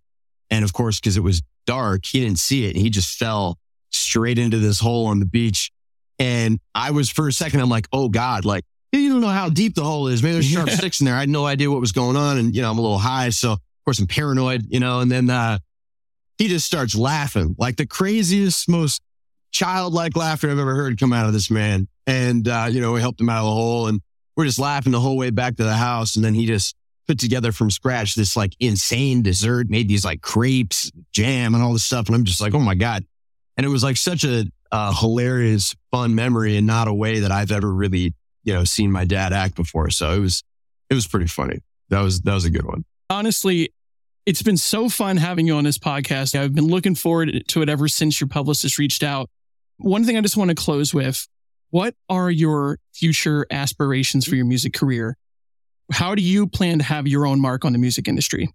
And 0.49 0.63
of 0.63 0.71
course, 0.71 0.99
cause 0.99 1.17
it 1.17 1.23
was 1.23 1.41
dark, 1.65 2.05
he 2.05 2.21
didn't 2.21 2.39
see 2.39 2.65
it. 2.65 2.75
And 2.75 2.77
he 2.77 2.89
just 2.89 3.17
fell 3.17 3.57
straight 3.89 4.37
into 4.37 4.59
this 4.59 4.79
hole 4.79 5.07
on 5.07 5.19
the 5.19 5.25
beach. 5.25 5.71
And 6.19 6.59
I 6.75 6.91
was 6.91 7.09
for 7.09 7.27
a 7.27 7.33
second, 7.33 7.59
I'm 7.59 7.69
like, 7.69 7.87
oh 7.91 8.09
God, 8.09 8.45
like, 8.45 8.63
you 8.91 9.09
don't 9.09 9.21
know 9.21 9.27
how 9.27 9.49
deep 9.49 9.73
the 9.73 9.83
hole 9.83 10.07
is. 10.07 10.21
Maybe 10.21 10.33
there's 10.33 10.45
sharp 10.45 10.69
sticks 10.69 10.99
in 11.01 11.05
there. 11.05 11.15
I 11.15 11.21
had 11.21 11.29
no 11.29 11.45
idea 11.45 11.71
what 11.71 11.81
was 11.81 11.91
going 11.91 12.15
on. 12.15 12.37
And, 12.37 12.55
you 12.55 12.61
know, 12.61 12.69
I'm 12.69 12.77
a 12.77 12.81
little 12.81 12.99
high. 12.99 13.29
So 13.29 13.53
of 13.53 13.59
course 13.85 13.99
I'm 13.99 14.07
paranoid, 14.07 14.65
you 14.69 14.79
know, 14.79 14.99
and 14.99 15.11
then, 15.11 15.29
uh, 15.29 15.57
he 16.37 16.47
just 16.47 16.65
starts 16.65 16.95
laughing 16.95 17.55
like 17.57 17.77
the 17.77 17.85
craziest, 17.85 18.67
most 18.69 19.01
childlike 19.51 20.15
laughter 20.15 20.49
I've 20.49 20.59
ever 20.59 20.75
heard 20.75 20.99
come 20.99 21.13
out 21.13 21.27
of 21.27 21.33
this 21.33 21.49
man. 21.49 21.87
And, 22.05 22.47
uh, 22.47 22.67
you 22.69 22.81
know, 22.81 22.91
we 22.91 23.01
helped 23.01 23.21
him 23.21 23.29
out 23.29 23.39
of 23.39 23.45
the 23.45 23.51
hole 23.51 23.87
and 23.87 24.01
we're 24.35 24.45
just 24.45 24.59
laughing 24.59 24.91
the 24.91 24.99
whole 24.99 25.17
way 25.17 25.29
back 25.29 25.55
to 25.57 25.63
the 25.63 25.75
house. 25.75 26.15
And 26.15 26.25
then 26.25 26.33
he 26.33 26.45
just 26.45 26.75
put 27.07 27.19
together 27.19 27.51
from 27.51 27.69
scratch 27.69 28.15
this 28.15 28.35
like 28.35 28.55
insane 28.59 29.21
dessert, 29.21 29.69
made 29.69 29.87
these 29.87 30.05
like 30.05 30.21
crepes, 30.21 30.91
jam 31.11 31.53
and 31.53 31.63
all 31.63 31.73
this 31.73 31.85
stuff. 31.85 32.07
And 32.07 32.15
I'm 32.15 32.23
just 32.23 32.41
like, 32.41 32.53
oh 32.53 32.59
my 32.59 32.75
God. 32.75 33.05
And 33.57 33.65
it 33.65 33.69
was 33.69 33.83
like 33.83 33.97
such 33.97 34.23
a 34.23 34.45
uh, 34.73 34.91
hilarious, 34.91 35.75
fun 35.91 36.15
memory 36.15 36.57
and 36.57 36.65
not 36.65 36.87
a 36.87 36.93
way 36.93 37.19
that 37.19 37.31
I've 37.31 37.51
ever 37.51 37.71
really, 37.71 38.15
you 38.43 38.53
know, 38.53 38.63
seen 38.63 38.91
my 38.91 39.05
dad 39.05 39.31
act 39.31 39.55
before. 39.55 39.91
So 39.91 40.11
it 40.11 40.19
was, 40.19 40.43
it 40.89 40.95
was 40.95 41.07
pretty 41.07 41.27
funny. 41.27 41.59
That 41.89 42.01
was, 42.01 42.21
that 42.21 42.33
was 42.33 42.43
a 42.43 42.49
good 42.49 42.65
one. 42.65 42.83
Honestly, 43.07 43.71
it's 44.25 44.41
been 44.41 44.57
so 44.57 44.89
fun 44.89 45.17
having 45.17 45.45
you 45.45 45.55
on 45.55 45.63
this 45.63 45.77
podcast. 45.77 46.37
I've 46.37 46.55
been 46.55 46.67
looking 46.67 46.95
forward 46.95 47.43
to 47.49 47.61
it 47.61 47.69
ever 47.69 47.87
since 47.87 48.19
your 48.19 48.27
publicist 48.27 48.79
reached 48.79 49.03
out. 49.03 49.29
One 49.77 50.05
thing 50.05 50.17
I 50.17 50.21
just 50.21 50.37
want 50.37 50.49
to 50.49 50.55
close 50.55 50.91
with 50.91 51.27
what 51.69 51.93
are 52.09 52.31
your 52.31 52.79
future 52.93 53.45
aspirations 53.51 54.25
for 54.25 54.35
your 54.35 54.45
music 54.45 54.73
career? 54.73 55.17
How 55.91 56.15
do 56.15 56.23
you 56.23 56.47
plan 56.47 56.79
to 56.79 56.83
have 56.83 57.07
your 57.07 57.27
own 57.27 57.39
mark 57.39 57.63
on 57.63 57.73
the 57.73 57.79
music 57.79 58.07
industry? 58.07 58.49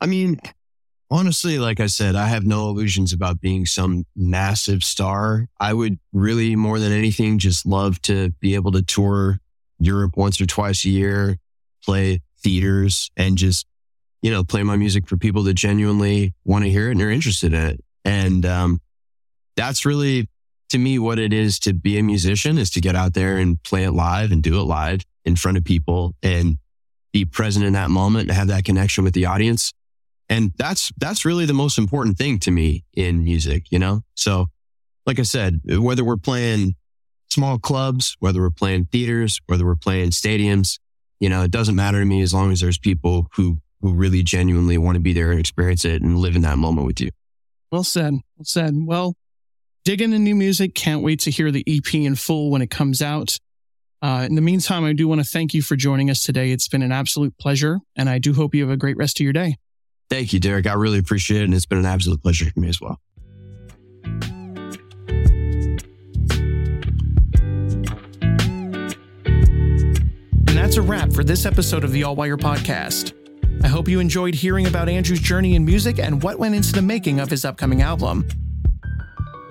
I 0.00 0.06
mean, 0.06 0.40
honestly, 1.10 1.58
like 1.58 1.80
I 1.80 1.86
said, 1.86 2.16
I 2.16 2.26
have 2.26 2.44
no 2.44 2.68
illusions 2.68 3.12
about 3.12 3.40
being 3.40 3.66
some 3.66 4.04
massive 4.16 4.82
star. 4.82 5.48
I 5.58 5.72
would 5.72 5.98
really, 6.12 6.56
more 6.56 6.78
than 6.78 6.92
anything, 6.92 7.38
just 7.38 7.66
love 7.66 8.00
to 8.02 8.30
be 8.40 8.54
able 8.54 8.72
to 8.72 8.82
tour 8.82 9.38
Europe 9.78 10.16
once 10.16 10.40
or 10.40 10.46
twice 10.46 10.84
a 10.84 10.90
year, 10.90 11.38
play 11.84 12.20
theaters, 12.42 13.10
and 13.16 13.36
just 13.38 13.66
you 14.22 14.30
know, 14.30 14.42
play 14.44 14.62
my 14.62 14.76
music 14.76 15.06
for 15.08 15.16
people 15.16 15.42
that 15.44 15.54
genuinely 15.54 16.34
want 16.44 16.64
to 16.64 16.70
hear 16.70 16.88
it 16.88 16.92
and 16.92 17.02
are 17.02 17.10
interested 17.10 17.52
in 17.52 17.66
it. 17.66 17.84
And 18.04 18.44
um, 18.44 18.80
that's 19.56 19.86
really, 19.86 20.28
to 20.70 20.78
me, 20.78 20.98
what 20.98 21.18
it 21.18 21.32
is 21.32 21.58
to 21.60 21.72
be 21.72 21.98
a 21.98 22.02
musician 22.02 22.58
is 22.58 22.70
to 22.70 22.80
get 22.80 22.96
out 22.96 23.14
there 23.14 23.36
and 23.36 23.62
play 23.62 23.84
it 23.84 23.92
live 23.92 24.32
and 24.32 24.42
do 24.42 24.58
it 24.60 24.64
live 24.64 25.02
in 25.24 25.36
front 25.36 25.56
of 25.56 25.64
people 25.64 26.14
and 26.22 26.58
be 27.12 27.24
present 27.24 27.64
in 27.64 27.74
that 27.74 27.90
moment 27.90 28.28
and 28.28 28.36
have 28.36 28.48
that 28.48 28.64
connection 28.64 29.04
with 29.04 29.14
the 29.14 29.26
audience. 29.26 29.72
And 30.28 30.52
that's, 30.56 30.92
that's 30.98 31.24
really 31.24 31.46
the 31.46 31.54
most 31.54 31.78
important 31.78 32.18
thing 32.18 32.38
to 32.40 32.50
me 32.50 32.84
in 32.94 33.24
music, 33.24 33.64
you 33.70 33.78
know? 33.78 34.02
So, 34.14 34.46
like 35.06 35.18
I 35.18 35.22
said, 35.22 35.60
whether 35.64 36.04
we're 36.04 36.18
playing 36.18 36.74
small 37.30 37.58
clubs, 37.58 38.16
whether 38.20 38.40
we're 38.40 38.50
playing 38.50 38.86
theaters, 38.86 39.40
whether 39.46 39.64
we're 39.64 39.76
playing 39.76 40.10
stadiums, 40.10 40.78
you 41.20 41.28
know, 41.28 41.42
it 41.42 41.50
doesn't 41.50 41.74
matter 41.74 41.98
to 41.98 42.04
me 42.04 42.20
as 42.22 42.34
long 42.34 42.52
as 42.52 42.60
there's 42.60 42.78
people 42.78 43.28
who 43.34 43.58
who 43.80 43.94
really 43.94 44.22
genuinely 44.22 44.76
want 44.76 44.96
to 44.96 45.00
be 45.00 45.12
there 45.12 45.30
and 45.30 45.38
experience 45.38 45.84
it 45.84 46.02
and 46.02 46.18
live 46.18 46.34
in 46.34 46.42
that 46.42 46.58
moment 46.58 46.86
with 46.86 47.00
you. 47.00 47.10
Well 47.70 47.84
said. 47.84 48.14
Well 48.36 48.44
said. 48.44 48.74
Well, 48.74 49.14
dig 49.84 50.02
into 50.02 50.18
new 50.18 50.34
music. 50.34 50.74
Can't 50.74 51.02
wait 51.02 51.20
to 51.20 51.30
hear 51.30 51.50
the 51.50 51.64
EP 51.66 51.94
in 51.94 52.16
full 52.16 52.50
when 52.50 52.62
it 52.62 52.70
comes 52.70 53.00
out. 53.02 53.38
Uh, 54.00 54.26
in 54.28 54.34
the 54.34 54.40
meantime, 54.40 54.84
I 54.84 54.92
do 54.92 55.08
want 55.08 55.20
to 55.20 55.26
thank 55.26 55.54
you 55.54 55.62
for 55.62 55.76
joining 55.76 56.10
us 56.10 56.22
today. 56.22 56.50
It's 56.50 56.68
been 56.68 56.82
an 56.82 56.92
absolute 56.92 57.36
pleasure, 57.38 57.78
and 57.96 58.08
I 58.08 58.18
do 58.18 58.32
hope 58.32 58.54
you 58.54 58.62
have 58.62 58.70
a 58.70 58.76
great 58.76 58.96
rest 58.96 59.20
of 59.20 59.24
your 59.24 59.32
day. 59.32 59.56
Thank 60.10 60.32
you, 60.32 60.40
Derek. 60.40 60.66
I 60.66 60.72
really 60.72 60.98
appreciate 60.98 61.42
it, 61.42 61.44
and 61.44 61.54
it's 61.54 61.66
been 61.66 61.78
an 61.78 61.86
absolute 61.86 62.22
pleasure 62.22 62.50
for 62.50 62.60
me 62.60 62.68
as 62.68 62.80
well. 62.80 62.98
And 70.46 70.56
that's 70.56 70.76
a 70.76 70.82
wrap 70.82 71.12
for 71.12 71.22
this 71.22 71.44
episode 71.44 71.84
of 71.84 71.92
the 71.92 72.02
Altwire 72.02 72.38
Podcast. 72.38 73.12
I 73.62 73.68
hope 73.68 73.88
you 73.88 74.00
enjoyed 74.00 74.34
hearing 74.34 74.66
about 74.66 74.88
Andrew's 74.88 75.20
journey 75.20 75.56
in 75.56 75.64
music 75.64 75.98
and 75.98 76.22
what 76.22 76.38
went 76.38 76.54
into 76.54 76.72
the 76.72 76.82
making 76.82 77.20
of 77.20 77.28
his 77.28 77.44
upcoming 77.44 77.82
album. 77.82 78.26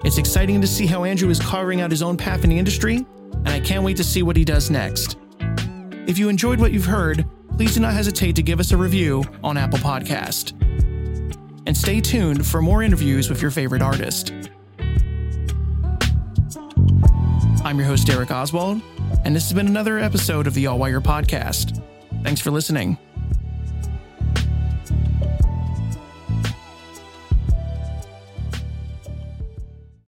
It's 0.04 0.18
exciting 0.18 0.62
to 0.62 0.68
see 0.68 0.86
how 0.88 1.04
Andrew 1.04 1.30
is 1.30 1.40
carving 1.40 1.82
out 1.82 1.92
his 1.92 2.02
own 2.02 2.18
path 2.18 2.44
in 2.44 2.50
the 2.50 2.58
industry, 2.58 3.06
and 3.32 3.50
I 3.50 3.60
can't 3.60 3.84
wait 3.84 3.98
to 3.98 4.04
see 4.04 4.24
what 4.24 4.38
he 4.38 4.46
does 4.46 4.72
next. 4.72 5.18
If 6.08 6.18
you 6.18 6.30
enjoyed 6.30 6.60
what 6.60 6.72
you've 6.72 6.86
heard, 6.86 7.26
please 7.58 7.74
do 7.74 7.80
not 7.80 7.94
hesitate 7.94 8.36
to 8.36 8.44
give 8.44 8.60
us 8.60 8.72
a 8.72 8.78
review 8.78 9.24
on 9.44 9.58
Apple 9.58 9.80
Podcast. 9.80 10.52
And 11.66 11.76
stay 11.76 12.00
tuned 12.00 12.46
for 12.46 12.62
more 12.62 12.84
interviews 12.84 13.30
with 13.30 13.42
your 13.42 13.50
favorite 13.50 13.82
artist. 13.82 14.32
I'm 17.66 17.80
your 17.80 17.88
host, 17.88 18.06
Derek 18.06 18.30
Oswald, 18.30 18.80
and 19.26 19.36
this 19.36 19.44
has 19.46 19.54
been 19.54 19.68
another 19.68 19.98
episode 19.98 20.46
of 20.46 20.54
the 20.54 20.66
Altwire 20.66 21.02
Podcast. 21.02 21.84
Thanks 22.24 22.40
for 22.40 22.52
listening. 22.52 22.96